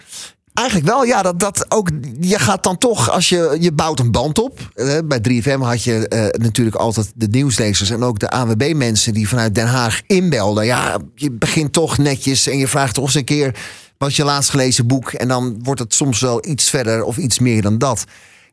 eigenlijk 0.55 0.89
wel. 0.89 1.05
Ja, 1.05 1.23
dat, 1.23 1.39
dat 1.39 1.67
ook. 1.69 1.89
Je 2.21 2.39
gaat 2.39 2.63
dan 2.63 2.79
toch, 2.79 3.11
als 3.11 3.29
je, 3.29 3.57
je 3.61 3.73
bouwt 3.73 3.99
een 4.01 4.11
band 4.11 4.39
op. 4.39 4.59
Eh, 4.75 4.99
bij 5.05 5.21
3FM 5.29 5.59
had 5.61 5.85
je 5.85 6.09
eh, 6.09 6.41
natuurlijk 6.41 6.77
altijd 6.77 7.13
de 7.15 7.29
nieuwslezers 7.31 7.91
en 7.91 8.03
ook 8.03 8.19
de 8.19 8.31
AWB-mensen 8.31 9.13
die 9.13 9.29
vanuit 9.29 9.55
Den 9.55 9.67
Haag 9.67 10.03
inbelden. 10.07 10.65
Ja, 10.65 10.99
je 11.15 11.31
begint 11.31 11.73
toch 11.73 11.99
netjes 11.99 12.47
en 12.47 12.59
je 12.59 12.69
vraagt 12.69 12.95
toch 12.95 13.05
eens 13.05 13.15
een 13.15 13.25
keer. 13.25 13.55
Wat 13.99 14.15
je 14.15 14.25
laatst 14.25 14.51
gelezen 14.51 14.87
boek? 14.87 15.13
En 15.13 15.29
dan 15.29 15.59
wordt 15.63 15.81
het 15.81 15.95
soms 15.95 16.21
wel 16.21 16.47
iets 16.47 16.71
verder 16.71 17.05
of 17.05 17.17
iets 17.17 17.39
meer 17.39 17.63
dan 17.63 17.79
dat. 17.79 18.05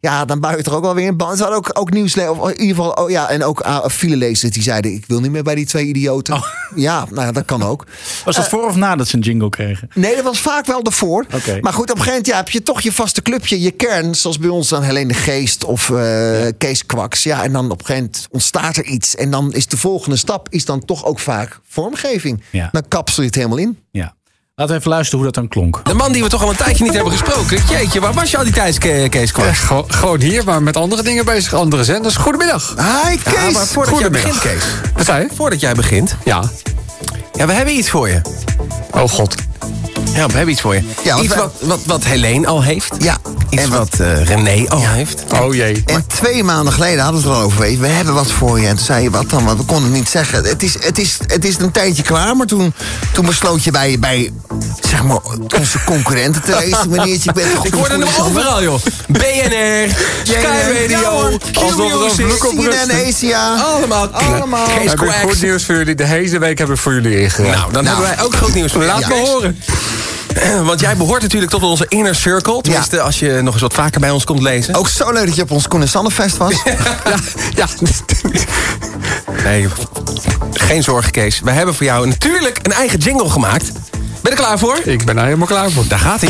Ja, 0.01 0.25
dan 0.25 0.39
je 0.57 0.63
toch 0.63 0.73
ook 0.73 0.83
wel 0.83 0.95
weer 0.95 1.07
een 1.07 1.17
band. 1.17 1.37
Ze 1.37 1.43
hadden 1.43 1.59
ook, 1.59 1.79
ook 1.79 1.91
nieuwslezers, 1.91 2.37
of 2.37 2.49
in 2.49 2.61
ieder 2.61 2.75
geval, 2.75 2.91
oh 2.91 3.09
ja, 3.09 3.29
en 3.29 3.43
ook 3.43 3.65
uh, 3.65 3.85
filelezers 3.87 4.53
die 4.53 4.63
zeiden: 4.63 4.93
Ik 4.93 5.05
wil 5.07 5.19
niet 5.19 5.31
meer 5.31 5.43
bij 5.43 5.55
die 5.55 5.65
twee 5.65 5.85
idioten. 5.85 6.43
Ja, 6.75 7.05
nou 7.09 7.25
ja, 7.25 7.31
dat 7.31 7.45
kan 7.45 7.63
ook. 7.63 7.85
Was 8.25 8.35
dat 8.35 8.45
Eh, 8.45 8.51
voor 8.51 8.65
of 8.65 8.75
nadat 8.75 9.07
ze 9.07 9.15
een 9.15 9.21
jingle 9.21 9.49
kregen? 9.49 9.89
Nee, 9.93 10.15
dat 10.15 10.23
was 10.23 10.39
vaak 10.39 10.65
wel 10.65 10.83
ervoor. 10.83 11.25
Maar 11.61 11.73
goed, 11.73 11.91
op 11.91 11.97
een 11.97 12.03
gegeven 12.03 12.05
moment 12.05 12.25
ja, 12.27 12.35
heb 12.35 12.49
je 12.49 12.63
toch 12.63 12.81
je 12.81 12.91
vaste 12.91 13.21
clubje, 13.21 13.61
je 13.61 13.71
kern. 13.71 14.15
Zoals 14.15 14.39
bij 14.39 14.49
ons 14.49 14.69
dan 14.69 14.83
Helene 14.83 15.07
de 15.07 15.13
Geest 15.13 15.63
of 15.63 15.89
eh, 15.89 16.47
Kees 16.57 16.85
Kwaks. 16.85 17.23
Ja, 17.23 17.43
en 17.43 17.51
dan 17.51 17.65
op 17.71 17.79
een 17.79 17.85
gegeven 17.85 18.03
moment 18.03 18.27
ontstaat 18.31 18.77
er 18.77 18.85
iets. 18.85 19.15
En 19.15 19.31
dan 19.31 19.53
is 19.53 19.67
de 19.67 19.77
volgende 19.77 20.17
stap 20.17 20.47
is 20.49 20.65
dan 20.65 20.85
toch 20.85 21.05
ook 21.05 21.19
vaak 21.19 21.59
vormgeving. 21.67 22.43
Ja. 22.49 22.69
Dan 22.71 22.87
kapsel 22.87 23.21
je 23.21 23.27
het 23.27 23.37
helemaal 23.37 23.57
in. 23.57 23.77
Ja. 23.91 24.15
Laten 24.59 24.73
we 24.73 24.79
even 24.79 24.91
luisteren 24.93 25.23
hoe 25.23 25.31
dat 25.31 25.41
dan 25.43 25.47
klonk. 25.47 25.81
De 25.85 25.93
man 25.93 26.11
die 26.11 26.23
we 26.23 26.29
toch 26.29 26.43
al 26.43 26.49
een 26.49 26.55
tijdje 26.55 26.83
niet 26.83 26.93
hebben 26.93 27.11
gesproken. 27.11 27.59
Jeetje, 27.69 27.99
waar 27.99 28.13
was 28.13 28.31
je 28.31 28.37
al 28.37 28.43
die 28.43 28.53
tijd, 28.53 28.77
Ke- 28.77 29.07
Kees 29.09 29.31
Kwak? 29.31 29.55
Gewoon- 29.55 29.85
Gewoon 29.93 30.21
hier, 30.21 30.43
maar 30.43 30.63
met 30.63 30.75
andere 30.75 31.03
dingen 31.03 31.25
bezig. 31.25 31.53
Andere 31.53 31.83
zenders. 31.83 32.15
Goedemiddag. 32.15 32.75
Hi 32.77 33.17
Kees. 33.23 33.33
Ja, 33.33 33.49
maar 33.51 33.65
voordat 33.67 33.99
jij 33.99 34.09
begint, 34.09 34.39
Kees. 34.39 34.63
Wat 34.95 35.05
zei 35.05 35.21
je? 35.23 35.29
Voordat 35.35 35.59
jij 35.59 35.73
begint. 35.73 36.15
Ja. 36.25 36.43
Ja, 37.33 37.45
we 37.45 37.53
hebben 37.53 37.73
iets 37.77 37.89
voor 37.89 38.09
je. 38.09 38.21
Oh 38.91 39.09
god. 39.09 39.35
Ja, 40.13 40.25
we 40.27 40.33
hebben 40.33 40.49
iets 40.49 40.61
voor 40.61 40.75
je. 40.75 40.81
Ja, 41.03 41.19
iets 41.21 41.35
wat, 41.35 41.53
wat, 41.59 41.79
wat 41.85 42.03
Helene 42.03 42.47
al 42.47 42.63
heeft. 42.63 42.93
Ja. 42.99 43.17
Iets 43.49 43.61
En 43.63 43.69
wat 43.69 43.89
eh, 43.99 44.23
René 44.23 44.65
al 44.69 44.87
heeft. 44.87 45.23
Oh 45.41 45.53
jee. 45.55 45.83
En 45.85 46.03
twee 46.07 46.43
maanden 46.43 46.73
geleden 46.73 46.99
hadden 47.03 47.21
we 47.21 47.27
het 47.27 47.35
er 47.35 47.41
al 47.41 47.45
over. 47.45 47.59
weet 47.59 47.71
je, 47.71 47.77
We 47.77 47.87
hebben 47.87 48.13
wat 48.13 48.31
voor 48.31 48.59
je. 48.59 48.67
En 48.67 48.75
toen 48.75 48.85
zei 48.85 49.03
je 49.03 49.09
wat 49.09 49.29
dan? 49.29 49.45
Want 49.45 49.59
we 49.59 49.65
konden 49.65 49.83
het 49.89 49.93
niet 49.93 50.09
zeggen. 50.09 50.43
Het 50.43 50.63
is, 50.63 50.73
het 50.79 50.97
is, 50.99 51.17
het 51.27 51.45
is 51.45 51.57
een 51.57 51.71
tijdje 51.71 52.03
klaar. 52.03 52.35
Maar 52.35 52.45
toen, 52.47 52.73
toen 53.13 53.25
besloot 53.25 53.63
je 53.63 53.71
bij, 53.71 53.99
bij 53.99 54.31
zeg 54.89 55.03
maar, 55.03 55.17
onze 55.57 55.83
concurrenten 55.85 56.41
te 56.41 56.55
lezen. 56.59 56.89
Meneertje, 56.91 57.29
ik 57.29 57.35
ben 57.35 57.53
toch 57.53 57.65
Ik 57.65 57.73
hoorde 57.73 57.93
hem 57.93 58.25
overal, 58.25 58.63
joh. 58.63 58.79
BNR, 59.07 59.89
Sky 60.23 60.87
Radio, 60.87 61.37
CNN, 61.51 63.07
Asia. 63.07 63.55
Allemaal. 63.55 64.07
Allemaal. 64.07 64.67
Heb 64.69 64.81
ik 64.81 64.99
goed 65.21 65.41
nieuws 65.41 65.65
voor 65.65 65.75
jullie. 65.75 65.95
De 65.95 66.05
hele 66.05 66.39
week 66.39 66.57
heb 66.57 66.69
ik 66.69 66.77
voor 66.77 66.93
jullie 66.93 67.19
ingeraakt. 67.21 67.57
Nou, 67.57 67.71
dan 67.73 67.85
hebben 67.85 68.03
wij 68.05 68.21
ook 68.23 68.35
groot 68.35 68.53
nieuws 68.53 68.71
voor 68.71 68.81
je. 68.81 68.87
Laat 68.87 68.99
Ja. 68.99 69.07
me 69.07 69.15
horen. 69.15 69.59
Want 70.63 70.79
jij 70.79 70.95
behoort 70.95 71.21
natuurlijk 71.21 71.51
tot 71.51 71.63
onze 71.63 71.85
inner 71.87 72.15
circle. 72.15 72.61
Tenminste, 72.61 73.01
als 73.01 73.19
je 73.19 73.39
nog 73.41 73.53
eens 73.53 73.61
wat 73.61 73.73
vaker 73.73 73.99
bij 73.99 74.09
ons 74.09 74.23
komt 74.23 74.41
lezen. 74.41 74.75
Ook 74.75 74.87
zo 74.87 75.11
leuk 75.11 75.25
dat 75.25 75.35
je 75.35 75.41
op 75.41 75.51
ons 75.51 75.67
Koen 75.67 75.81
en 75.81 75.89
Sannefest 75.89 76.37
was. 76.37 76.53
Ja, 77.55 77.67
Nee, 79.43 79.67
geen 80.53 80.83
zorgen, 80.83 81.11
Kees. 81.11 81.39
We 81.43 81.51
hebben 81.51 81.75
voor 81.75 81.85
jou 81.85 82.07
natuurlijk 82.07 82.59
een 82.63 82.71
eigen 82.71 82.99
jingle 82.99 83.29
gemaakt. 83.29 83.71
Ben 83.91 84.11
je 84.21 84.29
er 84.29 84.35
klaar 84.35 84.59
voor? 84.59 84.79
ik 84.83 85.05
ben 85.05 85.17
er 85.17 85.23
helemaal 85.23 85.47
klaar 85.47 85.71
voor. 85.71 85.87
Daar 85.87 85.99
gaat 85.99 86.21
hij. 86.21 86.29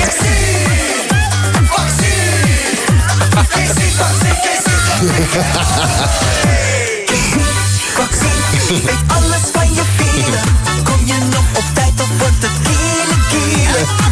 Weet 8.67 8.95
alles 9.07 9.43
van 9.53 9.73
je 9.73 9.81
vieren. 9.97 10.39
Kom 10.83 11.05
je 11.05 11.17
nog 11.31 11.43
op 11.57 11.63
tijd 11.73 11.93
of 12.01 12.09
wordt 12.17 12.35
het 12.39 12.67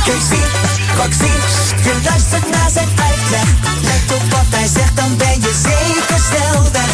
Kees 0.04 0.40
vaccin. 0.96 1.32
Je 1.84 1.94
luistert 2.10 2.50
naar 2.52 2.70
zijn 2.74 2.88
uitleg. 3.10 3.48
Let 3.82 4.16
op 4.18 4.32
wat 4.32 4.46
hij 4.50 4.68
zegt, 4.74 4.96
dan 4.96 5.18
ben 5.18 5.42
je 5.42 5.54
zeker 5.64 6.22
snel 6.30 6.64
weg. 6.72 6.86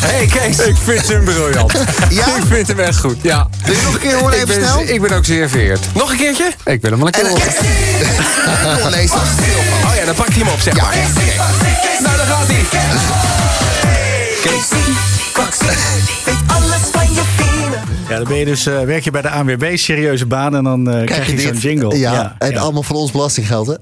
Hey 0.00 0.26
Kees. 0.26 0.58
Ik 0.58 0.76
vind 0.84 1.08
hem 1.08 1.24
briljant. 1.24 1.72
Ja? 2.08 2.26
Ik 2.26 2.42
vind 2.48 2.68
hem 2.68 2.78
echt 2.80 2.98
goed, 2.98 3.16
ja. 3.22 3.48
Wil 3.64 3.74
je 3.74 3.82
nog 3.82 3.94
een 3.94 4.00
keer 4.00 4.14
horen 4.18 4.34
Ik 4.40 4.42
even 4.48 4.60
ben, 4.60 4.68
snel? 4.68 4.82
ik 4.82 5.00
ben 5.00 5.12
ook 5.12 5.24
zeer 5.24 5.48
vereerd. 5.48 5.86
Nog 5.94 6.10
een 6.10 6.16
keertje? 6.16 6.52
Ik 6.64 6.80
ben 6.80 6.90
hem 6.90 7.00
al 7.00 7.06
een 7.06 7.12
keer 7.12 7.24
En- 7.26 7.30
op. 7.32 7.42
Doorlezen. 8.78 9.18
Oh 9.86 9.94
ja, 9.96 10.04
dan 10.04 10.14
pakt 10.14 10.28
hij 10.34 10.38
hem 10.38 10.48
op, 10.48 10.60
zeg 10.60 10.74
maar. 10.76 10.94
Nou, 12.00 12.16
daar 12.16 12.26
gaat 12.26 12.46
hij. 12.46 12.64
Kees 14.42 14.64
vaccin. 15.32 16.19
Ja, 18.10 18.16
dan 18.16 18.24
ben 18.28 18.36
je 18.36 18.44
dus, 18.44 18.66
eh, 18.66 18.82
werk 18.82 19.04
je 19.04 19.10
bij 19.10 19.22
de 19.22 19.30
ANWB, 19.30 19.76
serieuze 19.76 20.26
baan, 20.26 20.56
en 20.56 20.64
dan 20.64 20.90
eh, 20.90 21.04
krijg, 21.04 21.30
je 21.30 21.40
zo'n 21.40 21.52
dit? 21.52 21.62
jingle. 21.62 21.98
Ja, 21.98 22.34
en 22.38 22.50
ja. 22.50 22.60
allemaal 22.60 22.82
van 22.82 22.96
ons 22.96 23.10
belastinggeld, 23.10 23.66
hè? 23.66 23.74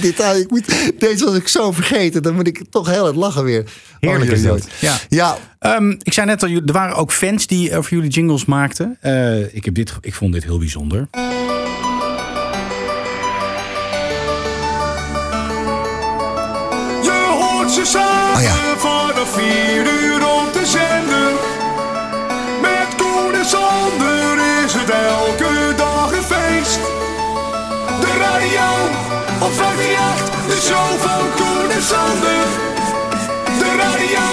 dit, 0.00 0.20
ah, 0.20 0.36
ik 0.36 0.50
moet, 0.50 0.92
deze 0.98 1.24
was 1.24 1.34
ik 1.34 1.48
zo 1.48 1.72
vergeten. 1.72 2.22
Dan 2.22 2.34
moet 2.34 2.46
ik 2.46 2.62
toch 2.70 2.90
heel 2.90 3.06
het 3.06 3.16
lachen 3.16 3.44
weer. 3.44 3.64
Heerlijk 4.00 4.30
Oh, 4.30 4.36
is 4.36 4.42
dat. 4.42 4.68
Ja. 4.78 4.96
Ja, 5.08 5.36
Ehm, 5.64 5.90
ik 6.02 6.12
zei 6.12 6.26
net 6.26 6.42
al, 6.42 6.48
er 6.48 6.72
waren 6.72 6.96
ook 6.96 7.12
fans 7.12 7.46
die 7.46 7.76
over 7.76 7.94
jullie 7.94 8.10
jingles 8.10 8.44
maakten. 8.44 8.96
Eh, 9.00 9.54
ik, 9.54 9.64
heb 9.64 9.74
dit, 9.74 9.92
ik 10.00 10.14
vond 10.14 10.32
dit 10.32 10.44
heel 10.44 10.58
bijzonder. 10.58 11.08
Je 17.02 17.36
hoort 17.40 17.70
ze 17.70 17.84
samen 17.84 18.36
Oh 18.36 18.42
ja. 18.42 18.76
vanaf 18.76 19.34
vier 19.34 19.82
uur 19.82 20.03
het 24.86 24.94
elke 24.94 25.74
dag 25.76 26.12
een 26.12 26.22
feest. 26.22 26.78
De 28.00 28.12
radio 28.26 28.68
op 29.46 29.52
538, 29.52 30.46
de 30.46 30.58
show 30.68 30.88
van 31.04 31.24
Koen 31.38 31.70
en 31.70 31.82
Sander. 31.82 32.44
De 33.58 33.70
radio 33.84 34.26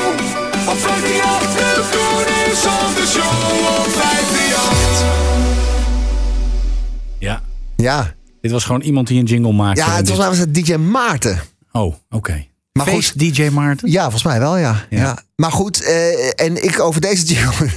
op 0.71 0.77
538, 0.77 1.75
de 1.77 1.83
Koen 1.93 2.25
en 2.45 2.55
Sander 2.63 3.07
show 3.15 3.35
op 3.79 3.87
538. 3.87 5.07
Ja, 7.19 7.41
ja. 7.75 8.13
dit 8.41 8.51
was 8.51 8.63
gewoon 8.63 8.81
iemand 8.81 9.07
die 9.07 9.19
een 9.19 9.25
jingle 9.25 9.53
maakte. 9.53 9.81
ja 9.81 9.95
het 9.95 10.09
was 10.09 10.17
namelijk 10.17 10.53
DJ 10.53 10.73
Maarten. 10.75 11.41
Oh, 11.71 11.95
oké. 12.09 12.45
Maar 12.73 12.85
Feest 12.85 13.11
goed. 13.11 13.19
DJ 13.35 13.49
Maarten? 13.49 13.91
Ja, 13.91 14.01
volgens 14.01 14.23
mij 14.23 14.39
wel, 14.39 14.57
ja. 14.57 14.85
Ja. 14.89 14.99
ja. 14.99 15.17
Maar 15.35 15.51
goed, 15.51 15.83
eh, 15.83 16.45
en 16.45 16.63
ik 16.63 16.79
over 16.79 17.01
deze 17.01 17.25
jingle... 17.25 17.69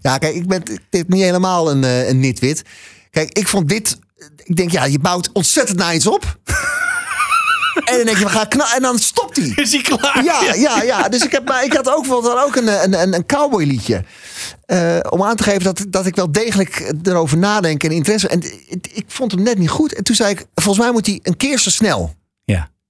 Ja, 0.00 0.18
kijk, 0.18 0.34
ik 0.34 0.46
ben 0.46 0.62
dit 0.90 1.08
niet 1.08 1.22
helemaal 1.22 1.70
een, 1.70 1.84
eh, 1.84 2.08
een 2.08 2.20
nitwit. 2.20 2.62
Kijk, 3.10 3.38
ik 3.38 3.48
vond 3.48 3.68
dit... 3.68 3.98
Ik 4.44 4.56
denk, 4.56 4.70
ja, 4.70 4.84
je 4.84 4.98
bouwt 4.98 5.30
ontzettend 5.32 5.78
naar 5.78 5.94
iets 5.94 6.06
op. 6.06 6.24
en 7.84 7.96
dan 7.96 8.04
denk 8.04 8.16
je, 8.18 8.24
we 8.24 8.30
gaan 8.30 8.48
knallen. 8.48 8.74
En 8.74 8.82
dan 8.82 8.98
stopt 8.98 9.36
hij. 9.36 9.52
Is 9.56 9.72
hij 9.72 9.82
klaar? 9.82 10.24
Ja, 10.24 10.54
ja, 10.54 10.82
ja. 10.82 11.08
Dus 11.08 11.24
ik, 11.24 11.32
heb, 11.32 11.44
maar 11.48 11.64
ik 11.64 11.72
had 11.72 11.88
ook 11.94 12.06
wel 12.06 12.22
dan 12.22 12.38
ook 12.38 12.56
een, 12.56 12.82
een, 12.82 13.00
een, 13.02 13.14
een 13.14 13.26
cowboy 13.26 13.64
liedje. 13.64 14.04
eh, 14.66 14.98
om 15.10 15.22
aan 15.22 15.36
te 15.36 15.42
geven 15.42 15.62
dat, 15.62 15.84
dat 15.88 16.06
ik 16.06 16.16
wel 16.16 16.32
degelijk 16.32 16.92
erover 17.02 17.38
nadenk 17.38 17.84
en 17.84 17.90
interesse. 17.90 18.28
En 18.28 18.42
ik, 18.68 18.86
ik 18.92 19.04
vond 19.08 19.32
hem 19.32 19.42
net 19.42 19.58
niet 19.58 19.70
goed. 19.70 19.94
En 19.94 20.04
toen 20.04 20.14
zei 20.16 20.30
ik, 20.30 20.44
volgens 20.54 20.84
mij 20.84 20.92
moet 20.92 21.06
hij 21.06 21.20
een 21.22 21.36
keer 21.36 21.58
zo 21.58 21.70
snel. 21.70 22.14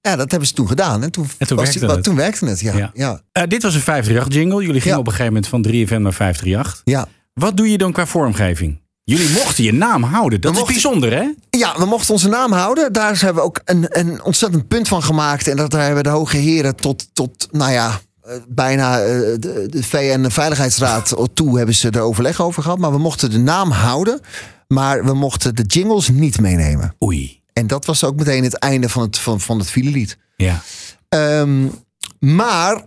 Ja. 0.09 0.15
Dat 0.15 0.31
hebben 0.31 0.47
ze 0.47 0.53
toen 0.53 0.67
gedaan. 0.67 1.03
En 1.03 1.11
toen, 1.11 1.27
En 1.37 1.47
toen 1.47 1.57
was 1.57 1.65
werkte 1.65 1.93
het. 1.93 2.03
Toen 2.03 2.15
werkte 2.15 2.45
het, 2.45 2.59
ja. 2.59 2.75
Ja. 2.77 2.91
ja. 2.93 3.21
Eh, 3.31 3.43
dit 3.47 3.63
was 3.63 3.75
een 3.75 3.81
538-jingle. 3.81 4.65
Jullie 4.65 4.81
gingen 4.81 4.97
op 4.97 5.05
een 5.07 5.11
gegeven 5.11 5.33
moment 5.33 5.47
van 5.47 5.65
3FM 5.67 6.01
naar 6.01 6.13
538. 6.13 6.81
Ja. 6.83 7.07
Wat 7.33 7.57
doe 7.57 7.71
je 7.71 7.77
dan 7.77 7.91
qua 7.91 8.05
vormgeving? 8.05 8.81
Jullie 9.03 9.29
mochten 9.29 9.63
je 9.63 9.73
naam 9.73 10.03
houden. 10.03 10.41
Dat 10.41 10.53
We 10.53 10.59
is 10.59 10.65
bijzonder, 10.65 11.13
hè? 11.13 11.33
Ja, 11.49 11.77
we 11.77 11.85
mochten 11.85 12.13
onze 12.13 12.29
naam 12.29 12.51
houden. 12.51 12.93
Daar 12.93 13.19
hebben 13.19 13.35
we 13.35 13.41
ook 13.41 13.61
een, 13.65 13.85
een 13.89 14.23
ontzettend 14.23 14.67
punt 14.67 14.87
van 14.87 15.03
gemaakt. 15.03 15.47
En 15.47 15.57
dat 15.57 15.71
daar 15.71 15.85
hebben 15.85 16.03
de 16.03 16.09
hoge 16.09 16.37
heren 16.37 16.75
tot, 16.75 17.07
tot 17.13 17.47
nou 17.51 17.71
ja, 17.71 17.99
eh, 18.21 18.35
bijna 18.47 18.99
eh, 18.99 19.05
de, 19.39 19.65
de 19.69 19.83
VN-veiligheidsraad 19.83 21.15
toe 21.33 21.57
hebben 21.57 21.75
ze 21.75 21.89
er 21.89 22.01
overleg 22.01 22.41
over 22.41 22.63
gehad. 22.63 22.77
Maar 22.77 22.91
we 22.91 22.97
mochten 22.97 23.29
de 23.29 23.39
naam 23.39 23.71
houden. 23.71 24.19
Maar 24.67 25.05
we 25.05 25.13
mochten 25.13 25.55
de 25.55 25.63
jingles 25.63 26.09
niet 26.09 26.39
meenemen. 26.39 26.95
Oei. 27.03 27.42
En 27.53 27.67
dat 27.67 27.85
was 27.85 28.03
ook 28.03 28.15
meteen 28.15 28.43
het 28.43 28.57
einde 28.57 28.89
van 28.89 29.01
het, 29.01 29.19
van, 29.19 29.39
van 29.41 29.59
het 29.59 29.69
filelied. 29.69 30.17
Ja. 30.35 30.61
Ehm, 31.09 31.67
maar 32.19 32.85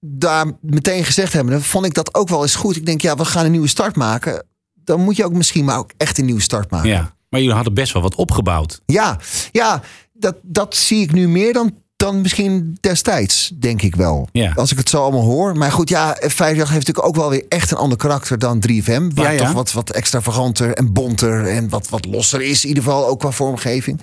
daar 0.00 0.46
meteen 0.60 1.04
gezegd 1.04 1.32
hebben, 1.32 1.52
dan 1.52 1.62
vond 1.62 1.86
ik 1.86 1.94
dat 1.94 2.14
ook 2.14 2.28
wel 2.28 2.42
eens 2.42 2.54
goed. 2.54 2.76
Ik 2.76 2.86
denk, 2.86 3.00
ja, 3.00 3.16
we 3.16 3.24
gaan 3.24 3.44
een 3.44 3.50
nieuwe 3.50 3.68
start 3.68 3.96
maken. 3.96 4.46
Dan 4.74 5.00
moet 5.00 5.16
je 5.16 5.24
ook 5.24 5.32
misschien 5.32 5.64
maar 5.64 5.78
ook 5.78 5.92
echt 5.96 6.18
een 6.18 6.24
nieuwe 6.24 6.40
start 6.40 6.70
maken. 6.70 6.88
ja. 6.88 7.18
Maar 7.28 7.40
jullie 7.40 7.54
hadden 7.54 7.74
best 7.74 7.92
wel 7.92 8.02
wat 8.02 8.14
opgebouwd. 8.14 8.80
Ja, 8.86 9.18
ja 9.52 9.82
dat, 10.12 10.36
dat 10.42 10.76
zie 10.76 11.02
ik 11.02 11.12
nu 11.12 11.28
meer 11.28 11.52
dan, 11.52 11.79
dan 12.00 12.20
misschien 12.20 12.76
destijds, 12.80 13.52
denk 13.58 13.82
ik 13.82 13.94
wel. 13.94 14.28
Ja. 14.32 14.52
Als 14.54 14.72
ik 14.72 14.78
het 14.78 14.88
zo 14.88 15.02
allemaal 15.02 15.24
hoor. 15.24 15.56
Maar 15.56 15.72
goed, 15.72 15.88
ja, 15.88 16.08
58 16.08 16.56
heeft 16.56 16.86
natuurlijk 16.86 17.06
ook 17.06 17.16
wel 17.16 17.30
weer 17.30 17.44
echt 17.48 17.70
een 17.70 17.76
ander 17.76 17.98
karakter 17.98 18.38
dan 18.38 18.62
3FM. 18.68 19.14
Waar 19.14 19.34
Ja, 19.34 19.44
toch 19.44 19.52
wat, 19.52 19.72
wat 19.72 19.90
extravaganter 19.90 20.74
en 20.74 20.92
bonter 20.92 21.46
en 21.46 21.68
wat, 21.68 21.88
wat 21.88 22.04
losser 22.04 22.42
is. 22.42 22.62
In 22.62 22.68
ieder 22.68 22.82
geval 22.82 23.06
ook 23.06 23.18
qua 23.18 23.30
vormgeving. 23.30 24.00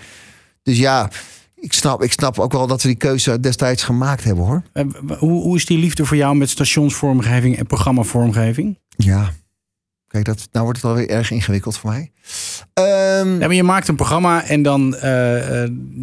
Dus 0.64 0.78
ja, 0.78 1.10
ik 1.56 1.74
snap, 1.74 2.04
ik 2.04 2.12
snap 2.12 2.40
ook 2.40 2.52
wel 2.52 2.68
dat 2.68 2.82
we 2.82 2.88
die 2.88 2.98
keuze 2.98 3.40
destijds 3.40 3.84
gemaakt 3.84 4.24
hebben 4.24 4.46
hoor. 4.46 4.64
Eh, 4.74 4.86
hoe, 5.18 5.42
hoe 5.42 5.56
is 5.56 5.66
die 5.66 5.78
liefde 5.78 6.06
voor 6.06 6.18
jou 6.18 6.36
met 6.36 6.50
stationsvormgeving 6.50 7.58
en 7.58 7.66
programmavormgeving? 7.66 8.80
Ja. 8.98 9.34
Kijk, 10.08 10.26
dat, 10.26 10.48
nou 10.52 10.66
wordt 10.66 10.82
het 10.82 10.90
alweer 10.92 11.10
erg 11.10 11.32
ingewikkeld 11.32 11.78
voor 11.78 11.90
mij. 11.90 12.12
Ehm, 12.74 12.86
Ja, 13.32 13.38
maar 13.48 13.54
je 13.54 13.64
maakt 13.64 13.88
een 13.88 13.96
programma 13.96 14.44
en 14.44 14.62
dan 14.62 14.96
eh, 14.96 15.02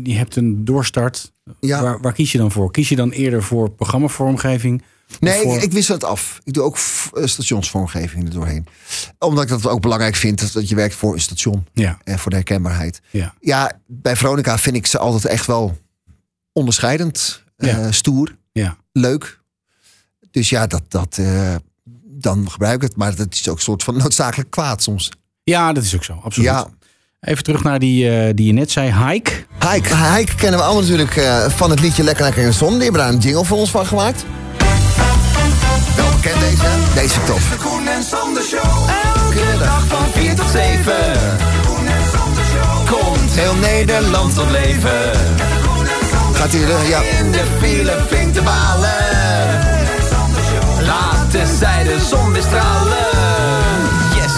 je 0.04 0.14
hebt 0.14 0.36
een 0.36 0.64
doorstart. 0.64 1.32
Ja. 1.60 1.82
Waar, 1.82 2.00
waar 2.00 2.12
kies 2.12 2.32
je 2.32 2.38
dan 2.38 2.50
voor? 2.52 2.70
Kies 2.70 2.88
je 2.88 2.96
dan 2.96 3.10
eerder 3.10 3.42
voor 3.42 3.70
programmavormgeving? 3.70 4.82
Nee, 5.20 5.42
voor- 5.42 5.56
ik, 5.56 5.62
ik 5.62 5.72
wissel 5.72 5.94
het 5.94 6.04
af. 6.04 6.40
Ik 6.44 6.52
doe 6.52 6.62
ook 6.62 6.76
eh, 7.12 7.24
stationsvormgeving 7.26 8.24
er 8.24 8.30
doorheen. 8.30 8.66
Omdat 9.18 9.42
ik 9.44 9.48
dat 9.50 9.66
ook 9.66 9.80
belangrijk 9.80 10.14
vind 10.14 10.52
dat- 10.52 10.68
je 10.68 10.74
werkt 10.74 10.94
voor 10.94 11.12
een 11.14 11.20
station. 11.20 11.66
Ja. 11.72 11.98
En 12.04 12.18
voor 12.18 12.30
de 12.30 12.36
herkenbaarheid. 12.36 13.00
Ja. 13.10 13.34
Ja, 13.40 13.72
bij 13.86 14.16
Veronica 14.16 14.58
vind 14.58 14.76
ik 14.76 14.86
ze 14.86 14.98
altijd 14.98 15.24
echt 15.24 15.46
wel 15.46 15.78
onderscheidend. 16.52 17.42
stoer. 17.90 18.36
Ja. 18.52 18.76
Leuk. 18.92 19.40
Dus 20.30 20.48
ja, 20.48 20.66
dat, 20.66 20.82
dat, 20.88 21.18
dan 22.24 22.50
gebruik 22.50 22.74
ik 22.74 22.82
het. 22.82 22.96
Maar 22.96 23.14
dat 23.16 23.26
is 23.30 23.48
ook 23.48 23.56
een 23.56 23.62
soort 23.62 23.82
van 23.82 23.96
noodzakelijk 24.02 24.50
kwaad 24.50 24.82
soms. 24.82 25.10
Ja, 25.44 25.72
dat 25.72 25.84
is 25.84 25.94
ook 25.94 26.04
zo, 26.04 26.20
absoluut. 26.24 26.48
Ja. 26.48 26.66
Even 27.20 27.44
terug 27.44 27.62
naar 27.62 27.78
die, 27.78 28.10
eh, 28.10 28.30
die 28.34 28.46
je 28.46 28.52
net 28.52 28.70
zei, 28.70 28.92
Hike. 28.92 29.32
Hike, 29.70 29.96
Hike 29.96 30.34
kennen 30.34 30.58
we 30.58 30.64
allemaal 30.64 30.82
natuurlijk 30.82 31.16
eh, 31.16 31.44
van 31.48 31.70
het 31.70 31.80
liedje 31.80 32.02
Lekker 32.02 32.24
Lekker 32.24 32.42
in 32.42 32.48
de 32.48 32.54
Zon. 32.54 32.72
Die 32.72 32.82
hebben 32.82 33.00
daar 33.00 33.12
een 33.12 33.18
jingle 33.18 33.44
voor 33.44 33.58
ons 33.58 33.70
van 33.70 33.86
gemaakt. 33.86 34.24
Wel 35.96 36.10
bekend 36.10 36.40
deze. 36.40 36.62
hè? 36.62 36.94
Deze 36.94 37.20
is 37.20 37.26
tof. 37.26 37.48
De 37.50 37.56
Koen 37.56 37.88
en 37.88 38.02
Sander 38.02 38.42
Show. 38.42 38.88
Elke 39.14 39.58
dag 39.58 39.86
van 39.86 40.06
4 40.12 40.34
tot 40.34 40.50
7. 40.52 40.94
Koen 41.66 41.86
en 41.86 42.02
Sander 42.12 42.44
Show. 42.44 43.00
Komt 43.00 43.30
heel 43.32 43.54
Nederland 43.54 44.34
tot 44.34 44.50
leven. 44.50 45.10
Gaat 46.34 46.52
hij 46.52 46.62
er, 46.62 46.88
ja. 46.88 47.00
In 47.00 47.30
de 47.30 47.44
file 47.60 48.04
flink 48.08 48.34
te 48.34 48.42
balen. 48.42 49.23
Weer 52.34 52.42
stralen. 52.42 53.06
Yes. 54.14 54.32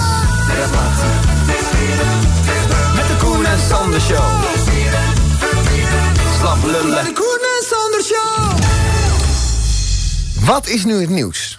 Met 2.95 3.07
de 3.07 3.17
Koen 3.19 3.45
en 3.45 3.59
Sander 3.69 4.01
Show. 4.01 4.45
Slap 6.39 6.65
lullen. 6.65 7.05
De 7.05 7.13
Koen 7.13 7.39
en 7.41 7.67
Sander 7.67 8.03
Show. 8.03 8.59
Wat 10.47 10.67
is 10.67 10.85
nu 10.85 11.01
het 11.01 11.11
nieuws? 11.11 11.59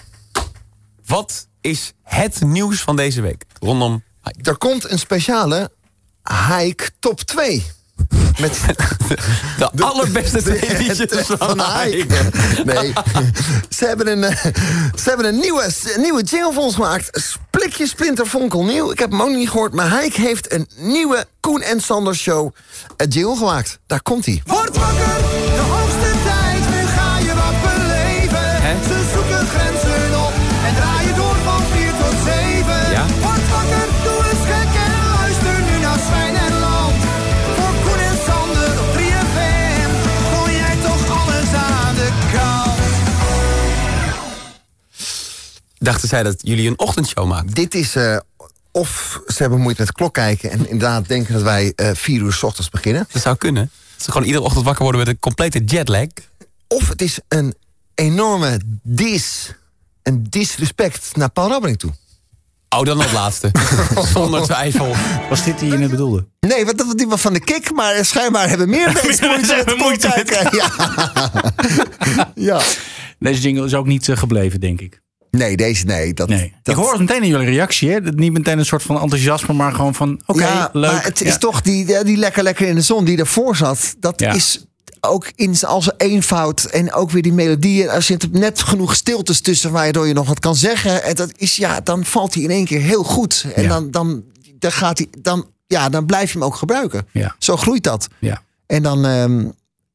Wat 1.05 1.47
is 1.61 1.93
het 2.03 2.41
nieuws 2.41 2.81
van 2.81 2.95
deze 2.95 3.21
week? 3.21 3.45
Rondom 3.59 4.03
Er 4.41 4.57
komt 4.57 4.89
een 4.89 4.99
speciale 4.99 5.71
Hike 6.23 6.89
Top 6.99 7.19
2. 7.21 7.65
Met 8.39 8.59
de, 9.57 9.83
allerbeste 9.83 10.41
liedjes 10.77 11.25
van 11.37 11.61
Hike. 11.61 12.05
Nee. 12.65 12.93
ze, 13.69 13.85
hebben 13.85 14.07
een, 14.07 14.23
eh, 14.23 14.43
ze 15.01 15.09
hebben 15.09 15.25
een 15.25 15.39
nieuwe, 15.39 15.69
een 15.95 16.01
nieuwe 16.01 16.23
jingle 16.23 16.53
voor 16.53 16.63
ons 16.63 16.75
gemaakt. 16.75 17.21
Splikje 17.21 17.87
splinter 17.87 18.25
fonkelnieuw. 18.25 18.91
Ik 18.91 18.99
heb 18.99 19.11
hem 19.11 19.21
ook 19.21 19.27
nog 19.27 19.37
niet 19.37 19.49
gehoord. 19.49 19.73
Maar 19.73 19.99
Hike 19.99 20.21
heeft 20.21 20.53
een 20.53 20.67
nieuwe 20.75 21.25
Koen 21.39 21.61
en 21.61 21.81
Sander 21.81 22.15
show 22.15 22.55
een 22.97 23.07
jingle 23.07 23.35
gemaakt. 23.35 23.79
Daar 23.87 24.01
komt 24.01 24.25
hij. 24.25 24.41
Word 24.45 24.77
wakker, 24.77 25.76
Dachten 45.87 46.07
zij 46.07 46.23
dat 46.23 46.35
jullie 46.41 46.67
een 46.67 46.79
ochtendshow 46.79 47.27
maken? 47.27 47.53
Dit 47.53 47.75
is... 47.75 47.95
eh, 47.95 48.17
of 48.71 49.19
ze 49.27 49.35
hebben 49.37 49.59
moeite 49.59 49.81
met 49.81 49.91
klok 49.91 50.13
kijken 50.13 50.51
en 50.51 50.59
inderdaad 50.69 51.07
denken 51.07 51.33
dat 51.33 51.41
wij 51.41 51.73
eh, 51.75 51.89
vier 51.93 52.21
uur 52.21 52.33
s 52.33 52.43
ochtends 52.43 52.69
beginnen. 52.69 53.07
Dat 53.11 53.21
zou 53.21 53.35
kunnen. 53.35 53.71
Dat 53.95 54.05
ze 54.05 54.11
gewoon 54.11 54.27
iedere 54.27 54.43
ochtend 54.43 54.65
wakker 54.65 54.83
worden 54.83 55.01
met 55.01 55.09
een 55.09 55.19
complete 55.19 55.63
jetlag. 55.63 56.07
Of 56.67 56.89
het 56.89 57.01
is 57.01 57.19
een 57.27 57.55
enorme 57.95 58.59
dis, 58.83 59.53
een 60.03 60.25
disrespect 60.29 61.15
naar 61.15 61.29
Paul 61.29 61.49
Rabbering 61.49 61.79
toe. 61.79 61.91
Oh, 62.69 62.83
dan 62.83 63.01
het 63.01 63.11
laatste. 63.11 63.51
Zonder 64.13 64.41
twijfel. 64.43 64.95
Was 65.29 65.43
dit 65.43 65.59
die 65.59 65.71
je 65.71 65.77
net 65.77 65.89
bedoelde? 65.89 66.25
Nee, 66.39 66.65
want 66.65 66.77
dat 66.77 66.97
die 66.97 67.07
was 67.07 67.21
van 67.21 67.33
de 67.33 67.39
kick, 67.39 67.71
maar 67.71 68.05
schijnbaar 68.05 68.49
hebben 68.49 68.69
meer 68.69 68.93
mensen 69.03 69.77
moeite 69.77 70.13
met 70.15 70.29
kijken. 70.29 70.57
Ja. 70.57 70.71
ja. 72.55 72.61
Deze 73.19 73.41
jingle 73.41 73.65
is 73.65 73.73
ook 73.73 73.87
niet 73.87 74.09
eh, 74.09 74.17
gebleven, 74.17 74.59
denk 74.59 74.81
ik. 74.81 75.05
Nee, 75.37 75.57
deze 75.57 75.85
nee. 75.85 76.13
Dat, 76.13 76.27
Nee. 76.29 76.53
dat- 76.63 76.75
Ik 76.77 76.81
hoor 76.81 76.91
het 76.91 76.99
meteen 76.99 77.21
in 77.23 77.27
jullie 77.29 77.47
reactie. 77.49 77.89
Hè? 77.91 77.99
Niet 77.99 78.31
meteen 78.31 78.59
een 78.59 78.65
soort 78.65 78.83
van 78.83 79.01
enthousiasme, 79.01 79.53
maar 79.53 79.71
gewoon 79.73 79.95
van... 79.95 80.21
Oké, 80.25 80.39
ja, 80.39 80.69
leuk. 80.73 80.91
maar 80.91 81.03
het 81.03 81.19
Ja. 81.19 81.25
is 81.25 81.37
toch 81.37 81.61
die, 81.61 82.03
die 82.03 82.17
lekker 82.17 82.43
lekker 82.43 82.67
in 82.67 82.75
de 82.75 82.81
zon 82.81 83.05
die 83.05 83.17
ervoor 83.17 83.55
zat. 83.55 83.95
Dat 83.99 84.19
Ja. 84.19 84.31
is 84.33 84.65
ook 85.01 85.31
in 85.35 85.55
zijn- 85.55 85.71
al 85.71 85.81
zijn 85.81 85.95
eenvoud. 85.97 86.63
En 86.63 86.93
ook 86.93 87.11
weer 87.11 87.21
die 87.21 87.33
melodieën. 87.33 87.89
Er 87.89 88.01
zit 88.01 88.31
net 88.31 88.61
genoeg 88.61 88.95
stiltes 88.95 89.41
tussen 89.41 89.71
waardoor 89.71 90.07
je 90.07 90.13
nog 90.13 90.27
wat 90.27 90.39
kan 90.39 90.55
zeggen. 90.55 91.03
En 91.03 91.15
dat 91.15 91.31
is, 91.37 91.55
ja, 91.55 91.81
dan 91.81 92.05
valt 92.05 92.33
hij 92.33 92.43
in 92.43 92.49
één 92.51 92.65
keer 92.65 92.81
heel 92.81 93.03
goed. 93.03 93.45
En 93.55 93.67
dan, 93.67 93.91
dan, 93.91 94.23
dan 94.59 94.71
gaat 94.71 94.97
hij, 94.97 95.07
dan, 95.19 95.45
ja, 95.67 95.89
dan 95.89 96.05
blijf 96.05 96.31
je 96.31 96.37
hem 96.37 96.47
ook 96.47 96.55
gebruiken. 96.55 97.07
Ja. 97.11 97.35
Zo 97.39 97.57
groeit 97.57 97.83
dat. 97.83 98.07
Ja. 98.19 98.41
En 98.65 98.83
dan, 98.83 99.05
ehm, 99.05 99.45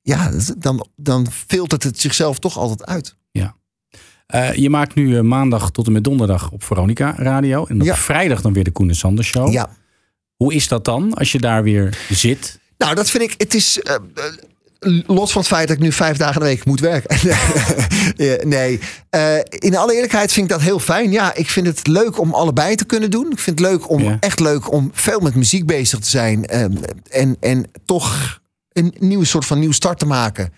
ja, 0.03 0.31
dan, 0.59 0.87
dan 0.97 1.27
filtert 1.47 1.83
het 1.83 2.01
zichzelf 2.01 2.39
toch 2.39 2.57
altijd 2.59 2.87
uit. 2.87 3.15
Eh, 4.33 4.55
je 4.55 4.71
maakt 4.71 4.95
nu 4.95 5.17
eh, 5.17 5.23
maandag 5.23 5.71
tot 5.71 5.87
en 5.87 5.93
met 5.93 6.05
donderdag 6.05 6.51
op 6.51 6.65
Veronica 6.65 7.15
Radio. 7.17 7.67
En 7.67 7.81
op 7.81 7.87
Ja. 7.87 7.97
vrijdag 7.97 8.41
dan 8.41 8.53
weer 8.53 8.65
de 8.65 8.71
Koen 8.71 8.89
en 8.89 8.95
Sander 8.95 9.25
Show. 9.25 9.53
Ja. 9.53 9.71
Hoe 10.37 10.55
is 10.55 10.69
dat 10.69 10.85
dan 10.85 11.15
als 11.15 11.33
je 11.33 11.39
daar 11.39 11.63
weer 11.63 11.99
zit? 12.11 12.59
Nou, 12.79 12.95
dat 12.95 13.11
vind 13.11 13.23
ik. 13.23 13.35
Het 13.39 13.55
is. 13.55 13.81
eh, 13.81 13.95
los 15.07 15.33
van 15.33 15.41
het 15.41 15.51
feit 15.51 15.69
dat 15.69 15.77
ik 15.77 15.83
nu 15.83 15.93
vijf 15.93 16.17
dagen 16.17 16.41
de 16.41 16.47
week 16.47 16.65
moet 16.65 16.81
werken. 16.81 17.17
Nee. 18.49 18.81
In 19.49 19.77
alle 19.77 19.95
eerlijkheid 19.95 20.33
vind 20.33 20.47
ik 20.47 20.53
dat 20.53 20.61
heel 20.63 20.79
fijn. 20.79 21.11
Ja, 21.11 21.35
ik 21.35 21.51
vind 21.51 21.67
het 21.67 21.87
leuk 21.87 22.19
om 22.21 22.35
allebei 22.35 22.75
te 22.75 22.85
kunnen 22.85 23.11
doen. 23.11 23.31
Ik 23.31 23.39
vind 23.39 23.59
het 23.59 23.69
leuk 23.69 23.91
om 23.91 24.03
Ja. 24.03 24.17
echt 24.21 24.41
leuk 24.41 24.73
om 24.73 24.91
veel 24.93 25.21
met 25.21 25.35
muziek 25.35 25.67
bezig 25.67 25.99
te 25.99 26.09
zijn. 26.11 26.47
ehm, 26.47 26.73
en, 27.11 27.37
en 27.41 27.71
toch 27.85 28.41
een 28.73 28.95
nieuwe 28.99 29.25
soort 29.25 29.45
van 29.47 29.59
nieuw 29.59 29.73
start 29.73 29.99
te 29.99 30.07
maken. 30.07 30.53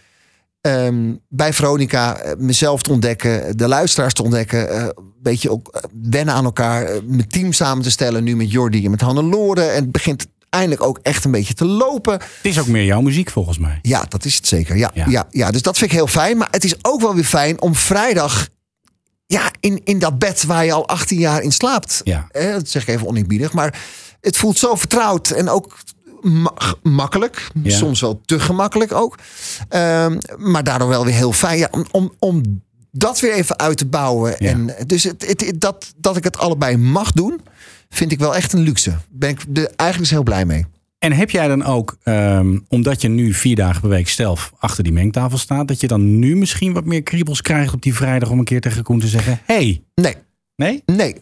Ehm, 0.75 1.15
bij 1.29 1.53
Veronica 1.53 2.17
eh, 2.17 2.33
mezelf 2.39 2.83
te 2.83 2.91
ontdekken, 2.91 3.57
de 3.57 3.69
luisteraars 3.69 4.12
te 4.15 4.23
ontdekken. 4.23 4.71
eh, 4.71 4.83
een 4.83 5.12
beetje 5.23 5.51
ook 5.51 5.69
eh, 5.69 5.83
wennen 6.03 6.35
aan 6.35 6.45
elkaar. 6.45 6.85
eh, 6.85 7.01
mijn 7.05 7.29
team 7.29 7.53
samen 7.53 7.83
te 7.83 7.91
stellen. 7.91 8.25
Nu 8.25 8.37
met 8.37 8.51
Jordi 8.51 8.85
en 8.85 8.91
met 8.91 9.01
Hannelore. 9.01 9.62
En 9.62 9.83
het 9.83 9.93
begint 9.93 10.27
eindelijk 10.51 10.83
ook 10.83 10.99
echt 11.03 11.25
een 11.25 11.31
beetje 11.31 11.55
te 11.55 11.65
lopen. 11.65 12.12
Het 12.12 12.23
is 12.43 12.61
ook 12.61 12.67
meer 12.67 12.85
jouw 12.85 13.01
muziek 13.01 13.31
volgens 13.31 13.59
mij. 13.59 13.79
Ja, 13.83 14.05
dat 14.09 14.25
is 14.25 14.35
het 14.37 14.47
zeker. 14.47 14.77
Ja, 14.77 14.91
Ja. 14.95 15.05
ja. 15.09 15.27
Ja, 15.31 15.51
dus 15.51 15.62
dat 15.62 15.79
vind 15.79 15.91
ik 15.91 15.97
heel 15.97 16.07
fijn. 16.07 16.37
Maar 16.37 16.49
het 16.51 16.65
is 16.65 16.75
ook 16.85 17.01
wel 17.01 17.15
weer 17.15 17.25
fijn 17.25 17.61
om 17.61 17.75
vrijdag 17.75 18.49
ja, 19.27 19.51
in, 19.61 19.81
in 19.85 19.99
dat 19.99 20.19
bed 20.19 20.45
waar 20.45 20.65
je 20.65 20.73
al 20.73 20.89
18 20.89 21.19
jaar 21.19 21.43
in 21.43 21.53
slaapt. 21.53 22.01
Ja. 22.05 22.27
Eh, 22.31 22.53
dat 22.53 22.69
zeg 22.69 22.83
ik 22.83 22.89
even 22.89 23.07
oneerbiedig. 23.07 23.53
Maar 23.53 23.79
het 24.21 24.37
voelt 24.37 24.59
zo 24.59 24.75
vertrouwd 24.75 25.31
en 25.31 25.49
ook 25.49 25.79
ma- 26.25 26.75
makkelijk. 26.83 27.49
Ja. 27.62 27.77
Soms 27.77 28.01
wel 28.01 28.20
te 28.25 28.41
gemakkelijk 28.41 28.93
ook. 28.93 29.18
Ehm, 29.68 30.18
maar 30.37 30.64
daardoor 30.64 30.89
wel 30.89 31.05
weer 31.05 31.14
heel 31.14 31.33
fijn. 31.33 31.59
Ja, 31.59 31.68
om, 31.70 31.87
om, 31.91 32.12
om 32.18 32.62
dat 32.91 33.20
weer 33.20 33.33
even 33.33 33.59
uit 33.59 33.77
te 33.77 33.87
bouwen. 33.87 34.39
En 34.39 34.75
dus 34.87 35.03
het, 35.05 35.27
het, 35.27 35.47
het- 35.47 35.61
dat, 35.61 35.93
dat 35.97 36.16
ik 36.16 36.25
het 36.25 36.39
allebei 36.39 36.77
mag 36.77 37.12
doen, 37.12 37.41
vind 37.89 38.12
ik 38.12 38.18
wel 38.18 38.35
echt 38.37 38.53
een 38.53 38.61
luxe. 38.61 38.97
Ben 39.11 39.31
ik 39.31 39.41
er 39.55 39.70
eigenlijk 39.77 40.11
heel 40.11 40.22
blij 40.22 40.45
mee. 40.45 40.66
En 40.99 41.12
heb 41.12 41.31
jij 41.31 41.49
dan 41.49 41.64
ook, 41.64 41.97
ehm, 42.03 42.59
omdat 42.68 43.01
je 43.03 43.09
nu 43.09 43.33
vier 43.33 43.57
dagen 43.57 43.81
per 43.81 43.91
week 43.91 44.09
zelf 44.09 44.53
achter 44.59 44.85
die 44.85 44.93
mengtafel 44.93 45.39
staat, 45.39 45.68
dat 45.68 45.81
je 45.81 45.87
dan 45.87 46.18
nu 46.18 46.37
misschien 46.37 46.72
wat 46.72 46.85
meer 46.85 47.03
kriebels 47.03 47.41
krijgt 47.43 47.75
op 47.75 47.83
die 47.83 47.95
vrijdag 47.95 48.31
om 48.31 48.39
een 48.39 48.45
keer 48.45 48.61
tegen 48.61 48.83
Koen 48.83 49.01
te 49.01 49.07
zeggen: 49.09 49.41
hey. 49.45 49.83
Nee. 49.95 50.14
Nee? 50.57 50.83
Nee. 50.87 51.16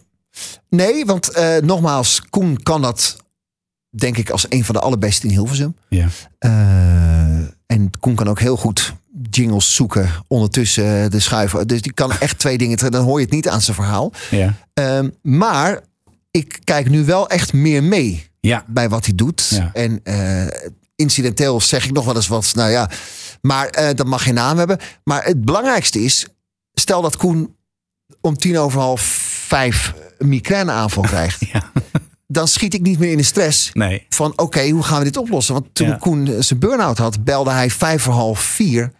Nee, 0.69 1.05
want 1.05 1.29
eh, 1.29 1.57
nogmaals, 1.57 2.21
Koen 2.29 2.63
kan 2.63 2.81
dat 2.81 3.22
denk 3.95 4.17
ik 4.17 4.29
als 4.29 4.45
een 4.49 4.65
van 4.65 4.75
de 4.75 4.81
allerbeste 4.81 5.27
in 5.27 5.31
Hilversum. 5.33 5.75
Ja. 5.89 6.07
Eh, 6.39 6.51
en 7.65 7.91
Koen 7.99 8.15
kan 8.15 8.27
ook 8.29 8.39
heel 8.39 8.57
goed 8.57 8.93
jingles 9.29 9.75
zoeken 9.75 10.09
ondertussen 10.27 11.11
de 11.11 11.19
schuiven. 11.19 11.67
Dus 11.67 11.81
die 11.81 11.93
kan 11.93 12.11
echt 12.11 12.39
twee 12.39 12.57
dingen. 12.57 12.91
Dan 12.91 13.03
hoor 13.03 13.19
je 13.19 13.25
het 13.25 13.33
niet 13.33 13.49
aan 13.49 13.61
zijn 13.61 13.75
verhaal. 13.75 14.11
Ja. 14.29 14.53
Ehm, 14.73 15.09
maar 15.21 15.79
ik 16.31 16.59
kijk 16.63 16.89
nu 16.89 17.05
wel 17.05 17.29
echt 17.29 17.53
meer 17.53 17.83
mee 17.83 18.27
Ja. 18.39 18.63
bij 18.67 18.89
wat 18.89 19.05
hij 19.05 19.15
doet. 19.15 19.47
Ja. 19.49 19.69
En 19.73 19.99
eh, 20.03 20.69
incidenteel 20.95 21.61
zeg 21.61 21.85
ik 21.85 21.91
nog 21.91 22.05
wel 22.05 22.15
eens 22.15 22.27
wat. 22.27 22.51
Nou 22.55 22.69
ja, 22.69 22.89
maar 23.41 23.67
eh, 23.67 23.95
dat 23.95 24.07
mag 24.07 24.23
geen 24.23 24.33
naam 24.33 24.57
hebben. 24.57 24.77
Maar 25.03 25.23
het 25.25 25.45
belangrijkste 25.45 25.99
is, 26.03 26.27
stel 26.73 27.01
dat 27.01 27.17
Koen 27.17 27.55
om 28.21 28.37
tien 28.37 28.57
over 28.57 28.79
half 28.79 29.01
vijf 29.47 29.93
een 30.17 30.27
migraineaanval 30.29 31.03
krijgt. 31.03 31.41
Dan 32.33 32.47
schiet 32.47 32.73
ik 32.73 32.81
niet 32.81 32.99
meer 32.99 33.11
in 33.11 33.17
de 33.17 33.23
stress 33.23 33.69
Nee. 33.73 34.05
van 34.09 34.33
oké, 34.35 34.69
hoe 34.69 34.83
gaan 34.83 34.97
we 34.97 35.03
dit 35.03 35.17
oplossen? 35.17 35.53
Want 35.53 35.65
toen 35.75 35.87
Ja. 35.87 35.95
Koen 35.95 36.35
zijn 36.39 36.59
burn-out 36.59 36.97
had, 36.97 37.23
belde 37.23 37.51
hij 37.51 37.69
vijf 37.69 38.01
voor 38.01 38.13
half 38.13 38.39
vier. 38.39 38.91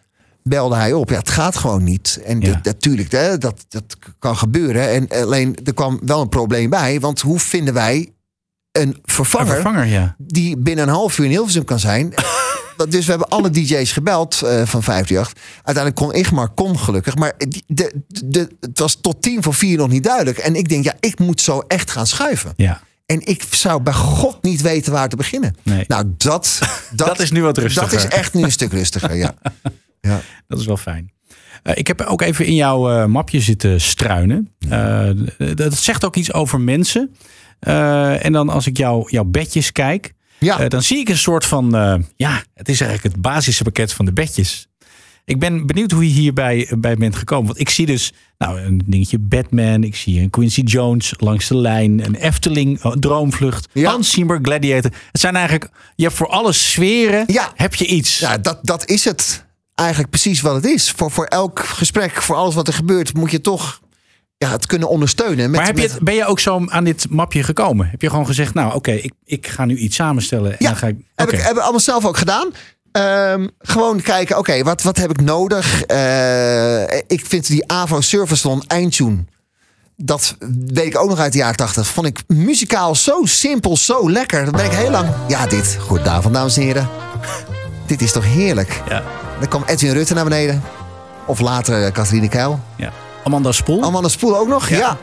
Belde 0.44 0.76
hij 0.76 0.94
op. 0.94 1.10
Ja, 1.10 1.18
het 1.18 1.30
gaat 1.30 1.56
gewoon 1.56 1.84
niet. 1.84 2.20
En 2.26 2.40
dit- 2.40 2.64
natuurlijk, 2.64 3.12
hè, 3.12 3.38
dat, 3.38 3.66
dat 3.70 3.84
kan 4.20 4.38
gebeuren. 4.38 4.90
En 4.90 5.22
alleen, 5.24 5.58
er 5.64 5.74
kwam 5.74 6.00
wel 6.06 6.22
een 6.22 6.30
probleem 6.30 6.70
bij. 6.70 7.00
Want 7.00 7.22
hoe 7.22 7.40
vinden 7.40 7.74
wij 7.74 8.14
een 8.72 8.98
vervanger, 9.04 9.48
Een 9.56 9.62
vervanger, 9.62 9.86
ja. 9.86 10.16
die 10.18 10.58
binnen 10.58 10.88
een 10.88 10.94
half 10.94 11.18
uur 11.18 11.26
in 11.26 11.32
Hilversum 11.32 11.64
kan 11.66 11.80
zijn? 11.80 12.14
dus 12.90 13.06
we 13.06 13.12
hebben 13.12 13.30
alle 13.30 13.50
DJ's 13.50 13.92
gebeld 13.92 14.34
eh, 14.34 14.50
van 14.66 14.84
538. 14.84 15.34
Uiteindelijk 15.56 15.96
kon 15.96 16.14
Igmar 16.14 16.50
kon 16.50 16.80
gelukkig. 16.80 17.16
Maar 17.16 17.34
de, 17.68 17.94
de, 18.26 18.50
het 18.60 18.80
was 18.80 18.96
tot 19.02 19.22
tien 19.22 19.44
voor 19.44 19.54
vier 19.54 19.78
nog 19.78 19.90
niet 19.90 20.04
duidelijk. 20.04 20.38
En 20.38 20.56
ik 20.56 20.70
denk, 20.70 20.84
ja, 20.84 20.94
ik 21.00 21.20
moet 21.20 21.42
zo 21.42 21.60
echt 21.68 21.92
gaan 21.92 22.08
schuiven. 22.08 22.54
Ja. 22.56 22.82
En 23.06 23.26
ik 23.26 23.44
zou 23.50 23.82
bij 23.82 23.94
God 23.94 24.44
niet 24.44 24.62
weten 24.62 24.92
waar 24.92 25.10
te 25.10 25.16
beginnen. 25.16 25.56
Nee. 25.64 25.86
Nou, 25.88 26.14
dat, 26.18 26.60
dat, 26.96 27.08
Dat 27.08 27.20
is 27.20 27.32
nu 27.32 27.42
wat 27.42 27.58
rustiger. 27.58 27.90
Dat 27.90 28.00
is 28.00 28.06
echt 28.06 28.34
nu 28.34 28.44
een 28.44 28.52
stuk 28.52 28.72
rustiger, 28.72 29.16
ja. 29.16 29.36
ja. 30.02 30.22
Dat 30.48 30.60
is 30.60 30.66
wel 30.66 30.78
fijn. 30.78 31.12
Eh, 31.64 31.78
ik 31.78 31.88
heb 31.88 32.02
ook 32.02 32.22
even 32.22 32.46
in 32.46 32.56
jouw 32.56 32.92
eh, 32.92 33.06
mapje 33.06 33.40
zitten 33.40 33.82
struinen. 33.82 34.52
Eh, 34.70 35.10
dat 35.56 35.74
zegt 35.74 36.06
ook 36.06 36.16
iets 36.16 36.34
over 36.34 36.62
mensen. 36.62 37.16
En 37.60 38.34
dan 38.34 38.50
als 38.50 38.68
ik 38.68 38.78
jou, 38.78 39.12
jouw 39.12 39.24
bedjes 39.24 39.72
kijk, 39.72 40.14
eh, 40.40 40.68
dan 40.68 40.84
zie 40.84 41.00
ik 41.00 41.10
een 41.10 41.18
soort 41.18 41.46
van, 41.46 41.70
ja, 42.16 42.44
het 42.54 42.70
is 42.70 42.82
eigenlijk 42.82 43.14
het 43.14 43.24
basissenpakket 43.24 43.94
van 43.94 44.06
de 44.06 44.14
bedjes. 44.14 44.68
Ik 45.26 45.40
ben 45.40 45.66
benieuwd 45.66 45.92
hoe 45.92 46.08
je 46.08 46.14
hierbij 46.14 46.72
bij 46.78 46.96
bent 46.96 47.16
gekomen. 47.16 47.46
Want 47.46 47.60
ik 47.60 47.70
zie 47.70 47.86
dus 47.86 48.14
nou, 48.38 48.60
een 48.62 48.82
dingetje 48.86 49.20
Batman. 49.20 49.84
Ik 49.84 49.96
zie 49.96 50.22
een 50.22 50.30
Quincy 50.30 50.62
Jones 50.62 51.14
langs 51.18 51.48
de 51.48 51.58
lijn. 51.58 52.06
Een 52.06 52.16
Efteling, 52.16 52.84
een 52.84 53.00
Droomvlucht. 53.00 53.68
Hans 53.84 54.12
Zimmer, 54.12 54.40
Gladiator. 54.42 54.92
Het 55.12 55.22
zijn 55.22 55.36
eigenlijk, 55.36 55.70
je 55.96 56.04
hebt 56.04 56.16
voor 56.16 56.28
alle 56.28 56.52
sferen 56.52 57.26
heb 57.56 57.76
je 57.76 57.86
iets. 57.86 58.20
Ja, 58.20 58.38
dat, 58.38 58.60
dat 58.62 58.88
is 58.90 59.06
het. 59.06 59.46
Eigenlijk 59.76 60.10
precies 60.10 60.42
wat 60.42 60.56
het 60.56 60.66
is. 60.66 60.92
Voor, 60.92 61.12
voor 61.12 61.26
elk 61.26 61.60
gesprek, 61.60 62.22
voor 62.22 62.36
alles 62.36 62.56
wat 62.56 62.68
er 62.68 62.74
gebeurt, 62.74 63.14
moet 63.14 63.32
je 63.32 63.42
toch 63.42 63.82
ja, 64.38 64.52
het 64.52 64.66
kunnen 64.66 64.90
ondersteunen. 64.90 65.50
Met, 65.50 65.60
maar 65.60 65.66
heb 65.66 65.78
je 65.78 65.88
het, 65.88 66.00
ben 66.00 66.14
je 66.14 66.26
ook 66.26 66.40
zo 66.40 66.66
aan 66.68 66.84
dit 66.84 67.10
mapje 67.10 67.44
gekomen? 67.44 67.90
Heb 67.90 68.02
je 68.02 68.10
gewoon 68.10 68.26
gezegd, 68.26 68.54
nou 68.54 68.74
oké, 68.74 68.92
ik, 68.92 69.14
ik 69.26 69.48
ga 69.48 69.66
nu 69.66 69.76
iets 69.76 69.96
samenstellen. 69.96 70.52
En 70.52 70.58
Ja, 70.60 70.68
dan 70.68 70.78
ga 70.78 70.88
ik, 70.88 70.96
heb 71.16 71.32
ik 71.32 71.40
heb 71.42 71.56
ik 71.56 71.62
allemaal 71.62 71.80
zelf 71.80 72.06
ook 72.06 72.18
gedaan. 72.18 72.52
Ehm, 72.94 73.48
gewoon 73.60 74.02
kijken, 74.02 74.38
oké, 74.38 74.64
wat, 74.64 74.82
wat 74.82 74.98
heb 74.98 75.10
ik 75.10 75.22
nodig? 75.22 75.84
Eh, 75.84 76.82
ik 77.08 77.24
vind 77.28 77.48
die 77.48 77.68
Avo 77.72 78.02
Servicelon 78.02 78.64
eindtune... 78.68 79.26
Dat 79.98 80.36
weet 80.66 80.86
ik 80.86 80.98
ook 81.00 81.10
nog 81.10 81.20
uit 81.20 81.32
de 81.32 81.38
jaren 81.38 81.56
80. 81.56 81.88
Vond 81.88 82.08
ik 82.08 82.24
muzikaal 82.28 82.96
zo 82.96 83.22
simpel, 83.24 83.78
zo 83.78 84.12
lekker. 84.12 84.44
Dan 84.44 84.54
ben 84.54 84.66
ik 84.66 84.72
heel 84.72 84.90
lang... 84.92 85.10
Ja, 85.28 85.48
dit. 85.48 85.78
Goedenavond, 85.80 86.34
dames 86.34 86.58
en 86.58 86.62
heren. 86.64 86.90
Dit 87.86 88.02
is 88.02 88.12
toch 88.12 88.24
heerlijk? 88.24 88.82
Ja. 88.90 89.04
Dan 89.40 89.48
kwam 89.50 89.64
Edwin 89.66 89.94
Rutte 89.94 90.14
naar 90.14 90.24
beneden. 90.24 90.64
Of 91.26 91.40
later 91.40 91.86
uh, 91.86 91.92
Catharine 91.92 92.28
Keil. 92.30 92.60
Ja. 92.76 92.92
Amanda 93.24 93.52
Spoel. 93.52 93.84
Amanda 93.84 94.08
Spoel 94.10 94.38
ook 94.38 94.48
nog, 94.48 94.70
ja. 94.70 94.98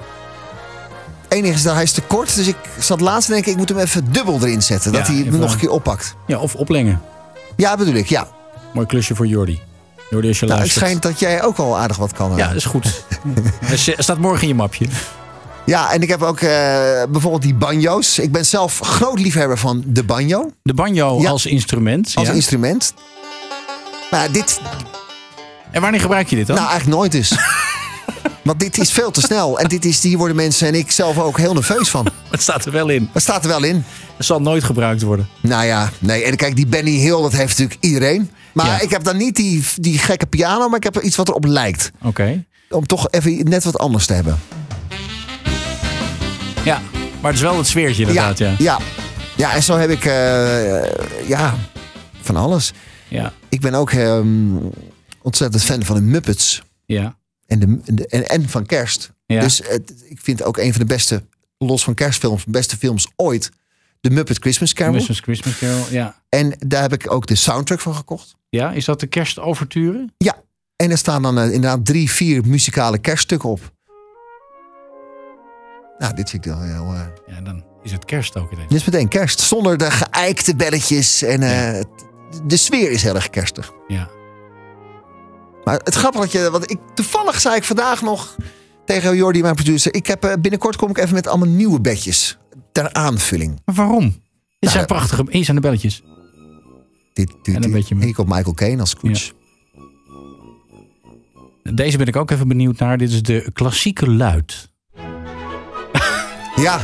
Enige 1.29 1.55
is 1.55 1.63
dat 1.63 1.75
hij 1.75 1.83
is 1.83 1.93
te 1.93 2.01
kort. 2.03 2.35
Dus 2.35 2.47
ik 2.47 2.57
zat 2.79 3.01
laatst 3.01 3.27
te 3.27 3.33
denken, 3.33 3.51
ik 3.53 3.59
moet 3.59 3.69
hem 3.69 3.79
even 3.79 4.13
dubbel 4.13 4.39
erin 4.41 4.63
zetten. 4.63 4.93
Dat 4.93 5.07
Ja, 5.07 5.13
hij 5.13 5.23
even- 5.25 5.39
nog 5.41 5.53
een 5.53 5.59
keer 5.59 5.71
oppakt. 5.71 6.15
Ja, 6.27 6.39
of 6.39 6.55
oplengen. 6.55 7.01
Ja, 7.61 7.77
bedoel 7.77 7.95
ik, 7.95 8.09
ja. 8.09 8.29
Mooi 8.75 8.87
klusje 8.87 9.15
voor 9.15 9.27
Jordi. 9.27 9.61
Jordi, 10.11 10.29
als 10.29 10.41
je 10.41 10.47
Nou, 10.47 10.61
het 10.61 10.71
schijnt 10.71 11.03
dat 11.03 11.19
jij 11.19 11.43
ook 11.43 11.57
al 11.57 11.79
aardig 11.79 11.97
wat 11.97 12.13
kan. 12.13 12.31
eh. 12.33 12.39
Ja, 12.39 12.47
dat 12.47 12.57
is 12.57 12.65
goed. 12.65 13.05
Er 13.71 13.79
st- 13.79 13.95
staat 13.99 14.19
morgen 14.19 14.43
in 14.43 14.49
je 14.49 14.55
mapje. 14.55 14.87
Ja, 15.67 15.93
en 15.93 16.03
ik 16.03 16.09
heb 16.09 16.23
ook 16.23 16.41
eh, 16.41 16.51
bijvoorbeeld 17.09 17.43
die 17.43 17.55
banjo's. 17.55 18.19
Ik 18.19 18.33
ben 18.33 18.47
zelf 18.47 18.79
groot 18.79 19.19
liefhebber 19.21 19.59
van 19.59 19.83
de 19.87 20.05
banjo. 20.05 20.51
De 20.63 20.75
banjo 20.75 21.21
Ja. 21.21 21.31
als 21.31 21.47
instrument. 21.47 22.13
Als 22.15 22.27
ja. 22.29 22.33
instrument. 22.35 22.95
Maar 24.11 24.33
dit... 24.33 24.61
En 25.71 25.81
wanneer 25.83 26.01
gebruik 26.01 26.29
je 26.31 26.37
dit 26.37 26.47
dan? 26.47 26.57
Nou, 26.57 26.69
eigenlijk 26.69 26.99
nooit 26.99 27.13
dus. 27.13 27.31
Want 28.51 28.63
dit 28.63 28.79
is 28.79 28.93
veel 28.93 29.11
te 29.11 29.21
snel. 29.21 29.59
En 29.59 29.69
dit 29.69 29.85
is, 29.85 30.03
hier 30.03 30.19
worden 30.19 30.37
mensen 30.37 30.69
en 30.69 30.75
ik 30.75 30.91
zelf 30.91 31.19
ook 31.19 31.39
heel 31.39 31.55
nerveus 31.55 31.89
van. 31.89 32.07
Het 32.31 32.43
staat 32.43 32.65
er 32.65 32.73
wel 32.73 32.89
in. 32.89 33.09
Het 33.13 33.23
staat 33.23 33.43
er 33.43 33.49
wel 33.49 33.63
in. 33.63 33.85
Het 34.17 34.27
zal 34.27 34.41
nooit 34.41 34.65
gebruikt 34.65 35.03
worden. 35.03 35.29
Nou 35.41 35.65
ja, 35.65 35.91
nee. 35.99 36.25
En 36.25 36.37
kijk, 36.37 36.57
die 36.57 36.67
Benny 36.67 36.91
Hill, 36.91 37.23
dat 37.23 37.33
heeft 37.33 37.59
natuurlijk 37.59 37.85
iedereen. 37.85 38.31
Maar 38.53 38.67
Ja. 38.67 38.81
ik 38.81 38.91
heb 38.91 39.05
dan 39.05 39.17
niet 39.17 39.37
die, 39.37 39.65
die 39.77 39.99
gekke 39.99 40.27
piano, 40.27 40.69
maar 40.69 40.77
ik 40.77 40.85
heb 40.85 40.97
er 40.97 41.03
iets 41.03 41.17
wat 41.17 41.29
erop 41.29 41.45
lijkt. 41.45 41.91
Oké. 42.03 42.45
Om 42.71 42.87
toch 42.87 43.09
even 43.11 43.45
net 43.49 43.65
wat 43.65 43.79
anders 43.79 44.07
te 44.07 44.13
hebben. 44.13 44.39
Ja, 46.65 46.81
maar 47.21 47.31
het 47.31 47.41
is 47.41 47.47
wel 47.47 47.57
het 47.57 47.67
sfeertje 47.67 48.01
inderdaad. 48.03 48.39
Ja. 48.39 48.55
Ja, 48.59 48.79
ja 49.37 49.55
en 49.55 49.63
zo 49.63 49.77
heb 49.77 49.91
ik 49.91 50.05
eh, 50.05 51.29
ja, 51.29 51.55
van 52.21 52.37
alles. 52.37 52.73
Ja. 53.09 53.33
Ik 53.49 53.61
ben 53.61 53.75
ook 53.75 53.91
ehm, 53.91 54.27
ontzettend 55.23 55.63
fan 55.63 55.85
van 55.85 55.97
de 55.97 56.03
Muppets. 56.03 56.63
Ja. 56.87 57.19
En, 57.51 57.59
de, 57.59 57.81
en, 57.85 57.95
de- 57.95 58.07
en, 58.07 58.29
en 58.29 58.49
van 58.49 58.67
kerst. 58.67 59.13
Ja. 59.27 59.41
Dus 59.41 59.61
het- 59.69 60.05
ik 60.09 60.19
vind 60.21 60.43
ook 60.43 60.57
een 60.57 60.71
van 60.73 60.81
de 60.81 60.87
beste, 60.87 61.25
los 61.59 61.85
van 61.85 61.95
kerstfilms, 61.95 62.45
beste 62.45 62.77
films 62.77 63.07
ooit. 63.17 63.51
De 64.01 64.11
Muppet 64.11 64.39
Christmas 64.39 64.73
Carol. 64.73 64.93
Christmas, 64.93 65.21
Christmas 65.21 65.59
Carol, 65.59 65.85
ja. 65.91 66.23
En 66.29 66.55
daar 66.59 66.83
heb 66.83 66.93
ik 66.93 67.13
ook 67.13 67.27
de 67.27 67.35
soundtrack 67.35 67.81
van 67.81 67.95
gekocht. 67.95 68.35
Ja, 68.49 68.73
is 68.73 68.85
dat 68.85 69.01
de 69.01 69.07
kerstoverturen? 69.07 70.15
Ja. 70.19 70.43
En 70.77 70.91
er 70.91 70.99
staan 70.99 71.23
dan 71.23 71.39
eh, 71.39 71.45
inderdaad 71.45 71.85
drie, 71.87 72.11
vier 72.11 72.47
muzikale 72.47 72.99
kerststukken 72.99 73.49
op. 73.49 73.73
Nou, 75.99 76.15
dit 76.15 76.31
vind 76.31 76.47
ik 76.47 76.53
wel 76.53 76.63
heel... 76.63 76.85
eh, 76.95 77.07
Ja, 77.27 77.41
dan 77.41 77.65
is 77.83 77.93
het 77.93 78.05
kerst 78.05 78.37
ook 78.37 78.53
ineens. 78.53 78.69
Dit 78.69 78.79
is 78.79 78.85
meteen 78.85 79.09
kerst. 79.09 79.41
Zonder 79.41 79.77
de 79.79 79.91
geëikte 79.91 80.57
belletjes. 80.57 81.23
En 81.23 81.43
eh, 81.43 81.83
de 82.47 82.57
sfeer 82.57 82.91
is 82.91 83.03
heel 83.03 83.15
erg 83.15 83.31
kerstig. 83.31 83.73
Ja. 83.89 84.11
Maar 85.65 85.81
het 85.85 85.95
grappige 85.95 86.23
dat 86.23 86.33
je... 86.33 86.51
Want 86.51 86.71
ik, 86.71 86.79
toevallig 86.95 87.41
zei 87.41 87.57
ik 87.57 87.65
vandaag 87.65 88.03
nog 88.03 88.37
tegen 88.85 89.17
Jordi, 89.17 89.43
mijn 89.43 89.55
producer... 89.55 89.95
Ik 89.95 90.07
heb, 90.07 90.25
eh, 90.25 90.33
binnenkort 90.41 90.77
kom 90.77 90.91
ik 90.91 90.99
even 90.99 91.15
met 91.15 91.27
allemaal 91.27 91.49
nieuwe 91.49 91.81
bedjes. 91.81 92.39
Ter 92.73 92.93
aanvulling. 92.93 93.61
Maar 93.65 93.75
waarom? 93.75 94.03
Dit 94.03 94.15
Nou, 94.61 94.73
zijn 94.73 94.87
prachtige. 94.87 95.25
Hier 95.29 95.45
zijn 95.45 95.57
de 95.57 95.63
belletjes. 95.63 96.03
Dit, 97.13 97.35
dit, 97.43 97.55
En 97.55 97.65
een 97.65 97.71
beetje 97.71 97.97
ik 97.97 98.19
op 98.19 98.29
Michael 98.29 98.55
Caine 98.55 98.81
als 98.81 98.91
Scrooge. 98.91 99.33
Deze 101.63 101.97
ben 101.97 102.07
ik 102.07 102.17
ook 102.17 102.31
even 102.31 102.49
benieuwd 102.49 102.79
naar. 102.79 102.99
Dit 102.99 103.11
is 103.11 103.23
de 103.23 103.51
klassieke 103.53 104.11
luid. 104.11 104.69
Ja. 106.57 106.81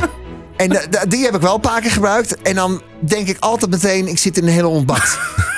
En 0.57 0.69
die 1.07 1.25
heb 1.25 1.35
ik 1.35 1.41
wel 1.41 1.55
een 1.55 1.61
paar 1.61 1.81
keer 1.81 1.91
gebruikt. 1.91 2.41
En 2.41 2.55
dan 2.55 2.81
denk 2.99 3.27
ik 3.27 3.37
altijd 3.39 3.71
meteen, 3.71 4.07
ik 4.07 4.17
zit 4.17 4.37
in 4.37 4.43
een 4.43 4.49
hele 4.49 4.67
ontbakt. 4.67 5.19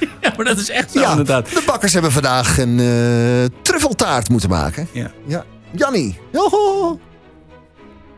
Ja, 0.20 0.32
maar 0.36 0.44
dat 0.44 0.58
is 0.58 0.70
echt 0.70 0.90
zo 0.92 1.00
ja, 1.00 1.10
inderdaad. 1.10 1.46
de 1.48 1.62
bakkers 1.66 1.92
hebben 1.92 2.12
vandaag 2.12 2.58
een 2.58 2.78
eh, 2.80 3.58
truffeltaart 3.62 4.28
moeten 4.28 4.48
maken. 4.48 4.88
Ja. 4.92 5.10
Ja. 5.26 5.44
Jannie. 5.70 6.18
Joho. 6.32 7.00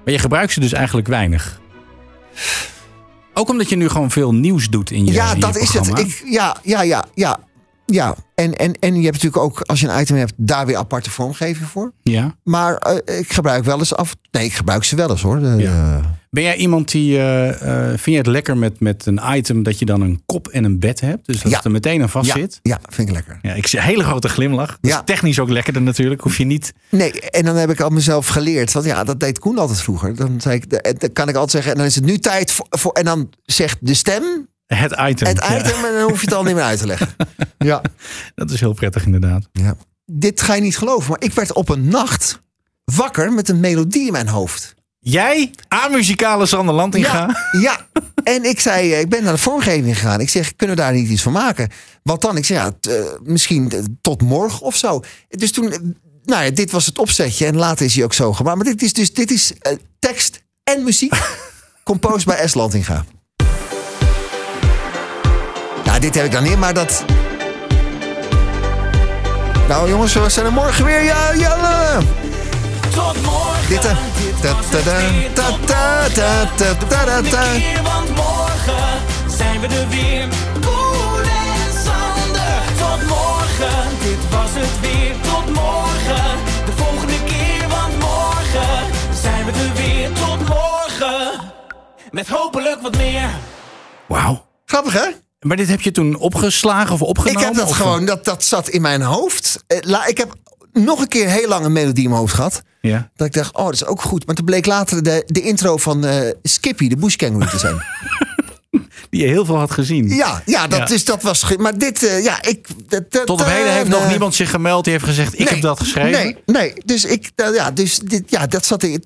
Maar 0.04 0.12
je 0.12 0.18
gebruikt 0.18 0.52
ze 0.52 0.60
dus 0.60 0.72
eigenlijk 0.72 1.08
weinig. 1.08 1.60
Ook 3.34 3.48
omdat 3.48 3.68
je 3.68 3.76
nu 3.76 3.88
gewoon 3.88 4.10
veel 4.10 4.34
nieuws 4.34 4.68
doet 4.68 4.90
in 4.90 5.06
je 5.06 5.12
Ja, 5.12 5.28
in 5.28 5.34
je 5.34 5.40
dat 5.40 5.56
is 5.56 5.72
het. 5.72 5.98
Ik, 5.98 6.22
ja, 6.26 6.56
ja, 6.62 6.82
ja, 6.82 7.04
ja. 7.14 7.38
Ja, 7.86 8.14
en, 8.34 8.54
en, 8.54 8.72
en 8.80 8.94
je 8.96 9.02
hebt 9.04 9.22
natuurlijk 9.22 9.42
ook, 9.42 9.60
als 9.60 9.80
je 9.80 9.88
een 9.88 10.00
item 10.00 10.16
hebt, 10.16 10.32
daar 10.36 10.66
weer 10.66 10.76
aparte 10.76 11.10
vormgeving 11.10 11.68
voor. 11.68 11.92
Ja. 12.02 12.34
Maar 12.44 12.76
eh, 12.76 13.18
ik 13.18 13.32
gebruik 13.32 13.64
wel 13.64 13.78
eens 13.78 13.94
af. 13.94 14.14
Nee, 14.30 14.44
ik 14.44 14.52
gebruik 14.52 14.84
ze 14.84 14.96
wel 14.96 15.10
eens 15.10 15.22
hoor. 15.22 15.38
De- 15.38 15.56
de- 15.56 16.00
Ben 16.34 16.42
jij 16.42 16.56
iemand 16.56 16.90
die, 16.90 17.16
eh, 17.18 17.48
eh, 17.50 17.88
vind 17.88 18.04
je 18.04 18.16
het 18.16 18.26
lekker 18.26 18.56
met, 18.56 18.80
met 18.80 19.06
een 19.06 19.20
item 19.34 19.62
dat 19.62 19.78
je 19.78 19.84
dan 19.84 20.00
een 20.00 20.22
kop 20.26 20.48
en 20.48 20.64
een 20.64 20.78
bed 20.78 21.00
hebt? 21.00 21.26
Dus 21.26 21.40
dat 21.40 21.50
Ja. 21.50 21.56
het 21.56 21.64
er 21.64 21.70
meteen 21.70 22.02
aan 22.02 22.08
vast 22.08 22.26
ja, 22.26 22.34
zit? 22.34 22.58
ja, 22.62 22.80
vind 22.88 23.08
ik 23.08 23.14
lekker. 23.14 23.38
Ja, 23.42 23.52
ik 23.54 23.66
zie 23.66 23.78
een 23.78 23.84
hele 23.84 24.04
grote 24.04 24.28
glimlach. 24.28 24.68
Dat 24.80 24.90
Ja. 24.90 24.96
is 24.98 25.02
technisch 25.04 25.38
ook 25.38 25.48
lekkerder 25.48 25.82
natuurlijk. 25.82 26.20
Hoef 26.20 26.36
je 26.38 26.44
niet... 26.44 26.72
Nee, 26.90 27.20
en 27.20 27.44
dan 27.44 27.56
heb 27.56 27.70
ik 27.70 27.80
al 27.80 27.88
mezelf 27.90 28.26
geleerd. 28.26 28.72
Want 28.72 28.86
ja, 28.86 29.04
dat 29.04 29.20
deed 29.20 29.38
Koen 29.38 29.58
altijd 29.58 29.80
vroeger. 29.80 30.16
Dan, 30.16 30.40
zei 30.40 30.56
ik, 30.56 30.72
eh, 30.72 30.92
dan 30.98 31.12
kan 31.12 31.28
ik 31.28 31.34
altijd 31.34 31.50
zeggen, 31.50 31.70
en 31.72 31.76
dan 31.78 31.86
is 31.86 31.94
het 31.94 32.04
nu 32.04 32.18
tijd 32.18 32.50
voor. 32.52 32.66
voor 32.70 32.92
en 32.92 33.04
dan 33.04 33.30
zegt 33.44 33.78
de 33.80 33.94
stem 33.94 34.48
Het 34.66 34.92
item. 35.08 35.28
het 35.28 35.38
item 35.44 35.84
en 35.84 35.92
dan 35.94 36.02
hoef 36.08 36.20
je 36.20 36.26
het 36.26 36.34
al 36.34 36.42
niet 36.44 36.54
meer 36.54 36.64
uit 36.64 36.78
te 36.78 36.86
leggen. 36.86 37.08
Ja. 37.58 37.82
Dat 38.34 38.50
is 38.50 38.60
heel 38.60 38.72
prettig 38.72 39.04
inderdaad. 39.04 39.48
ja. 39.52 39.76
Dit 40.06 40.40
ga 40.42 40.54
je 40.54 40.60
niet 40.60 40.78
geloven, 40.78 41.10
maar 41.10 41.22
ik 41.22 41.32
werd 41.32 41.52
op 41.52 41.68
een 41.68 41.88
nacht 41.88 42.42
wakker 42.84 43.32
met 43.32 43.48
een 43.48 43.60
melodie 43.60 44.06
in 44.06 44.12
mijn 44.12 44.28
hoofd. 44.28 44.74
Jij, 45.04 45.50
amuzikale 45.68 46.46
Sander 46.46 46.74
Landinga. 46.74 47.12
Ja, 47.52 47.60
ja. 47.60 47.86
En 48.24 48.44
ik 48.44 48.60
zei, 48.60 48.92
eh, 48.92 49.00
ik 49.00 49.08
ben 49.08 49.22
naar 49.22 49.32
de 49.32 49.38
vormgeving 49.38 49.98
gegaan. 49.98 50.20
Ik 50.20 50.30
zeg, 50.30 50.56
kunnen 50.56 50.76
we 50.76 50.82
daar 50.82 50.92
niet 50.92 51.08
iets 51.08 51.22
van 51.22 51.32
maken? 51.32 51.68
Wat 52.02 52.20
dan? 52.20 52.36
Ik 52.36 52.44
zeg, 52.44 52.56
ja, 52.58 52.70
t- 52.80 52.86
eh, 52.86 52.94
misschien 53.22 53.72
tot 54.00 54.22
morgen 54.22 54.60
of 54.60 54.76
zo. 54.76 55.00
Dus 55.28 55.52
toen, 55.52 55.72
eh, 55.72 55.78
nou 56.24 56.44
ja, 56.44 56.50
dit 56.50 56.70
was 56.70 56.86
het 56.86 56.98
opzetje. 56.98 57.46
En 57.46 57.56
later 57.56 57.86
is 57.86 57.94
hij 57.94 58.04
ook 58.04 58.12
zo 58.14 58.32
gemaakt. 58.32 58.56
Maar 58.56 58.66
dit 58.66 58.82
is 58.82 58.92
dus, 58.92 59.14
dit 59.14 59.30
is 59.30 59.52
tekst 59.98 60.42
en 60.64 60.82
muziek. 60.84 61.14
composed 61.84 62.24
bij 62.26 62.48
S. 62.48 62.54
Landinga. 62.54 63.04
Nou, 65.84 66.00
dit 66.00 66.14
heb 66.14 66.24
ik 66.24 66.32
dan 66.32 66.42
niet, 66.42 66.58
maar 66.58 66.74
dat... 66.74 67.04
Nou 69.68 69.88
jongens, 69.88 70.12
we 70.14 70.28
zijn 70.28 70.46
er 70.46 70.52
morgen 70.52 70.84
weer. 70.84 71.02
Ja, 71.02 71.32
ja. 71.32 72.00
Tot 72.94 73.22
morgen. 73.22 73.68
Dit, 73.68 73.80
ta- 73.80 74.54
ta- 74.70 74.82
da- 74.82 75.10
ta- 75.34 75.58
ta- 75.66 76.08
ta- 76.08 76.46
ta- 76.56 76.74
ta- 76.74 77.04
ta- 77.04 77.22
ta. 77.30 77.42
keer, 77.52 77.82
want 77.82 78.08
morgen 78.14 79.00
zijn 79.38 79.60
we 79.60 79.66
er 79.66 79.88
weer. 79.88 80.28
Koen 80.60 81.22
en 81.22 81.72
Sander. 81.84 82.62
Tot 82.78 83.08
morgen, 83.08 83.88
dit 84.02 84.30
was 84.30 84.50
het 84.52 84.80
weer. 84.80 85.14
Tot 85.20 85.54
morgen, 85.54 86.38
de 86.66 86.72
volgende 86.76 87.24
keer, 87.24 87.68
want 87.68 87.98
morgen 87.98 88.86
zijn 89.22 89.44
we 89.44 89.52
er 89.52 89.72
weer. 89.74 90.12
Tot 90.12 90.48
morgen, 90.48 91.40
met 92.10 92.28
hopelijk 92.28 92.80
wat 92.82 92.96
meer. 92.96 93.28
Wauw. 94.08 94.44
Grappig 94.66 94.92
hè? 94.92 95.06
Maar 95.40 95.56
dit 95.56 95.68
heb 95.68 95.80
je 95.80 95.90
toen 95.90 96.16
opgeslagen 96.16 96.92
of 96.94 97.02
opgenomen? 97.02 97.40
Ik 97.40 97.46
heb 97.46 97.56
dat 97.56 97.68
Of- 97.68 97.76
gewoon, 97.76 98.04
dat, 98.04 98.24
dat 98.24 98.44
zat 98.44 98.68
in 98.68 98.82
mijn 98.82 99.02
hoofd. 99.02 99.64
Eh, 99.66 99.78
la- 99.80 100.06
Ik 100.06 100.18
heb 100.18 100.34
nog 100.72 101.00
een 101.00 101.08
keer 101.08 101.28
heel 101.28 101.48
lang 101.48 101.64
een 101.64 101.72
melodie 101.72 102.02
in 102.02 102.08
mijn 102.08 102.20
hoofd 102.20 102.34
gehad. 102.34 102.62
Ja. 102.80 103.10
Dat 103.16 103.26
ik 103.26 103.32
dacht, 103.32 103.56
oh, 103.56 103.64
dat 103.64 103.74
is 103.74 103.84
ook 103.84 104.02
goed. 104.02 104.26
Maar 104.26 104.34
toen 104.34 104.44
bleek 104.44 104.66
later 104.66 105.02
de, 105.02 105.22
de 105.26 105.40
intro 105.40 105.76
van 105.76 106.04
eh, 106.04 106.30
Skippy, 106.42 106.88
de 106.88 106.96
Bush 106.96 107.16
Kangaroo 107.16 107.48
te 107.48 107.58
zijn. 107.58 107.76
Die 109.10 109.20
je 109.22 109.26
heel 109.26 109.44
veel 109.44 109.56
had 109.58 109.70
gezien. 109.70 110.08
ja, 110.08 110.42
ja, 110.46 110.66
dat, 110.66 110.88
Ja. 110.88 110.94
Is, 110.94 111.04
dat 111.04 111.22
was... 111.22 111.56
Maar 111.56 111.78
dit, 111.78 112.02
eh, 112.06 112.24
ja, 112.24 112.42
ik... 112.42 112.66
dat- 112.88 113.12
dat- 113.12 113.26
Tot 113.26 113.40
op 113.40 113.46
heden 113.46 113.72
heeft 113.72 113.84
eh, 113.86 113.90
nog 114.00 114.08
niemand 114.08 114.34
zich 114.34 114.50
gemeld 114.50 114.84
die 114.84 114.92
heeft 114.92 115.04
gezegd... 115.04 115.32
ik 115.32 115.38
Nee, 115.38 115.48
heb 115.48 115.60
dat 115.62 115.78
geschreven. 115.80 116.10
Nee, 116.10 116.36
nee. 116.46 116.72
Dus 116.84 117.04
ik, 117.04 117.30
eh, 117.36 117.54
ja, 117.54 117.70
dus 117.70 117.98
dit, 117.98 118.22
ja, 118.26 118.46
dat 118.46 118.66
zat 118.66 118.82
in. 118.82 119.00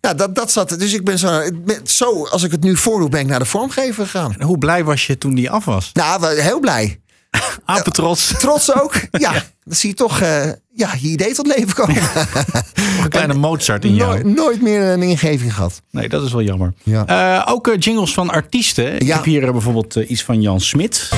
Nou, 0.00 0.16
dat, 0.16 0.34
dat 0.34 0.52
zat 0.52 0.70
er. 0.70 0.78
Dus 0.78 0.92
ik 0.92 1.04
ben 1.04 1.18
zo, 1.18 1.42
zo, 1.84 2.26
als 2.26 2.42
ik 2.42 2.50
het 2.50 2.62
nu 2.62 2.76
voordoe, 2.76 3.08
ben 3.08 3.20
ik 3.20 3.26
naar 3.26 3.38
de 3.38 3.44
vormgever 3.44 4.04
gegaan. 4.04 4.34
En 4.38 4.46
Hoe 4.46 4.58
blij 4.58 4.84
was 4.84 5.06
je 5.06 5.18
toen 5.18 5.34
die 5.34 5.50
af 5.50 5.64
was? 5.64 5.90
Nou, 5.92 6.40
heel 6.40 6.60
blij. 6.60 7.00
Apetrots. 7.64 8.34
Trots 8.38 8.74
ook. 8.74 8.94
Ja, 9.10 9.32
dan 9.64 9.74
zie 9.76 9.88
je 9.88 9.94
toch 9.94 10.20
eh, 10.20 10.44
ja, 10.74 10.90
je 11.00 11.08
idee 11.08 11.34
tot 11.34 11.46
leven 11.46 11.74
komen. 11.74 11.94
Nog 11.94 13.04
een 13.04 13.08
kleine 13.18 13.34
Mozart 13.34 13.84
in 13.84 13.94
jou. 13.94 14.10
nooit, 14.22 14.36
nooit 14.36 14.62
meer 14.62 14.82
een 14.82 15.02
ingeving 15.02 15.54
gehad. 15.54 15.82
Nee, 15.90 16.08
dat 16.08 16.24
is 16.24 16.32
wel 16.32 16.42
jammer. 16.42 16.72
Ja. 16.82 17.06
Eh, 17.06 17.52
ook 17.52 17.68
eh, 17.68 17.74
jingles 17.78 18.14
van 18.14 18.30
artiesten. 18.30 18.94
Ik 18.94 19.02
Ja. 19.02 19.14
heb 19.16 19.24
hier 19.24 19.52
bijvoorbeeld 19.52 19.94
iets 19.94 20.22
van 20.22 20.40
Jan 20.42 20.60
Smit. 20.60 21.08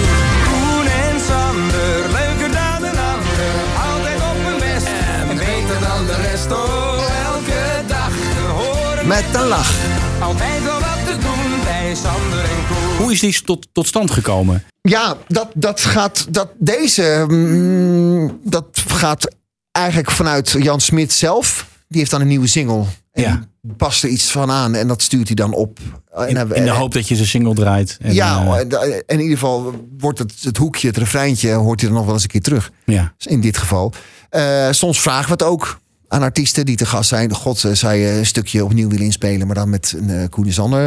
Met 9.04 9.24
een 9.34 9.46
lach. 9.48 9.72
Altijd 10.20 10.62
wel 10.64 10.72
wat 10.80 10.98
te 11.06 11.12
doen 11.18 11.60
bij 11.64 11.94
Sander 11.94 12.38
en 12.44 12.66
Koen. 12.68 12.79
Hoe 13.10 13.18
is 13.18 13.24
die 13.24 13.44
tot, 13.44 13.68
tot 13.72 13.86
stand 13.86 14.10
gekomen? 14.10 14.64
Ja, 14.82 15.16
dat, 15.28 15.48
dat 15.54 15.80
gaat. 15.80 16.26
Dat, 16.30 16.48
deze. 16.58 17.24
mm, 17.28 18.40
dat 18.44 18.66
gaat 18.86 19.34
eigenlijk 19.72 20.10
vanuit 20.10 20.56
Jan 20.58 20.80
Smit 20.80 21.12
zelf. 21.12 21.66
Die 21.88 21.98
heeft 21.98 22.10
dan 22.10 22.20
een 22.20 22.26
nieuwe 22.26 22.46
single. 22.46 22.84
En 23.12 23.22
Ja. 23.22 23.44
past 23.76 24.02
er 24.02 24.08
iets 24.08 24.30
van 24.30 24.50
aan. 24.50 24.74
En 24.74 24.88
dat 24.88 25.02
stuurt 25.02 25.26
hij 25.26 25.34
dan 25.36 25.52
op. 25.52 25.78
En 26.14 26.28
In, 26.28 26.54
in 26.54 26.64
de 26.64 26.70
hoop 26.70 26.92
dat 26.92 27.08
je 27.08 27.14
zijn 27.14 27.28
single 27.28 27.54
draait. 27.54 27.96
En, 28.00 28.14
ja, 28.14 28.44
eh, 28.46 28.58
en, 28.58 28.70
en 28.70 29.02
in 29.06 29.20
ieder 29.20 29.38
geval 29.38 29.88
wordt 29.98 30.18
het, 30.18 30.32
het 30.40 30.56
hoekje, 30.56 30.86
het 30.86 30.96
refreintje, 30.96 31.52
hoort 31.52 31.80
hij 31.80 31.88
er 31.90 31.96
nog 31.96 32.04
wel 32.04 32.14
eens 32.14 32.22
een 32.22 32.28
keer 32.28 32.42
terug. 32.42 32.70
ja. 32.84 33.12
Dus 33.16 33.26
in 33.26 33.40
dit 33.40 33.58
geval. 33.58 33.92
Eh, 34.28 34.68
soms 34.70 35.00
vragen 35.00 35.26
we 35.26 35.32
het 35.32 35.42
ook 35.42 35.80
aan 36.08 36.22
artiesten 36.22 36.66
die 36.66 36.76
te 36.76 36.86
gast 36.86 37.08
zijn. 37.08 37.34
God, 37.34 37.64
eh, 37.64 37.74
je 37.74 38.08
een 38.18 38.26
stukje 38.26 38.64
opnieuw 38.64 38.88
willen 38.88 39.04
inspelen, 39.04 39.46
maar 39.46 39.56
dan 39.56 39.70
met 39.70 39.94
een 39.96 40.08
uh, 40.08 40.28
Koen 40.28 40.52
Sander 40.52 40.86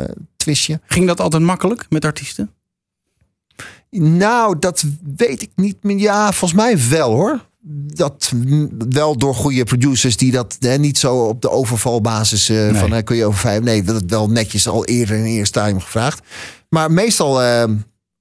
eh, 0.00 0.04
twistje. 0.44 0.80
Ging 0.86 1.06
dat 1.06 1.20
altijd 1.20 1.42
makkelijk 1.42 1.86
met 1.88 2.04
artiesten? 2.04 2.50
Nou, 3.90 4.58
dat 4.58 4.84
weet 5.16 5.42
ik 5.42 5.50
niet 5.56 5.82
meer. 5.82 5.98
Ja, 5.98 6.32
volgens 6.32 6.60
mij 6.60 6.88
wel 6.88 7.10
hoor. 7.12 7.46
Dat 7.94 8.32
wel 8.88 9.16
door 9.18 9.34
goede 9.34 9.64
producers 9.64 10.16
die 10.16 10.32
dat 10.32 10.56
hè, 10.60 10.76
niet 10.78 10.98
zo 10.98 11.16
op 11.16 11.42
de 11.42 11.50
overvalbasis 11.50 12.48
eh, 12.48 12.56
Nee. 12.56 12.74
van 12.74 12.90
hè, 12.92 13.02
kun 13.02 13.16
je 13.16 13.24
over 13.24 13.38
vijf. 13.40 13.62
Nee, 13.62 13.82
dat 13.82 13.94
het 13.94 14.10
wel 14.10 14.28
netjes 14.30 14.68
al 14.68 14.84
eerder 14.84 15.16
in 15.16 15.24
eerste 15.24 15.44
stadium 15.44 15.80
gevraagd. 15.80 16.20
Maar 16.68 16.90
meestal 16.90 17.42
eh, 17.42 17.70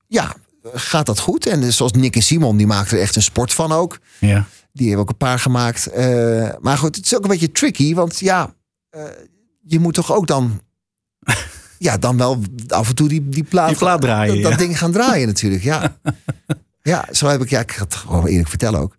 ja, 0.08 0.36
gaat 0.74 1.06
dat 1.06 1.20
goed. 1.20 1.46
En 1.46 1.62
dus 1.62 1.78
zoals 1.78 1.92
Nick 1.92 2.16
en 2.16 2.24
Simon, 2.24 2.58
die 2.58 2.68
maakten 2.68 2.98
er 2.98 3.04
echt 3.04 3.16
een 3.16 3.22
sport 3.22 3.54
van 3.54 3.72
ook. 3.72 4.00
Ja. 4.20 4.46
Die 4.72 4.88
hebben 4.88 5.06
ook 5.06 5.12
een 5.12 5.18
paar 5.28 5.40
gemaakt. 5.40 5.88
Eh, 5.88 6.50
maar 6.60 6.78
goed, 6.78 6.96
het 6.96 7.06
is 7.06 7.16
ook 7.16 7.24
een 7.24 7.30
beetje 7.30 7.52
tricky. 7.52 7.94
Want 7.94 8.20
ja, 8.20 8.54
je 9.62 9.80
moet 9.80 9.94
toch 9.94 10.14
ook 10.14 10.28
dan... 10.28 10.62
ja, 11.84 11.98
dan 11.98 12.18
wel 12.18 12.42
af 12.68 12.90
en 12.90 12.96
toe 12.96 13.08
die, 13.08 13.30
die 13.30 13.44
plaat, 13.44 13.68
Die 13.68 13.78
plaat 13.78 14.02
draaien, 14.02 14.34
Dat, 14.34 14.44
dat 14.44 14.52
ja. 14.52 14.58
ding 14.58 14.78
gaan 14.78 14.92
draaien 14.92 15.28
natuurlijk, 15.28 15.64
ja. 15.64 15.98
ja, 16.82 17.08
zo 17.12 17.28
heb 17.28 17.42
ik... 17.42 17.50
Ja, 17.50 17.60
ik 17.60 17.72
ga 17.72 17.84
het 17.84 17.96
gewoon 17.96 18.26
eerlijk 18.26 18.50
vertellen 18.50 18.80
ook. 18.80 18.96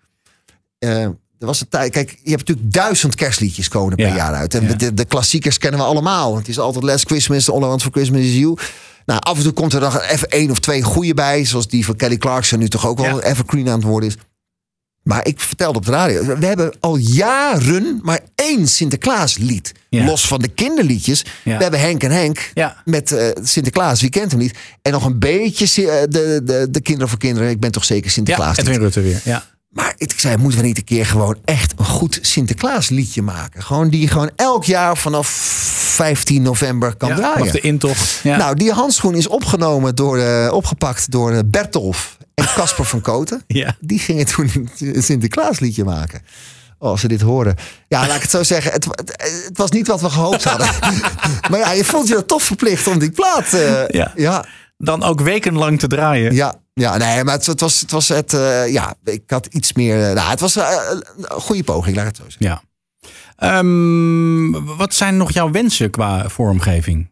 Eh, 0.79 1.03
er 1.03 1.17
was 1.39 1.61
een 1.61 1.69
tijd... 1.69 1.93
Kijk, 1.93 2.11
je 2.11 2.31
hebt 2.31 2.49
natuurlijk 2.49 2.73
duizend 2.73 3.15
kerstliedjes 3.15 3.69
komen 3.69 3.97
per 3.97 4.07
Ja, 4.07 4.15
jaar 4.15 4.35
uit. 4.35 4.55
En 4.55 4.69
ja. 4.69 4.75
de, 4.75 4.95
de 4.95 5.05
klassiekers 5.05 5.59
kennen 5.59 5.81
we 5.81 5.87
allemaal. 5.87 6.37
Het 6.37 6.49
is 6.49 6.59
altijd 6.59 6.85
Last 6.85 7.07
Christmas, 7.07 7.51
All 7.51 7.63
I 7.63 7.65
Want 7.65 7.83
For 7.83 7.93
Christmas 7.93 8.21
Is 8.21 8.35
You. 8.35 8.57
Nou, 9.07 9.21
af 9.21 9.37
en 9.37 9.43
toe 9.43 9.53
komt 9.53 9.73
er 9.73 9.81
dan 9.81 10.01
even 10.01 10.29
één 10.29 10.51
of 10.51 10.59
twee 10.59 10.83
goede 10.83 11.15
bij. 11.15 11.45
Zoals 11.45 11.69
die 11.69 11.85
van 11.85 11.97
Kelly 11.97 12.17
Clarkson 12.17 12.59
nu 12.59 12.69
toch 12.69 12.87
ook 12.87 12.99
wel 12.99 13.23
evergreen 13.23 13.69
aan 13.69 13.79
het 13.79 13.89
worden 13.89 14.09
is. 14.09 14.17
Maar 15.05 15.27
ik 15.27 15.41
vertelde 15.41 15.79
op 15.79 15.85
de 15.85 15.91
radio. 15.91 16.25
We 16.39 16.47
hebben 16.47 16.75
al 16.81 16.97
jaren 16.97 17.99
maar 18.03 18.21
één 18.35 18.69
Sinterklaaslied. 18.69 19.73
Ja. 19.89 20.05
Los 20.05 20.27
van 20.27 20.41
de 20.41 20.49
kinderliedjes. 20.49 21.25
Ja. 21.45 21.57
We 21.57 21.63
hebben 21.63 21.81
Henk 21.81 22.03
en 22.03 22.11
Henk 22.11 22.51
Ja. 22.55 22.77
met 22.85 23.13
eh, 23.13 23.27
Sinterklaas. 23.43 24.01
Wie 24.01 24.11
kent 24.11 24.31
hem 24.31 24.41
niet? 24.41 24.55
En 24.83 24.93
nog 24.93 25.05
een 25.05 25.19
beetje 25.19 25.91
eh, 25.91 26.03
de, 26.09 26.41
de, 26.45 26.67
de 26.71 26.81
kinderen 26.81 27.09
voor 27.09 27.19
kinderen. 27.19 27.51
Ik 27.51 27.61
ben 27.61 27.73
toch 27.73 27.85
zeker 27.85 28.05
Ja, 28.07 28.11
Sinterklaas. 28.11 28.57
Edwin 28.57 28.79
Rutte 28.79 29.01
weer. 29.01 29.21
Ja. 29.25 29.45
Maar 29.71 29.95
ik 29.97 30.13
zei, 30.17 30.37
moeten 30.37 30.61
we 30.61 30.67
niet 30.67 30.77
een 30.79 30.85
keer 30.85 31.07
gewoon 31.07 31.37
echt 31.45 31.73
een 31.77 31.85
goed 31.85 32.19
Sinterklaasliedje 32.23 33.23
maken? 33.23 33.63
Gewoon 33.63 33.89
die 33.89 34.01
je 34.01 34.09
gewoon 34.09 34.31
elk 34.37 34.65
jaar 34.65 34.97
vanaf 34.97 35.27
15 35.29 36.43
november 36.43 36.95
kan 36.97 37.09
Ja, 37.09 37.15
draaien. 37.17 37.41
Of 37.43 37.51
de 37.51 37.61
intocht. 37.61 38.21
Ja. 38.23 38.37
Nou, 38.37 38.57
die 38.57 38.73
handschoen 38.73 39.15
is 39.15 39.27
opgenomen 39.29 39.95
door, 39.95 40.19
eh, 40.19 40.53
opgepakt 40.53 41.11
door 41.11 41.45
Bertolf 41.47 42.17
en 42.35 42.45
Casper 42.55 42.85
van 42.85 43.01
Koten. 43.01 43.43
Ja. 43.63 43.77
Die 43.81 43.99
gingen 43.99 44.27
toen 44.27 44.69
een 44.79 45.03
Sinterklaasliedje 45.03 45.85
maken. 45.85 46.23
Oh, 46.79 46.91
als 46.91 47.01
ze 47.01 47.09
dit 47.09 47.21
horen. 47.21 47.57
Ja, 47.89 48.07
laat 48.07 48.17
ik 48.17 48.23
het 48.23 48.31
zo 48.31 48.43
zeggen. 48.43 48.73
Het, 48.73 48.85
het, 49.45 49.51
was 49.53 49.71
niet 49.71 49.87
wat 49.87 50.01
we 50.01 50.11
gehoopt 50.11 50.45
hadden. 50.51 50.69
maar 51.51 51.59
ja, 51.59 51.73
je 51.73 51.85
voelt 51.85 52.09
je 52.09 52.25
toch 52.25 52.43
verplicht 52.43 52.87
om 52.87 52.99
die 52.99 53.11
plaat... 53.11 53.53
eh, 53.53 53.89
Ja. 53.89 54.13
ja, 54.17 54.45
Dan 54.77 55.03
ook 55.03 55.21
wekenlang 55.21 55.79
te 55.79 55.87
draaien. 55.87 56.35
ja, 56.35 56.55
ja, 56.73 56.97
nee, 56.97 57.25
maar 57.25 57.35
het, 57.35 57.47
het 57.47 57.61
was 57.61 57.81
het, 57.81 57.91
was 57.91 58.09
het 58.09 58.35
eh, 58.35 58.73
ja, 58.73 58.95
ik 59.05 59.23
had 59.27 59.47
iets 59.47 59.73
meer, 59.73 60.09
eh, 60.09 60.15
nou, 60.15 60.31
het 60.31 60.41
was 60.41 60.55
een 60.57 61.05
goede 61.29 61.65
poging, 61.65 61.97
laat 61.97 62.07
ik 62.07 62.17
het 62.17 62.21
zo 62.25 62.31
zeggen. 62.39 62.47
Ja. 62.47 62.63
Ehm, 63.37 64.51
wat 64.77 64.95
zijn 64.95 65.17
nog 65.17 65.33
jouw 65.33 65.51
wensen 65.51 65.91
qua 65.91 66.29
vormgeving? 66.29 67.11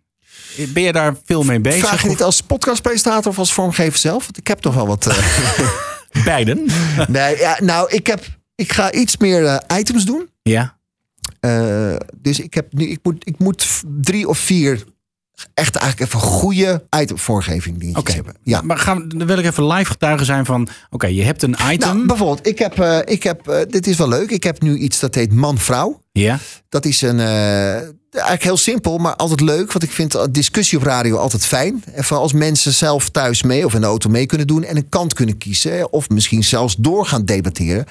Ben 0.69 0.83
je 0.83 0.93
daar 0.93 1.17
veel 1.25 1.43
mee 1.43 1.61
bezig? 1.61 1.87
Vraag 1.89 2.03
je 2.03 2.09
niet 2.09 2.19
of 2.21 2.25
als 2.25 2.41
podcastpresentator 2.41 3.31
of 3.31 3.39
als 3.39 3.53
vormgever 3.53 3.99
zelf? 3.99 4.23
Want 4.23 4.39
ik 4.39 4.47
heb 4.47 4.59
toch 4.59 4.75
wel 4.75 4.87
wat. 4.87 5.07
eh, 5.07 6.25
beiden? 6.25 6.67
nee, 7.09 7.39
ja, 7.39 7.57
nou, 7.63 7.91
ik 7.91 8.07
heb, 8.07 8.25
ik 8.55 8.73
ga 8.73 8.93
iets 8.93 9.17
meer 9.17 9.45
eh, 9.47 9.79
items 9.79 10.05
doen. 10.05 10.29
ja. 10.43 10.81
Eh, 11.41 11.95
dus 12.17 12.41
ik, 12.41 12.55
heb 12.55 12.73
nu, 12.73 12.87
ik, 12.89 12.99
moet, 13.03 13.27
ik 13.29 13.39
moet 13.39 13.83
drie 14.01 14.29
of 14.29 14.39
vier 14.39 14.85
echt 15.55 15.77
eigenlijk 15.77 16.11
even 16.11 16.29
goede 16.29 16.87
itemvoorgeving 17.01 17.79
dingetjes 17.79 18.15
hebben. 18.15 18.37
Ja. 18.43 18.61
Maar 18.63 18.79
gaan, 18.79 19.09
dan 19.09 19.27
wil 19.27 19.39
ik 19.39 19.45
even 19.45 19.67
live 19.67 19.91
getuige 19.91 20.25
zijn 20.25 20.45
van... 20.45 20.69
Oké, 20.91 21.07
je 21.07 21.23
hebt 21.23 21.43
een 21.43 21.57
item. 21.71 21.95
Nou, 21.95 22.07
bijvoorbeeld, 22.07 22.47
ik 22.47 22.59
heb, 22.59 22.81
ik 23.05 23.23
heb 23.23 23.67
dit 23.69 23.87
is 23.87 23.97
wel 23.97 24.09
leuk. 24.09 24.31
Ik 24.31 24.43
heb 24.43 24.63
nu 24.63 24.77
iets 24.77 25.01
dat 25.01 25.15
heet 25.15 25.33
man-vrouw. 25.33 26.03
ja. 26.13 26.39
Dat 26.69 26.85
is 26.85 27.03
een, 27.03 27.19
eigenlijk 28.13 28.43
heel 28.43 28.57
simpel, 28.57 28.99
maar 28.99 29.17
altijd 29.17 29.41
leuk. 29.41 29.73
Want 29.73 29.85
ik 29.85 29.91
vind 29.91 30.35
discussie 30.35 30.79
op 30.79 30.85
radio 30.85 31.17
altijd 31.17 31.47
fijn. 31.47 31.85
Even 31.95 32.17
als 32.17 32.33
mensen 32.33 32.73
zelf 32.73 33.09
thuis 33.09 33.43
mee 33.43 33.65
of 33.65 33.75
in 33.75 33.81
de 33.81 33.87
auto 33.87 34.11
mee 34.11 34.27
kunnen 34.27 34.47
doen. 34.47 34.65
En 34.65 34.77
een 34.77 34.89
kant 34.89 35.15
kunnen 35.15 35.39
kiezen. 35.39 35.93
Of 35.93 36.09
misschien 36.09 36.45
zelfs 36.45 36.77
door 36.77 37.07
gaan 37.07 37.25
debatteren. 37.25 37.85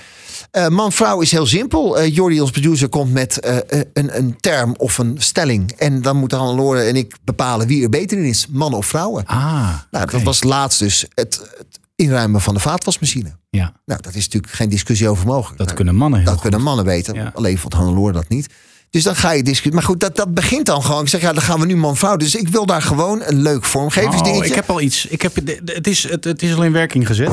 Eh, 0.51 0.67
Man-vrouw 0.67 1.22
is 1.22 1.32
heel 1.32 1.45
simpel. 1.45 1.97
Eh 1.99 2.15
Jordi, 2.15 2.41
ons 2.41 2.51
producer, 2.51 2.89
komt 2.89 3.13
met 3.13 3.39
eh, 3.39 3.80
een, 3.93 4.17
een 4.17 4.38
term 4.39 4.76
of 4.78 4.97
een 4.97 5.15
stelling. 5.17 5.72
En 5.72 6.01
dan 6.01 6.17
moeten 6.17 6.38
Hannelore 6.38 6.82
en 6.82 6.95
ik 6.95 7.15
bepalen 7.24 7.67
wie 7.67 7.84
er 7.84 7.89
beter 7.89 8.17
in 8.17 8.26
is. 8.26 8.47
Mannen 8.47 8.80
of 8.80 8.86
vrouwen. 8.86 9.26
Ah, 9.26 9.74
nou, 9.91 10.11
dat 10.11 10.22
was 10.22 10.43
laatst 10.43 10.80
dus 10.80 11.05
het, 11.13 11.41
het 11.57 11.80
inruimen 11.95 12.41
van 12.41 12.53
de 12.53 12.59
vaatwasmachine. 12.59 13.36
Ja. 13.49 13.74
Nou, 13.86 14.01
dat 14.01 14.15
is 14.15 14.24
natuurlijk 14.26 14.53
geen 14.53 14.69
discussie 14.69 15.09
over 15.09 15.26
mogelijk. 15.26 15.57
Dat 15.57 15.74
kunnen 15.74 15.95
mannen 15.95 16.24
Dat 16.24 16.41
kunnen 16.41 16.61
mannen 16.61 16.86
weten. 16.86 17.34
Alleen 17.34 17.57
vond 17.57 17.74
Hannelore 17.74 18.11
dat 18.11 18.30
niet. 18.30 18.49
Dus 18.91 19.03
dan 19.03 19.15
ga 19.15 19.31
je 19.31 19.43
discussiëren. 19.43 19.73
Maar 19.73 19.83
goed, 19.83 19.99
dat, 19.99 20.15
dat 20.15 20.33
begint 20.33 20.65
dan 20.65 20.83
gewoon. 20.83 21.01
Ik 21.01 21.09
zeg, 21.09 21.21
ja, 21.21 21.33
dan 21.33 21.41
gaan 21.41 21.59
we 21.59 21.65
nu 21.65 21.75
man-vrouw. 21.75 22.17
Dus 22.17 22.35
ik 22.35 22.47
wil 22.47 22.65
daar 22.65 22.81
gewoon 22.81 23.21
een 23.23 23.41
leuk 23.41 23.65
vormgevingsdingetje. 23.65 24.39
Oh, 24.39 24.45
ik 24.45 24.55
heb 24.55 24.69
al 24.69 24.81
iets. 24.81 25.05
Ik 25.05 25.21
heb, 25.21 25.35
het, 25.65 25.87
is, 25.87 26.09
het, 26.09 26.23
het 26.23 26.41
is 26.41 26.55
al 26.55 26.63
in 26.63 26.71
werking 26.71 27.07
gezet. 27.07 27.29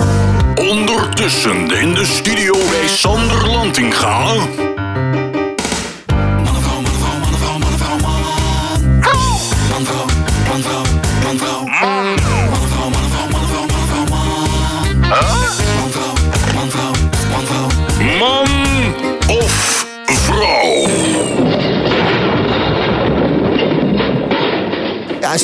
Ondertussen 0.56 1.70
in 1.70 1.94
de 1.94 2.04
studio 2.04 2.52
bij 2.52 2.88
Sander 2.88 3.46
Lantinga. 3.46 4.36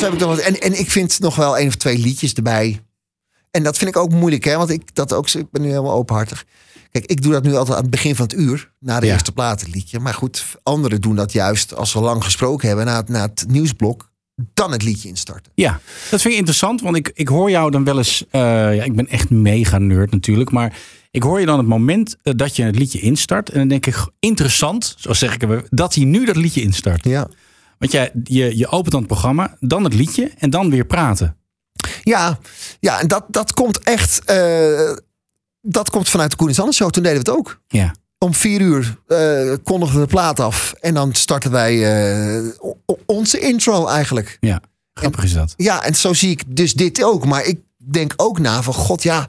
Heb 0.05 0.13
ik 0.13 0.19
nog 0.19 0.35
wat. 0.35 0.45
En, 0.45 0.59
en 0.61 0.79
ik 0.79 0.91
vind 0.91 1.19
nog 1.19 1.35
wel 1.35 1.57
één 1.57 1.67
of 1.67 1.75
twee 1.75 1.97
liedjes 1.97 2.33
erbij. 2.33 2.81
En 3.51 3.63
dat 3.63 3.77
vind 3.77 3.89
ik 3.89 3.97
ook 3.97 4.11
moeilijk, 4.11 4.43
hè? 4.43 4.57
Want 4.57 4.69
ik, 4.69 4.95
dat 4.95 5.13
ook, 5.13 5.29
ik 5.29 5.51
ben 5.51 5.61
nu 5.61 5.67
helemaal 5.67 5.93
openhartig. 5.93 6.45
Kijk, 6.91 7.05
ik 7.05 7.21
doe 7.21 7.31
dat 7.31 7.43
nu 7.43 7.55
altijd 7.55 7.75
aan 7.77 7.81
het 7.81 7.91
begin 7.91 8.15
van 8.15 8.25
het 8.25 8.33
uur. 8.35 8.71
Na 8.79 8.99
de 8.99 9.05
Ja. 9.05 9.11
eerste 9.13 9.31
plaat 9.31 9.59
het 9.61 9.73
liedje. 9.75 9.99
Maar 9.99 10.13
goed, 10.13 10.45
anderen 10.63 11.01
doen 11.01 11.15
dat 11.15 11.31
juist 11.31 11.75
als 11.75 11.93
we 11.93 11.99
lang 11.99 12.23
gesproken 12.23 12.67
hebben. 12.67 12.85
Na 12.85 12.95
het, 12.95 13.09
na 13.09 13.21
het 13.21 13.45
nieuwsblok. 13.47 14.13
Dan 14.53 14.71
het 14.71 14.83
liedje 14.83 15.07
instarten. 15.09 15.51
Ja, 15.55 15.79
dat 16.09 16.21
vind 16.21 16.33
ik 16.33 16.39
interessant, 16.39 16.81
want 16.81 16.95
ik, 16.95 17.11
ik 17.13 17.27
hoor 17.27 17.49
jou 17.49 17.71
dan 17.71 17.83
wel 17.83 17.97
eens. 17.97 18.23
eh, 18.31 18.41
ja, 18.75 18.83
ik 18.83 18.95
ben 18.95 19.07
echt 19.07 19.29
mega 19.29 19.77
nerd 19.77 20.11
natuurlijk, 20.11 20.51
maar 20.51 20.77
ik 21.11 21.23
hoor 21.23 21.39
je 21.39 21.45
dan 21.45 21.57
het 21.57 21.67
moment 21.67 22.15
eh, 22.21 22.33
dat 22.35 22.55
je 22.55 22.63
het 22.63 22.75
liedje 22.77 22.99
instart. 22.99 23.49
En 23.49 23.59
dan 23.59 23.67
denk 23.67 23.85
ik, 23.85 24.07
interessant, 24.19 24.95
zo 24.97 25.13
zeg 25.13 25.33
ik 25.37 25.67
dat 25.69 25.93
hij 25.95 26.03
nu 26.05 26.25
dat 26.25 26.35
liedje 26.35 26.61
instart. 26.61 27.03
Ja. 27.03 27.27
Want 27.79 27.91
jij, 27.91 28.11
je, 28.23 28.57
je 28.57 28.67
opent 28.67 28.91
dan 28.91 28.99
het 28.99 29.09
programma, 29.09 29.57
dan 29.59 29.83
het 29.83 29.93
liedje 29.93 30.31
en 30.37 30.49
dan 30.49 30.69
weer 30.69 30.85
praten. 30.85 31.37
Ja, 32.03 32.39
ja 32.79 32.99
en 32.99 33.07
dat, 33.07 33.25
dat 33.27 33.53
komt 33.53 33.79
echt. 33.79 34.23
eh, 34.25 34.91
dat 35.61 35.89
komt 35.89 36.09
vanuit 36.09 36.31
de 36.31 36.37
Koen 36.37 36.47
en 36.47 36.53
Sander 36.53 36.73
Show. 36.73 36.89
Toen 36.89 37.03
deden 37.03 37.23
we 37.23 37.29
het 37.29 37.39
ook. 37.39 37.61
Ja. 37.67 37.95
Om 38.17 38.33
vier 38.33 38.61
uur 38.61 38.97
eh, 39.07 39.53
kondigden 39.63 39.99
we 39.99 40.05
de 40.05 40.11
plaat 40.11 40.39
af. 40.39 40.73
En 40.79 40.93
dan 40.93 41.13
starten 41.13 41.51
wij 41.51 41.73
eh, 42.37 42.51
onze 43.05 43.39
intro 43.39 43.87
eigenlijk. 43.87 44.37
Ja, 44.39 44.61
grappig 44.93 45.23
is 45.23 45.33
dat. 45.33 45.53
Ja, 45.57 45.83
en 45.83 45.95
zo 45.95 46.13
zie 46.13 46.29
ik 46.29 46.43
dus 46.47 46.73
dit 46.73 47.03
ook. 47.03 47.25
Maar 47.25 47.45
ik 47.45 47.59
denk 47.77 48.13
ook 48.15 48.39
na 48.39 48.61
van... 48.63 48.73
God, 48.73 49.03
ja, 49.03 49.27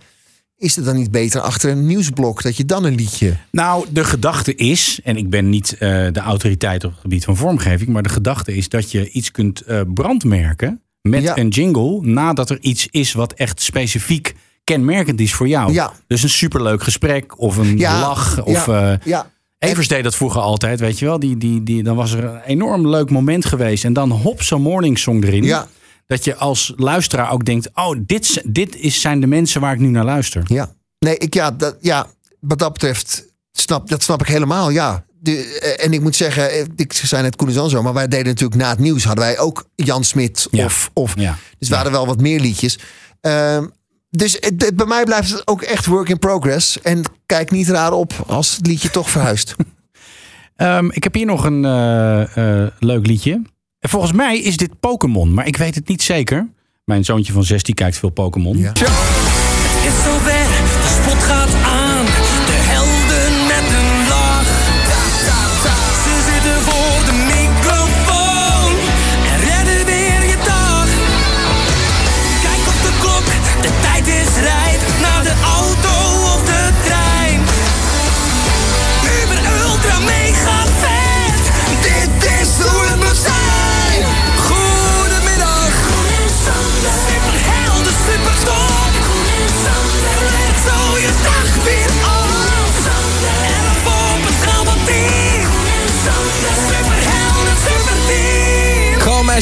is 0.58 0.76
het 0.76 0.84
dan 0.84 0.96
niet 0.96 1.10
beter 1.10 1.40
achter 1.40 1.70
een 1.70 1.86
nieuwsblok... 1.86 2.42
dat 2.42 2.56
je 2.56 2.64
dan 2.64 2.84
een 2.84 2.94
liedje... 2.94 3.36
Nou, 3.50 3.86
de 3.90 4.04
gedachte 4.04 4.54
is, 4.54 5.00
en 5.04 5.16
ik 5.16 5.30
ben 5.30 5.48
niet 5.48 5.72
eh, 5.72 5.78
de 6.12 6.20
autoriteit 6.20 6.84
op 6.84 6.90
het 6.90 7.00
gebied 7.00 7.24
van 7.24 7.36
vormgeving, 7.36 7.90
maar 7.90 8.02
de 8.02 8.08
gedachte 8.08 8.56
is 8.56 8.68
dat 8.68 8.90
je 8.90 9.10
iets 9.10 9.30
kunt 9.30 9.60
eh, 9.60 9.80
brandmerken 9.94 10.80
met 11.00 11.32
een 11.34 11.48
jingle 11.48 12.00
nadat 12.02 12.50
er 12.50 12.58
iets 12.60 12.88
is 12.90 13.12
wat 13.12 13.32
echt 13.32 13.62
specifiek 13.62 14.34
kenmerkend 14.64 15.20
is 15.20 15.34
voor 15.34 15.48
jou. 15.48 15.72
Ja. 15.72 15.92
Dus 16.06 16.22
een 16.22 16.28
superleuk 16.28 16.82
gesprek 16.82 17.40
of 17.40 17.56
een 17.56 17.78
Ja, 17.78 18.00
lach. 18.00 18.44
Of, 18.44 18.66
ja, 18.66 18.98
ja. 19.04 19.30
Evers 19.58 19.88
deed 19.88 20.04
dat 20.04 20.16
vroeger 20.16 20.40
altijd, 20.40 20.80
weet 20.80 20.98
je 20.98 21.04
wel. 21.04 21.18
Die, 21.18 21.36
die, 21.36 21.62
die, 21.62 21.82
dan 21.82 21.96
was 21.96 22.12
er 22.12 22.24
een 22.24 22.40
enorm 22.40 22.88
leuk 22.88 23.10
moment 23.10 23.44
geweest. 23.44 23.84
En 23.84 23.92
dan 23.92 24.10
hop, 24.10 24.42
zo'n 24.42 24.62
morning 24.62 24.98
song 24.98 25.22
erin. 25.22 25.44
Ja. 25.44 25.66
Dat 26.06 26.24
je 26.24 26.34
als 26.36 26.72
luisteraar 26.76 27.30
ook 27.30 27.44
denkt... 27.44 27.70
oh, 27.74 27.96
dit, 28.00 28.42
dit 28.46 28.76
is, 28.76 29.00
zijn 29.00 29.20
de 29.20 29.26
mensen 29.26 29.60
waar 29.60 29.72
ik 29.72 29.78
nu 29.80 29.88
naar 29.88 30.04
luister. 30.04 30.42
Ja. 30.46 30.72
Nee, 30.98 31.16
ik, 31.18 31.34
ja, 31.34 31.50
dat, 31.50 31.76
ja, 31.80 32.06
wat 32.40 32.58
dat 32.58 32.72
betreft, 32.72 33.26
snap, 33.52 33.88
dat 33.88 34.02
snap 34.02 34.20
ik 34.20 34.26
helemaal, 34.26 34.70
ja. 34.70 35.04
De, 35.20 35.58
eh, 35.58 35.84
en 35.84 35.92
ik 35.92 36.00
moet 36.00 36.16
zeggen, 36.16 36.50
eh, 36.50 36.64
ik 36.76 36.92
zei 36.92 37.22
net 37.22 37.36
Koen 37.36 37.48
en 37.48 37.70
zo, 37.70 37.82
maar 37.82 37.92
wij 37.94 38.08
deden 38.08 38.26
natuurlijk 38.26 38.60
na 38.60 38.68
het 38.70 38.78
nieuws 38.78 39.04
hadden 39.04 39.24
wij 39.24 39.38
ook 39.38 39.68
Jan 39.74 40.04
Smit 40.04 40.48
of, 40.52 40.90
of 40.92 41.12
Ja. 41.18 41.36
dus 41.58 41.68
we 41.68 41.74
hadden 41.74 41.92
wel 41.92 42.06
wat 42.06 42.20
meer 42.20 42.40
liedjes. 42.40 42.78
Ehm, 43.20 43.66
dus 44.10 44.32
het, 44.40 44.62
het- 44.62 44.76
bij 44.76 44.86
mij 44.86 45.04
blijft 45.04 45.30
het 45.30 45.46
ook 45.46 45.62
echt 45.62 45.86
work 45.86 46.08
in 46.08 46.18
progress. 46.18 46.80
En 46.82 47.02
kijk 47.26 47.50
niet 47.50 47.68
raar 47.68 47.92
op 47.92 48.12
als 48.26 48.56
het 48.56 48.66
liedje 48.66 48.90
toch 48.90 49.10
verhuist. 49.10 49.54
Ehm, 50.56 50.88
ik 50.90 51.04
heb 51.04 51.14
hier 51.14 51.26
nog 51.26 51.44
een 51.44 51.64
eh, 51.64 52.66
leuk 52.78 53.06
liedje. 53.06 53.42
En 53.86 53.92
volgens 53.92 54.12
mij 54.12 54.38
is 54.38 54.56
dit 54.56 54.80
Pokémon, 54.80 55.34
maar 55.34 55.46
ik 55.46 55.56
weet 55.56 55.74
het 55.74 55.88
niet 55.88 56.02
zeker. 56.02 56.48
Mijn 56.84 57.04
zoontje 57.04 57.32
van 57.32 57.44
16 57.44 57.74
kijkt 57.74 57.96
veel 57.96 58.08
Pokémon. 58.08 58.56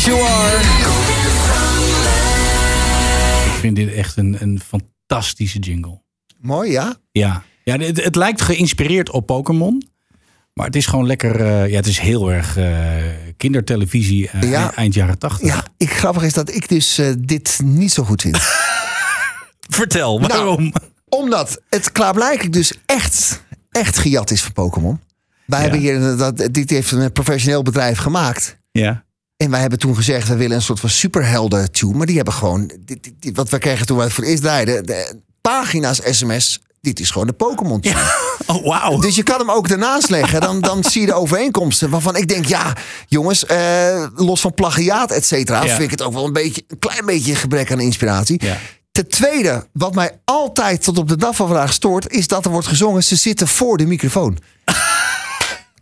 As 0.07 0.11
you 0.11 0.21
are. 0.27 0.59
Ik 3.55 3.61
vind 3.61 3.77
dit 3.77 3.93
echt 3.93 4.17
een, 4.17 4.37
een 4.41 4.61
fantastische 4.61 5.59
jingle. 5.59 6.03
Mooi, 6.41 6.71
ja? 6.71 6.95
Ja, 7.13 7.43
ja 7.65 7.77
het, 7.79 8.05
het 8.05 8.17
lijkt 8.17 8.43
geïnspireerd 8.43 9.11
op 9.11 9.27
Pokémon. 9.27 9.89
Maar 10.55 10.67
het 10.67 10.77
is 10.77 10.87
gewoon 10.87 11.07
lekker. 11.07 11.41
eh, 11.41 11.69
ja, 11.71 11.77
het 11.77 11.87
is 11.87 11.99
heel 11.99 12.33
erg 12.33 12.57
eh, 12.57 12.93
kindertelevisie 13.37 14.31
eh, 14.31 14.51
Ja. 14.51 14.75
eind- 14.75 14.95
jaren 14.95 15.19
tachtig. 15.19 15.47
Ja, 15.49 15.65
ik, 15.77 15.91
grappig 15.93 16.23
is 16.23 16.33
dat 16.33 16.55
ik 16.55 16.69
dus 16.69 16.99
eh, 16.99 17.13
dit 17.19 17.61
niet 17.65 17.93
zo 17.93 18.05
goed 18.05 18.23
vind. 18.23 18.39
Vertel, 19.79 20.21
waarom? 20.21 20.63
Nou, 20.63 20.73
omdat 21.09 21.61
het 21.71 21.93
klaarblijkelijk 21.93 22.53
dus 22.53 22.73
echt, 22.87 23.43
echt 23.71 23.99
gejat 23.99 24.31
is 24.31 24.43
van 24.43 24.53
Pokémon. 24.53 25.01
Wij 25.47 25.61
hebben 25.61 25.79
hier, 25.79 25.95
een- 25.95 26.17
dat, 26.17 26.49
dit 26.51 26.71
heeft 26.71 26.91
een 26.91 27.13
professioneel 27.13 27.63
bedrijf 27.63 27.99
gemaakt. 27.99 28.59
Ja. 28.71 29.04
En 29.37 29.51
wij 29.51 29.61
hebben 29.61 29.79
toen 29.79 29.95
gezegd, 29.97 30.29
we 30.29 30.37
willen 30.37 30.57
een 30.57 30.63
soort 30.63 30.81
van 30.81 30.91
superhelden 30.91 31.73
tune. 31.73 31.95
Maar 31.97 32.07
die 32.07 32.17
hebben 32.17 32.35
gewoon, 32.35 32.67
dit, 32.81 33.03
dit- 33.03 33.13
dit- 33.21 33.37
wat 33.37 33.49
we 33.49 33.59
kregen 33.59 33.87
toen 33.87 33.97
wij 33.97 34.05
het 34.05 34.15
voor 34.15 34.23
het 34.25 34.33
eerst 34.33 34.45
draaiden, 34.45 34.87
de 34.87 35.21
pagina's 35.41 36.01
sms. 36.05 36.61
Dit 36.81 37.01
is 37.01 37.11
gewoon 37.11 37.27
de 37.27 37.33
Pokémon 37.33 37.81
tune. 37.81 37.97
Oh, 38.47 38.65
wauw. 38.67 38.99
Dus 39.01 39.17
je 39.17 39.23
kan 39.23 39.39
hem 39.39 39.51
ook 39.51 39.69
ernaast 39.69 40.09
leggen. 40.11 40.41
Dan, 40.41 40.61
dan 40.61 40.85
zie 40.85 41.01
je 41.01 41.07
de 41.07 41.13
overeenkomsten. 41.15 41.91
Waarvan 41.91 42.17
ik 42.17 42.29
denk, 42.29 42.45
ja, 42.47 42.73
jongens, 43.09 43.47
eh, 43.47 44.07
los 44.15 44.41
van 44.41 44.55
plagiaat, 44.55 45.11
et 45.11 45.25
cetera, 45.27 45.63
Ja. 45.65 45.69
vind 45.71 45.83
ik 45.83 45.91
het 45.91 46.03
ook 46.03 46.13
wel 46.13 46.25
een 46.25 46.33
beetje, 46.33 46.63
een 46.69 46.79
klein 46.79 47.07
beetje 47.07 47.35
gebrek 47.35 47.73
aan 47.73 47.81
inspiratie. 47.81 48.41
Ten 48.93 49.09
tweede, 49.09 49.67
wat 49.73 49.95
mij 49.95 50.21
altijd 50.25 50.83
tot 50.85 50.99
op 50.99 51.09
de 51.09 51.17
dag 51.17 51.37
van 51.37 51.47
vandaag 51.47 51.73
stoort, 51.73 52.11
is 52.13 52.27
dat 52.27 52.45
er 52.45 52.51
wordt 52.51 52.67
gezongen, 52.67 53.05
ze 53.05 53.17
zitten 53.17 53.49
voor 53.49 53.77
de 53.77 53.87
microfoon. 53.87 54.39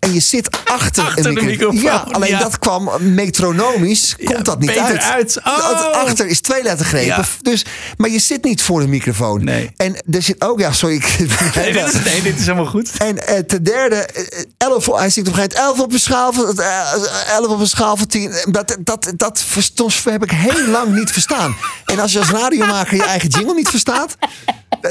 En 0.02 0.12
je 0.12 0.20
zit 0.20 0.48
achter, 0.64 1.04
Achter 1.04 1.26
een 1.26 1.44
microfoon, 1.44 1.80
Ja, 1.80 2.06
alleen 2.10 2.30
ja. 2.30 2.38
dat 2.38 2.58
kwam 2.58 2.90
metronomisch. 3.00 4.16
Komt 4.24 4.44
dat 4.44 4.58
niet 4.58 4.78
uit. 4.78 5.02
uit. 5.02 5.40
Oh. 5.44 5.68
Dat 5.68 5.92
achter 5.92 6.26
is 6.26 6.40
twee 6.40 6.62
lettergrepen. 6.62 7.06
Ja. 7.06 7.24
Dus, 7.42 7.64
maar 7.96 8.10
je 8.10 8.18
zit 8.18 8.44
niet 8.44 8.62
voor 8.62 8.80
de 8.80 8.86
microfoon. 8.86 9.44
Nee. 9.44 9.70
En 9.76 9.96
er 10.10 10.22
zit 10.22 10.44
ook, 10.44 10.60
ja, 10.60 10.72
sorry. 10.72 10.94
Ik, 10.94 11.18
Nee, 11.54 11.72
dit 11.72 11.94
is, 11.94 12.02
nee, 12.04 12.22
dit 12.22 12.38
is 12.38 12.46
helemaal 12.46 12.66
goed. 12.66 12.90
En 12.98 13.26
eh, 13.26 13.38
ten 13.38 13.62
derde, 13.62 13.96
eh, 13.96 14.42
11, 14.56 14.86
hij 14.86 15.10
zingt 15.10 15.28
op 15.28 15.34
een 15.36 15.40
gegeven 15.40 15.58
moment 15.58 15.76
11 15.76 15.80
op 15.80 15.92
een 15.92 15.98
schaal 15.98 16.32
van, 16.32 16.58
eh, 16.58 17.34
11 17.34 17.46
op 17.46 17.60
een 17.60 17.66
schaal 17.66 17.96
van 17.96 18.06
10. 18.06 18.32
Dat, 18.44 18.76
dat, 18.80 19.12
dat 19.16 19.42
verstond, 19.46 20.04
heb 20.04 20.22
ik 20.22 20.30
heel 20.30 20.68
lang 20.68 20.94
niet 20.94 21.10
verstaan. 21.10 21.56
En 21.84 21.98
als 21.98 22.12
je 22.12 22.18
als 22.18 22.30
radiomaker 22.30 22.96
je 22.96 23.04
eigen 23.04 23.28
jingle 23.28 23.54
niet 23.54 23.68
verstaat, 23.68 24.16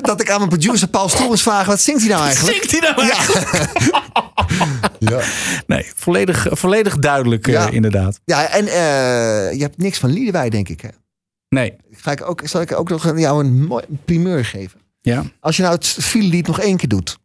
dat 0.01 0.21
ik 0.21 0.29
aan 0.29 0.37
mijn 0.37 0.49
producer 0.49 0.87
Paul 0.87 1.09
Stoelens 1.09 1.41
vraag, 1.41 1.65
wat 1.65 1.81
zingt 1.81 2.01
hij 2.01 2.09
nou 2.09 2.23
eigenlijk? 2.25 2.55
Zingt 2.55 2.71
hij 2.71 2.93
nou 2.93 3.09
eigenlijk? 3.09 3.51
Ja. 3.91 4.03
Nee, 5.67 5.91
volledig, 5.95 6.47
volledig 6.51 6.97
duidelijk 6.97 7.47
eh, 7.47 7.53
Ja. 7.53 7.69
inderdaad. 7.69 8.19
Ja, 8.25 8.49
en 8.49 8.67
eh, 8.67 9.53
je 9.57 9.61
hebt 9.61 9.77
niks 9.77 9.97
van 9.99 10.09
Liedewij, 10.09 10.49
denk 10.49 10.69
ik. 10.69 10.81
Hè? 10.81 10.89
Nee. 11.49 11.75
Ga 11.91 12.11
ik 12.11 12.29
ook, 12.29 12.41
zal 12.43 12.61
ik 12.61 12.71
ook 12.79 12.89
nog 12.89 13.17
jou 13.19 13.43
een 13.43 13.65
mooi 13.65 13.83
primeur 14.05 14.45
geven? 14.45 14.79
Ja. 15.01 15.23
Als 15.39 15.55
je 15.55 15.61
nou 15.61 15.75
het 15.75 15.87
filelied 15.87 16.47
nog 16.47 16.59
één 16.59 16.77
keer 16.77 16.89
doet. 16.89 17.17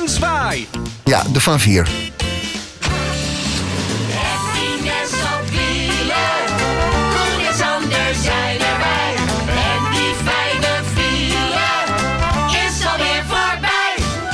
En 0.00 0.08
zwaai. 0.08 0.66
Ja, 1.04 1.22
de 1.32 1.40
van 1.40 1.60
vier. 1.60 2.10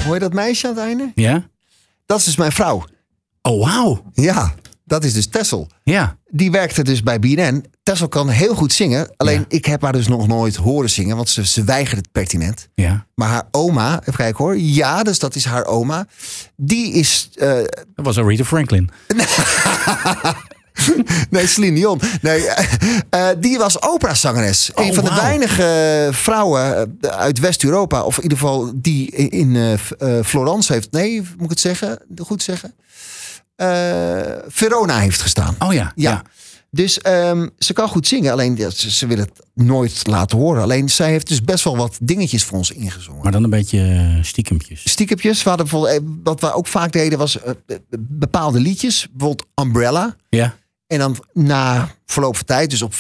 Hoor 0.05 0.15
je 0.17 0.23
dat 0.23 0.33
meisje 0.33 0.67
aan 0.69 0.75
het 0.75 0.83
einde? 0.85 1.13
Ja? 1.15 1.49
Dat 2.09 2.19
is 2.19 2.25
dus 2.25 2.37
mijn 2.37 2.53
vrouw. 2.53 2.85
Oh, 3.43 3.65
wauw. 3.65 4.03
Ja, 4.15 4.55
dat 4.85 5.05
is 5.05 5.13
dus 5.13 5.27
Tessel. 5.27 5.67
Ja. 5.83 6.17
Die 6.31 6.51
werkte 6.51 6.83
dus 6.85 7.03
bij 7.03 7.19
BNN. 7.19 7.65
Tessel 7.83 8.09
kan 8.09 8.29
heel 8.29 8.55
goed 8.55 8.73
zingen. 8.73 9.11
Alleen 9.17 9.45
ik 9.49 9.65
heb 9.65 9.83
haar 9.83 9.93
dus 9.93 10.09
nog 10.09 10.27
nooit 10.27 10.57
horen 10.57 10.91
zingen. 10.91 11.17
Want 11.17 11.29
ze, 11.29 11.47
ze 11.47 11.65
weigert 11.65 11.97
het 11.97 12.13
pertinent. 12.13 12.69
Ja. 12.75 13.07
Maar 13.15 13.29
haar 13.29 13.49
oma, 13.51 14.01
even 14.01 14.13
kijken 14.15 14.45
hoor. 14.45 14.59
Ja, 14.59 15.03
dus 15.03 15.19
dat 15.19 15.35
is 15.35 15.45
haar 15.45 15.65
oma. 15.65 16.07
Die 16.57 16.93
is... 16.93 17.31
eh, 17.35 17.49
Dat 17.95 18.05
was 18.05 18.19
Aretha 18.19 18.45
Franklin. 18.45 18.91
nee, 21.31 21.47
Celine 21.47 21.75
Dion. 21.75 22.01
Nee, 22.23 22.47
eh, 22.47 23.31
eh, 23.31 23.37
die 23.41 23.59
was 23.59 23.83
operazangeres. 23.83 24.71
Oh, 24.75 24.87
een 24.87 24.95
van 24.95 25.05
de 25.05 25.15
weinige 25.15 26.09
vrouwen 26.13 26.97
eh, 27.01 27.11
uit 27.11 27.39
West-Europa. 27.39 28.03
Of 28.03 28.17
in 28.17 28.23
ieder 28.23 28.39
geval 28.39 28.73
die 28.75 29.11
in 29.11 29.79
Florence 30.25 30.73
heeft... 30.73 30.91
Nee, 30.91 31.21
moet 31.21 31.45
ik 31.45 31.51
het 31.51 31.61
zeggen? 31.61 31.99
Goed 32.17 32.43
zeggen? 32.43 32.75
Verona 34.49 34.99
heeft 34.99 35.23
gestaan. 35.23 35.57
Oh 35.59 35.73
ja. 35.73 35.93
Ja. 35.95 36.23
Dus 36.71 37.01
ehm, 37.01 37.49
ze 37.59 37.73
kan 37.73 37.89
goed 37.89 38.07
zingen. 38.07 38.33
Alleen 38.33 38.57
ze, 38.73 38.91
ze 38.91 39.07
wil 39.07 39.19
het 39.19 39.33
nooit 39.55 40.07
laten 40.07 40.39
horen. 40.39 40.63
Alleen 40.63 40.89
zij 40.89 41.11
heeft 41.11 41.29
dus 41.29 41.43
best 41.43 41.65
wel 41.65 41.77
wat 41.77 41.99
dingetjes 42.03 42.45
voor 42.45 42.59
ons 42.59 42.71
ingezongen. 42.71 43.23
Maar 43.23 43.33
dan 43.33 43.45
een 43.45 43.51
beetje 43.51 44.19
stiekempjes. 44.23 44.91
Stiekempjes. 44.91 45.43
We 45.43 45.49
hadden 45.49 45.69
bijvoorbeeld, 45.69 46.19
wat 46.23 46.41
we 46.41 46.53
ook 46.53 46.67
vaak 46.67 46.93
deden 46.93 47.19
was 47.19 47.39
bepaalde 47.99 48.61
liedjes. 48.61 49.09
Bijvoorbeeld 49.11 49.49
Umbrella. 49.55 50.17
Ja. 50.29 50.57
En 50.89 50.99
dan 50.99 51.17
na 51.33 51.89
verloop 52.07 52.37
van 52.37 52.45
tijd, 52.45 52.71
dus 52.71 52.83
op 52.83 52.93
85% 52.95 52.97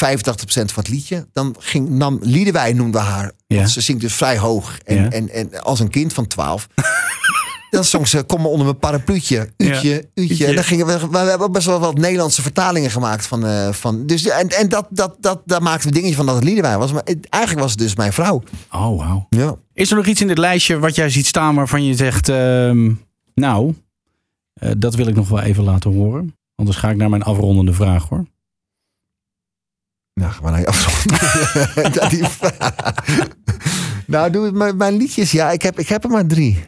van 0.47 0.65
het 0.75 0.89
liedje, 0.89 1.27
dan 1.33 1.57
ging, 1.59 1.89
nam 1.89 2.19
Liedewij 2.23 2.73
noemden 2.73 3.01
we 3.01 3.07
haar. 3.07 3.33
Ja. 3.47 3.57
Want 3.57 3.71
ze 3.71 3.81
zingt 3.81 4.01
dus 4.01 4.15
vrij 4.15 4.39
hoog. 4.39 4.79
En, 4.85 4.97
Ja. 4.97 5.11
en, 5.11 5.29
en 5.31 5.63
als 5.63 5.81
een 5.81 5.91
kind 5.91 6.13
van 6.13 6.27
12. 6.27 6.69
dan 7.71 7.85
zong 7.85 8.09
ze, 8.09 8.23
kom 8.23 8.41
maar 8.41 8.51
onder 8.51 8.67
mijn 8.67 8.79
parapluutje. 8.79 9.49
Uutje, 9.57 9.89
Ja. 9.89 10.01
uutje. 10.23 10.47
En 10.47 10.55
dan 10.55 10.65
gingen 10.65 10.87
we, 10.87 11.09
we 11.11 11.19
hebben 11.19 11.53
best 11.53 11.67
wel 11.67 11.79
wat 11.81 11.99
Nederlandse 11.99 12.43
vertalingen 12.43 12.91
gemaakt. 12.91 13.27
Van, 13.27 13.47
eh, 13.47 13.73
van, 13.73 14.07
dus, 14.07 14.27
en 14.29 14.49
en 14.49 14.69
dat, 14.69 14.87
dat, 14.91 15.17
dat, 15.21 15.43
daar 15.45 15.63
maakten 15.63 15.89
we 15.89 15.95
dingetje 15.95 16.17
van 16.17 16.27
dat 16.27 16.35
het 16.35 16.45
Liedewij 16.45 16.79
was. 16.79 16.93
Maar 16.93 17.03
het- 17.05 17.27
eigenlijk 17.29 17.63
was 17.63 17.71
het 17.73 17.81
dus 17.81 17.95
mijn 17.97 18.13
vrouw. 18.13 18.43
Oh, 18.73 18.99
wauw. 18.99 19.27
Ja. 19.31 19.57
Is 19.75 19.91
er 19.91 19.97
nog 19.97 20.07
iets 20.07 20.21
in 20.21 20.27
dit 20.29 20.39
lijstje 20.39 20.79
wat 20.79 20.95
jij 20.95 21.11
ziet 21.11 21.27
staan 21.27 21.55
waarvan 21.55 21.85
je 21.85 21.95
zegt... 21.95 22.29
ehm, 22.29 22.93
nou, 23.35 23.75
eh, 24.53 24.71
dat 24.79 24.95
wil 24.95 25.07
ik 25.07 25.15
nog 25.15 25.29
wel 25.29 25.41
even 25.41 25.65
laten 25.65 25.93
horen. 25.93 26.37
Anders 26.59 26.77
ga 26.79 26.91
ik 26.91 26.97
naar 26.97 27.11
mijn 27.11 27.23
afrondende 27.23 27.73
vraag 27.73 28.09
hoor. 28.09 28.25
Nou, 30.15 30.33
ga 30.33 30.41
maar 30.41 30.51
naar 30.51 30.61
je 30.61 30.67
afronden. 30.67 31.93
Dat 31.93 32.11
die- 32.11 32.25
nou, 34.07 34.31
doe 34.31 34.45
het 34.45 34.55
maar 34.55 34.77
mijn 34.77 34.97
liedjes. 34.97 35.31
Ja, 35.31 35.51
ik 35.51 35.63
heb, 35.63 35.79
ik 35.79 35.89
heb 35.89 36.05
er 36.05 36.11
maar 36.11 36.27
drie. 36.27 36.65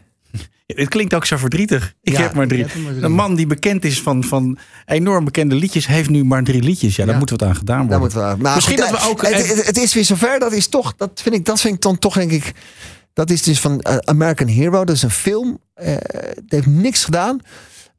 Het 0.66 0.88
klinkt 0.88 1.14
ook 1.14 1.24
zo 1.24 1.36
verdrietig. 1.36 1.94
Ik 2.02 2.12
Ja, 2.12 2.20
heb 2.20 2.34
maar 2.34 2.46
drie. 2.48 2.64
ik 2.64 2.70
heb 2.72 2.82
maar 2.82 2.92
drie. 2.92 3.04
Een 3.04 3.12
man 3.12 3.34
die 3.34 3.46
bekend 3.46 3.84
is 3.84 4.02
van, 4.02 4.24
van 4.24 4.58
enorm 4.86 5.24
bekende 5.24 5.54
liedjes, 5.54 5.86
heeft 5.86 6.08
nu 6.08 6.24
maar 6.24 6.44
drie 6.44 6.62
liedjes. 6.62 6.96
Ja, 6.96 7.02
daar 7.04 7.12
Ja. 7.12 7.18
moeten 7.18 7.36
we 7.38 7.42
het 7.44 7.52
aan 7.52 7.58
gedaan 7.58 7.86
worden. 7.98 8.38
Nou, 8.42 8.54
Misschien 8.54 8.78
goed, 8.80 8.90
dat 8.90 9.02
we 9.02 9.08
ook. 9.08 9.22
Het, 9.22 9.32
even- 9.32 9.56
het, 9.56 9.66
het 9.66 9.76
is 9.76 9.94
weer 9.94 10.04
zover. 10.04 10.38
Dat 10.38 10.52
is 10.52 10.66
toch. 10.68 10.94
Dat 10.96 11.20
vind 11.22 11.34
ik. 11.34 11.44
Dat 11.44 11.60
vind 11.60 11.74
ik 11.74 11.80
dan 11.80 11.98
toch 11.98 12.14
denk 12.14 12.30
ik. 12.30 12.52
Dat 13.12 13.30
is 13.30 13.42
dus 13.42 13.60
van 13.60 13.80
eh, 13.80 13.96
American 13.96 14.46
Hero. 14.48 14.84
Dat 14.84 14.96
is 14.96 15.02
een 15.02 15.10
film. 15.10 15.58
Eh 15.74 15.86
het 15.94 16.42
heeft 16.48 16.66
niks 16.66 17.04
gedaan. 17.04 17.38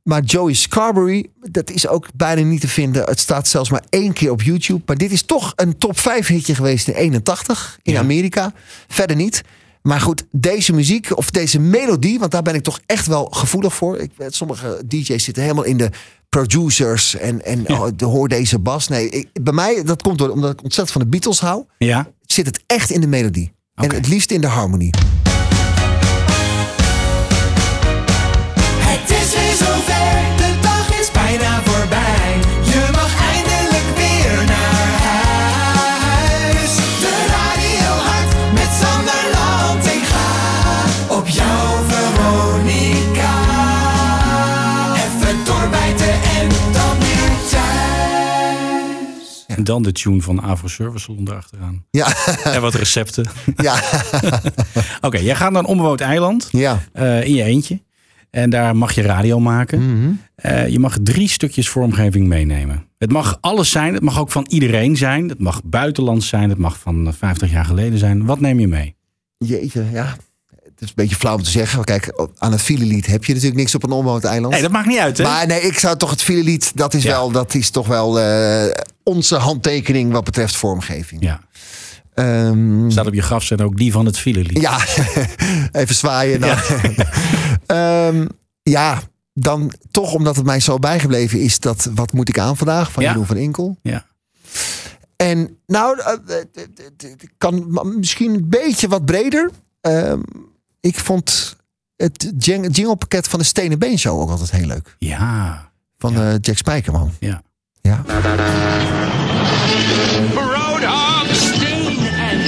Maar 0.04 0.22
Joey 0.24 0.54
Scarberry, 0.54 1.28
dat 1.40 1.70
is 1.70 1.88
ook 1.88 2.08
bijna 2.16 2.42
niet 2.42 2.62
te 2.62 2.68
vinden. 2.68 3.04
Het 3.04 3.20
staat 3.20 3.48
zelfs 3.48 3.70
maar 3.70 3.84
één 3.90 4.14
keer 4.14 4.32
op 4.32 4.42
YouTube. 4.42 4.82
Maar 4.86 4.98
dit 4.98 5.12
is 5.12 5.22
toch 5.24 5.54
een 5.56 5.78
top 5.78 6.00
5 6.00 6.28
hitje 6.28 6.56
geweest 6.56 6.88
in 6.88 6.94
81 6.94 7.80
in 7.84 7.98
Amerika. 7.98 8.54
Verder 8.88 9.16
niet. 9.16 9.42
Maar 9.82 10.02
goed, 10.02 10.26
deze 10.32 10.74
muziek 10.74 11.18
of 11.18 11.32
deze 11.32 11.60
melodie, 11.60 12.20
want 12.20 12.32
daar 12.32 12.42
ben 12.42 12.56
ik 12.56 12.64
toch 12.64 12.80
echt 12.86 13.08
wel 13.08 13.26
gevoelig 13.26 13.74
voor. 13.74 13.98
Ik, 13.98 14.12
sommige 14.28 14.82
DJ's 14.88 15.24
zitten 15.24 15.44
helemaal 15.44 15.64
in 15.64 15.78
de 15.78 15.90
producers 16.30 17.16
en, 17.16 17.46
en 17.46 17.70
oh, 17.70 17.88
de- 17.96 18.06
hoor 18.06 18.28
deze 18.28 18.60
bas. 18.60 18.88
Nee, 18.88 19.10
ik, 19.10 19.30
bij 19.42 19.54
mij, 19.54 19.84
dat 19.84 20.02
komt 20.02 20.18
door 20.18 20.30
omdat 20.30 20.52
ik 20.52 20.64
ontzettend 20.64 20.92
van 20.92 21.02
de 21.02 21.08
Beatles 21.08 21.40
hou, 21.40 21.66
ja. 21.78 22.12
zit 22.26 22.46
het 22.46 22.64
echt 22.68 22.90
in 22.90 23.02
de 23.02 23.08
melodie. 23.08 23.52
En 23.76 23.94
het 23.94 24.08
liefst 24.08 24.32
in 24.32 24.42
de 24.42 24.48
harmonie. 24.48 24.90
En 49.62 49.68
dan 49.68 49.84
de 49.84 49.92
tune 49.92 50.22
van 50.22 50.42
Avro 50.42 50.68
Service 50.68 51.04
Salon 51.04 51.28
erachteraan. 51.28 51.86
Ja. 51.92 52.08
En 52.56 52.62
wat 52.62 52.74
recepten. 52.74 53.26
Ja. 53.56 53.84
Oké, 55.08 55.18
jij 55.18 55.36
gaat 55.36 55.52
naar 55.52 55.62
een 55.62 55.68
onbewoond 55.68 56.02
eiland. 56.02 56.48
Ja. 56.52 56.82
eh, 56.94 57.24
in 57.24 57.34
je 57.34 57.44
eentje. 57.44 57.82
En 58.30 58.50
daar 58.50 58.76
mag 58.76 58.92
je 58.92 59.02
radio 59.02 59.40
maken. 59.40 59.98
Mhm. 60.00 60.12
Eh, 60.36 60.68
je 60.68 60.80
mag 60.80 60.98
drie 61.04 61.30
stukjes 61.30 61.70
vormgeving 61.70 62.28
meenemen. 62.28 62.86
Het 62.98 63.12
mag 63.12 63.38
alles 63.42 63.70
zijn. 63.72 63.94
Het 63.94 64.04
mag 64.04 64.20
ook 64.20 64.32
van 64.32 64.46
iedereen 64.50 64.98
zijn. 64.98 65.30
Het 65.30 65.40
mag 65.40 65.62
buitenlands 65.64 66.28
zijn. 66.28 66.50
Het 66.50 66.58
mag 66.60 66.80
van 66.80 67.08
eh, 67.08 67.14
50 67.18 67.52
jaar 67.52 67.66
geleden 67.66 68.00
zijn. 68.00 68.26
Wat 68.26 68.40
neem 68.40 68.60
je 68.60 68.68
mee? 68.68 68.96
Jeetje, 69.38 69.86
ja. 69.92 70.16
Het 70.64 70.82
is 70.82 70.88
een 70.88 70.94
beetje 70.96 71.16
flauw 71.16 71.36
om 71.36 71.44
te 71.44 71.50
zeggen. 71.50 71.84
Kijk, 71.84 72.28
aan 72.38 72.52
het 72.52 72.62
filelied 72.62 73.06
heb 73.06 73.26
je 73.26 73.34
natuurlijk 73.34 73.60
niks 73.60 73.76
op 73.76 73.84
een 73.84 73.92
onbewoond 73.92 74.24
eiland. 74.24 74.54
Nee, 74.54 74.62
dat 74.62 74.72
maakt 74.72 74.88
niet 74.88 74.98
uit, 75.00 75.18
hè? 75.18 75.24
Maar 75.24 75.48
nee, 75.48 75.62
ik 75.62 75.80
zou 75.80 75.98
toch 75.98 76.10
het 76.10 76.22
filelied, 76.22 76.72
dat 76.76 76.94
is, 76.94 77.04
wel, 77.04 77.32
dat 77.32 77.54
is 77.54 77.70
toch 77.70 77.88
wel 77.88 78.20
eh, 78.20 78.66
onze 79.04 79.36
handtekening 79.36 80.12
wat 80.12 80.24
betreft 80.24 80.56
vormgeving. 80.56 81.24
Ja. 81.24 81.40
Ehm, 82.14 82.90
Staat 82.90 83.08
op 83.08 83.14
je 83.14 83.22
grafzet 83.22 83.62
ook 83.62 83.78
die 83.78 83.92
van 83.92 84.06
het 84.06 84.18
filelied. 84.20 84.62
Ja, 84.62 84.80
even 85.82 85.96
zwaaien. 85.96 86.40
Dan. 86.40 86.50
Ja. 87.68 88.12
ja, 88.64 89.02
dan 89.34 89.72
toch 89.92 90.14
omdat 90.14 90.36
het 90.36 90.46
mij 90.46 90.60
zo 90.60 90.78
bijgebleven 90.80 91.40
is 91.40 91.60
dat 91.60 91.90
wat 91.96 92.14
moet 92.14 92.30
ik 92.30 92.40
aan 92.40 92.58
vandaag 92.58 92.92
van 92.92 93.04
Ja. 93.04 93.10
Jeroen 93.10 93.26
van 93.26 93.38
Inkel. 93.38 93.78
Ja. 93.82 94.06
En 95.16 95.58
nou, 95.68 96.00
eh, 96.00 96.14
eh, 96.18 96.42
eh, 96.98 97.12
kan 97.38 97.80
misschien 97.98 98.34
een 98.34 98.50
beetje 98.50 98.88
wat 98.88 99.06
breder. 99.06 99.50
Ehm, 99.82 100.20
ik 100.80 101.00
vond 101.00 101.56
het 101.96 102.32
jing- 102.38 102.76
jinglepakket 102.76 103.28
van 103.28 103.40
de 103.40 103.46
Stenen 103.46 103.80
Been 103.80 104.00
Show 104.00 104.20
ook 104.20 104.30
altijd 104.30 104.52
heel 104.52 104.68
leuk. 104.68 104.96
Ja. 104.98 105.72
Van 105.98 106.16
eh, 106.16 106.34
Jack 106.42 106.58
Spijkerman. 106.58 107.12
Ja. 107.20 107.42
Ja. 107.82 108.04
Steen 111.34 112.06
en. 112.08 112.40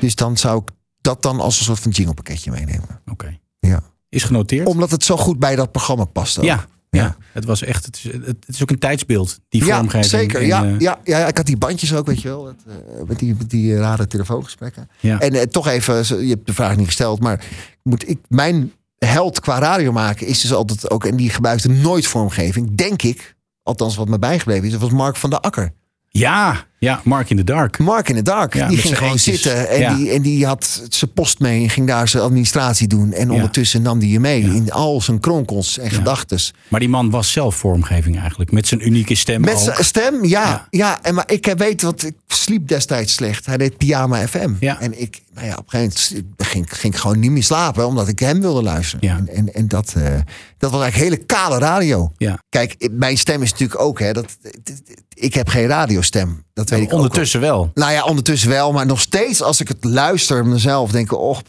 Dus 0.00 0.14
dan 0.14 0.36
zou 0.36 0.62
ik 0.62 0.68
dat 1.00 1.22
dan 1.22 1.40
als 1.40 1.58
een 1.58 1.64
soort 1.64 1.78
van 1.80 1.90
jinglepakketje 1.90 2.50
meenemen. 2.50 3.00
Oké. 3.10 3.38
Ja. 3.60 3.80
Is 4.08 4.22
genoteerd. 4.24 4.66
Omdat 4.66 4.90
het 4.90 5.04
zo 5.04 5.16
goed 5.16 5.38
bij 5.38 5.56
dat 5.56 5.72
programma 5.72 6.04
past. 6.04 6.38
ook. 6.38 6.44
Ja. 6.44 6.64
Ja, 6.90 7.16
het 7.32 7.44
was 7.44 7.62
echt. 7.62 7.84
Het 7.86 7.96
is, 7.96 8.12
het 8.26 8.36
is 8.46 8.62
ook 8.62 8.70
een 8.70 8.78
tijdsbeeld, 8.78 9.40
die 9.48 9.64
Ja, 9.64 9.76
vormgeving. 9.76 10.04
zeker. 10.10 10.40
En, 10.40 10.46
ja, 10.46 10.64
eh, 10.64 10.78
ja, 10.78 10.98
ja, 11.04 11.18
ja, 11.18 11.26
ik 11.26 11.36
had 11.36 11.46
die 11.46 11.56
bandjes 11.56 11.94
ook, 11.94 12.06
weet 12.06 12.22
je 12.22 12.28
wel. 12.28 12.46
het, 12.46 12.56
eh, 12.66 13.02
met 13.06 13.18
die, 13.18 13.34
met 13.38 13.50
die 13.50 13.76
rare 13.76 14.06
telefoongesprekken. 14.06 14.88
Ja. 15.00 15.20
En 15.20 15.32
eh, 15.32 15.42
toch 15.42 15.66
even, 15.66 16.24
je 16.24 16.28
hebt 16.30 16.46
de 16.46 16.54
vraag 16.54 16.76
niet 16.76 16.86
gesteld, 16.86 17.20
maar 17.20 17.44
moet 17.82 18.08
ik, 18.08 18.18
mijn 18.28 18.72
held 19.06 19.40
qua 19.40 19.58
radio 19.58 19.92
maken 19.92 20.26
is 20.26 20.40
dus 20.40 20.52
altijd 20.52 20.90
ook, 20.90 21.04
en 21.04 21.16
die 21.16 21.30
gebruikte 21.30 21.68
nooit 21.68 22.06
vormgeving, 22.06 22.74
denk 22.74 23.02
ik, 23.02 23.36
althans 23.62 23.96
wat 23.96 24.08
me 24.08 24.18
bijgebleven 24.18 24.64
is, 24.64 24.72
dat 24.72 24.80
was 24.80 24.90
Mark 24.90 25.16
van 25.16 25.30
der 25.30 25.40
Akker. 25.40 25.72
Ja, 26.08 26.66
ja, 26.82 27.00
Mark 27.04 27.30
in 27.30 27.36
the 27.36 27.44
Dark. 27.44 27.78
Mark 27.78 28.08
in 28.08 28.14
the 28.14 28.22
Dark. 28.22 28.54
Ja, 28.54 28.68
die 28.68 28.78
ging 28.78 28.96
gewoon 28.96 29.12
eentjes. 29.12 29.42
zitten 29.42 29.68
en, 29.68 29.80
Ja. 29.80 29.94
die, 29.94 30.10
en 30.10 30.22
die 30.22 30.46
had 30.46 30.82
zijn 30.88 31.12
post 31.12 31.38
mee 31.38 31.62
en 31.62 31.70
ging 31.70 31.86
daar 31.86 32.08
zijn 32.08 32.22
administratie 32.22 32.88
doen. 32.88 33.12
En 33.12 33.30
ondertussen 33.30 33.82
nam 33.82 33.98
die 33.98 34.10
je 34.10 34.20
mee 34.20 34.42
in 34.42 34.72
al 34.72 35.00
zijn 35.00 35.20
kronkels 35.20 35.78
en 35.78 35.90
gedachtes. 35.90 36.54
Maar 36.68 36.80
die 36.80 36.88
man 36.88 37.10
was 37.10 37.32
zelf 37.32 37.56
vormgeving 37.56 38.18
eigenlijk. 38.20 38.52
Met 38.52 38.66
zijn 38.66 38.86
unieke 38.86 39.14
stem. 39.14 39.40
Met 39.40 39.58
zijn 39.58 39.84
stem, 39.84 40.24
ja. 40.24 40.66
ja. 40.70 41.02
en 41.02 41.14
maar 41.14 41.30
ik 41.30 41.44
heb 41.44 41.58
weet, 41.58 41.82
want 41.82 42.04
ik 42.06 42.14
sliep 42.26 42.68
destijds 42.68 43.14
slecht. 43.14 43.46
Hij 43.46 43.56
deed 43.56 43.76
Pyjama 43.76 44.26
FM. 44.26 44.50
En 44.60 45.00
ik, 45.00 45.22
nou 45.34 45.46
ja, 45.46 45.54
op 45.56 45.72
een 45.72 45.80
gegeven 45.80 46.12
moment 46.12 46.36
ging, 46.36 46.78
ging 46.78 46.94
ik 46.94 47.00
gewoon 47.00 47.18
niet 47.18 47.30
meer 47.30 47.42
slapen, 47.42 47.86
omdat 47.86 48.08
ik 48.08 48.18
hem 48.18 48.40
wilde 48.40 48.62
luisteren. 48.62 49.08
En, 49.10 49.28
en, 49.28 49.54
en 49.54 49.68
dat, 49.68 49.94
eh, 49.96 50.02
dat 50.58 50.70
was 50.70 50.82
eigenlijk 50.82 51.12
hele 51.12 51.26
kale 51.26 51.58
radio. 51.58 52.12
Ja. 52.16 52.38
Kijk, 52.48 52.88
mijn 52.90 53.18
stem 53.18 53.42
is 53.42 53.50
natuurlijk 53.50 53.80
ook, 53.80 53.98
hè, 53.98 54.12
dat, 54.12 54.38
ik 55.14 55.34
heb 55.34 55.48
geen 55.48 55.66
radiostem. 55.66 56.44
Dat 56.54 56.70
weet 56.78 56.82
ik 56.82 56.92
ook 56.92 56.98
Ondertussen 57.00 57.40
wel. 57.40 57.70
nou 57.74 57.92
ja, 57.92 58.04
ondertussen 58.04 58.48
wel. 58.48 58.72
Maar 58.72 58.86
nog 58.86 59.00
steeds 59.00 59.42
als 59.42 59.60
ik 59.60 59.68
het 59.68 59.84
luister 59.84 60.46
mezelf, 60.46 60.90
denk 60.90 61.12
ik, 61.12 61.18
och. 61.18 61.42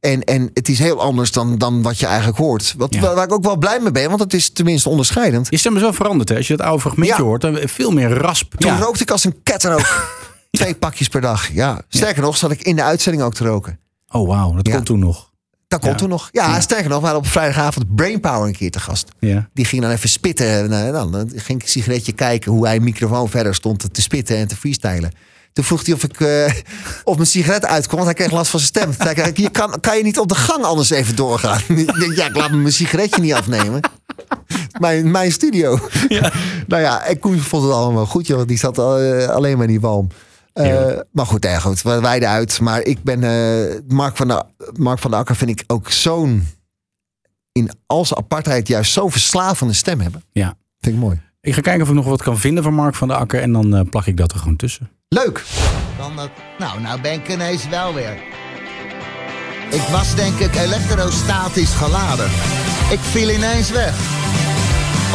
En, 0.00 0.24
en 0.24 0.50
het 0.54 0.68
is 0.68 0.78
heel 0.78 1.00
anders 1.00 1.32
dan, 1.32 1.58
dan 1.58 1.82
wat 1.82 1.98
je 1.98 2.06
eigenlijk 2.06 2.38
hoort. 2.38 2.74
Wat, 2.76 2.96
waar, 2.96 3.14
waar 3.14 3.24
ik 3.24 3.32
ook 3.32 3.44
wel 3.44 3.56
blij 3.56 3.80
mee 3.80 3.90
ben, 3.90 4.08
want 4.08 4.20
het 4.20 4.34
is 4.34 4.50
tenminste 4.50 4.88
onderscheidend. 4.88 5.46
Je 5.50 5.56
stem 5.56 5.74
is 5.76 5.80
wel 5.82 5.92
veranderd, 5.92 6.28
hè? 6.28 6.36
Als 6.36 6.46
je 6.46 6.56
dat 6.56 6.66
oude 6.66 6.80
fragmentje 6.80 7.22
hoort, 7.22 7.40
dan 7.40 7.58
veel 7.64 7.90
meer 7.90 8.08
rasp. 8.08 8.54
Toen 8.58 8.70
Ja. 8.72 8.78
rookte 8.78 9.02
ik 9.02 9.10
als 9.10 9.24
een 9.24 9.42
ketter 9.42 9.72
ook. 9.74 10.14
Twee 10.50 10.74
pakjes 10.74 11.08
per 11.08 11.20
dag. 11.20 11.52
Ja. 11.52 11.82
Sterker 11.88 12.22
nog, 12.22 12.36
zat 12.36 12.50
ik 12.50 12.62
in 12.62 12.76
de 12.76 12.82
uitzending 12.82 13.24
ook 13.24 13.34
te 13.34 13.44
roken. 13.44 13.78
Oh, 14.08 14.28
wauw, 14.28 14.54
dat 14.54 14.68
komt 14.68 14.86
toen 14.86 14.98
nog. 14.98 15.30
Dat 15.68 15.80
komt 15.80 15.92
Ja. 15.92 15.98
toen 15.98 16.08
nog. 16.08 16.28
Ja, 16.32 16.60
sterker 16.60 16.88
nog, 16.88 16.98
we 17.00 17.04
hadden 17.06 17.24
op 17.24 17.30
vrijdagavond 17.30 17.94
Brainpower 17.94 18.46
een 18.46 18.56
keer 18.56 18.70
te 18.70 18.80
gast. 18.80 19.08
Ja. 19.18 19.48
Die 19.54 19.64
ging 19.64 19.82
dan 19.82 19.90
even 19.90 20.08
spitten. 20.08 20.46
En 20.46 20.86
eh, 20.86 20.92
dan, 20.92 21.12
dan 21.12 21.30
ging 21.34 21.58
ik 21.58 21.62
een 21.64 21.70
sigaretje 21.70 22.12
kijken 22.12 22.52
hoe 22.52 22.66
hij 22.66 22.76
een 22.76 22.82
microfoon 22.84 23.28
verder 23.28 23.54
stond 23.54 23.94
te 23.94 24.02
spitten 24.02 24.36
en 24.36 24.48
te 24.48 24.56
freestylen. 24.56 25.12
Toen 25.52 25.64
vroeg 25.64 25.84
hij 25.86 25.94
of 25.94 26.04
ik 26.04 26.20
eh, 26.20 26.52
of 27.04 27.14
mijn 27.16 27.26
sigaret 27.28 27.64
uitkwam, 27.66 28.00
want 28.04 28.16
hij 28.16 28.24
kreeg 28.26 28.36
last 28.36 28.50
van 28.50 28.60
zijn 28.60 28.72
stem. 28.72 28.96
Toen 28.96 29.16
zei 29.16 29.28
ik, 29.28 29.36
je 29.36 29.50
kan, 29.50 29.80
kan 29.80 29.96
je 29.96 30.02
niet 30.02 30.18
op 30.18 30.28
de 30.28 30.34
gang 30.34 30.64
anders 30.64 30.90
even 30.90 31.16
doorgaan? 31.16 31.60
ik 31.68 31.94
denk, 31.98 32.14
ja, 32.16 32.26
ik 32.26 32.36
laat 32.36 32.50
me 32.50 32.56
mijn 32.56 32.72
sigaretje 32.72 33.20
niet 33.22 33.32
afnemen. 33.34 33.80
Mijn, 34.80 35.10
mijn 35.10 35.32
studio. 35.32 35.78
Nou 36.66 36.82
ja, 36.82 37.02
en 37.04 37.18
Koen 37.18 37.38
vond 37.40 37.62
het 37.62 37.72
allemaal 37.72 38.06
goed, 38.06 38.26
joh. 38.26 38.46
Die 38.46 38.58
zat 38.58 38.78
eh, 38.78 39.26
alleen 39.28 39.54
maar 39.56 39.66
in 39.66 39.70
die 39.72 39.80
walm. 39.80 40.08
Eh, 40.56 40.98
maar 41.12 41.26
goed, 41.26 41.44
ja, 41.44 41.58
goed, 41.58 41.82
we 41.82 42.00
wijden 42.00 42.28
uit. 42.28 42.60
Maar 42.60 42.82
ik 42.82 43.02
ben 43.02 43.22
eh, 43.22 43.78
Mark, 43.88 44.16
van 44.16 44.28
der, 44.28 44.42
Mark 44.76 44.98
van 44.98 45.10
der 45.10 45.20
Akker 45.20 45.36
vind 45.36 45.50
ik 45.50 45.64
ook 45.66 45.90
zo'n 45.90 46.46
in 47.52 47.70
al 47.86 48.04
zijn 48.04 48.20
apartheid 48.20 48.68
juist 48.68 48.92
zo'n 48.92 49.10
verslavende 49.10 49.72
stem 49.72 50.00
hebben. 50.00 50.22
Ja. 50.32 50.54
Vind 50.80 50.94
ik 50.94 51.00
mooi. 51.00 51.20
Ik 51.40 51.54
ga 51.54 51.60
kijken 51.60 51.82
of 51.82 51.88
ik 51.88 51.94
nog 51.94 52.04
wat 52.04 52.22
kan 52.22 52.38
vinden 52.38 52.62
van 52.62 52.74
Mark 52.74 52.94
van 52.94 53.08
der 53.08 53.16
Akker. 53.16 53.40
En 53.40 53.52
dan 53.52 53.76
eh, 53.76 53.88
plak 53.90 54.06
ik 54.06 54.16
dat 54.16 54.32
er 54.32 54.38
gewoon 54.38 54.56
tussen. 54.56 54.90
Leuk. 55.08 55.44
Dan 55.98 56.16
dat, 56.16 56.30
nou, 56.58 56.80
nou 56.80 57.00
ben 57.00 57.12
ik 57.12 57.28
ineens 57.28 57.68
wel 57.68 57.94
weer. 57.94 58.16
Ik 59.70 59.82
was 59.90 60.14
denk 60.14 60.38
ik 60.38 60.54
elektrostatisch 60.54 61.74
geladen. 61.74 62.26
Ik 62.90 63.00
viel 63.00 63.28
ineens 63.28 63.70
weg. 63.70 63.94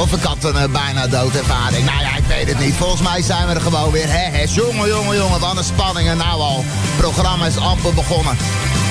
Of 0.01 0.13
ik 0.13 0.23
had 0.23 0.43
een 0.43 0.55
eh, 0.55 0.71
bijna 0.71 1.07
doodervaring. 1.07 1.85
Nou 1.85 2.01
ja, 2.01 2.15
ik 2.15 2.23
weet 2.23 2.47
het 2.47 2.59
niet. 2.59 2.73
Volgens 2.73 3.01
mij 3.01 3.21
zijn 3.21 3.47
we 3.47 3.53
er 3.53 3.61
gewoon 3.61 3.91
weer. 3.91 4.07
Hè, 4.07 4.37
hè. 4.37 4.43
Jongen, 4.49 4.87
jongen, 4.87 5.17
jongen. 5.17 5.39
Wat 5.39 5.57
een 5.57 5.63
spanning. 5.63 6.07
En 6.07 6.17
nou 6.17 6.39
al. 6.39 6.63
Het 6.65 6.97
programma 6.97 7.45
is 7.45 7.57
amper 7.57 7.93
begonnen. 7.93 8.37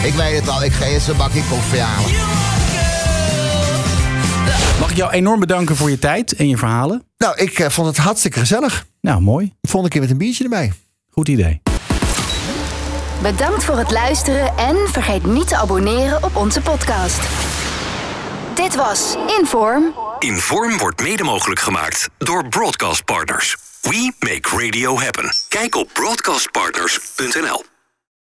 Ik 0.04 0.12
weet 0.14 0.40
het 0.40 0.48
al. 0.48 0.64
Ik 0.64 0.72
ga 0.72 0.84
eerst 0.84 1.08
een 1.08 1.16
bakje 1.16 1.42
koffie 1.48 1.80
halen. 1.80 2.10
Mag 4.80 4.90
ik 4.90 4.96
jou 4.96 5.10
enorm 5.10 5.40
bedanken 5.40 5.76
voor 5.76 5.90
je 5.90 5.98
tijd 5.98 6.32
en 6.32 6.48
je 6.48 6.56
verhalen? 6.56 7.04
Nou, 7.16 7.36
ik 7.36 7.58
eh, 7.58 7.68
vond 7.68 7.86
het 7.86 7.96
hartstikke 7.96 8.38
gezellig. 8.38 8.86
Nou, 9.00 9.20
mooi. 9.20 9.52
Volgende 9.62 9.88
keer 9.88 10.00
met 10.00 10.10
een 10.10 10.18
biertje 10.18 10.44
erbij. 10.44 10.72
Goed 11.10 11.28
idee. 11.28 11.62
Bedankt 13.22 13.64
voor 13.64 13.78
het 13.78 13.90
luisteren 13.90 14.56
en 14.56 14.76
vergeet 14.88 15.26
niet 15.26 15.48
te 15.48 15.56
abonneren 15.56 16.24
op 16.24 16.36
onze 16.36 16.60
podcast. 16.60 17.20
Dit 18.54 18.74
was 18.74 19.16
Inform. 19.38 20.09
Inform 20.20 20.78
wordt 20.78 21.02
mede 21.02 21.24
mogelijk 21.24 21.60
gemaakt 21.60 22.08
door 22.18 22.48
Broadcast 22.48 23.04
Partners. 23.04 23.56
We 23.80 24.12
make 24.18 24.64
radio 24.64 24.98
happen. 24.98 25.34
Kijk 25.48 25.74
op 25.74 25.90
broadcastpartners.nl. 25.92 27.69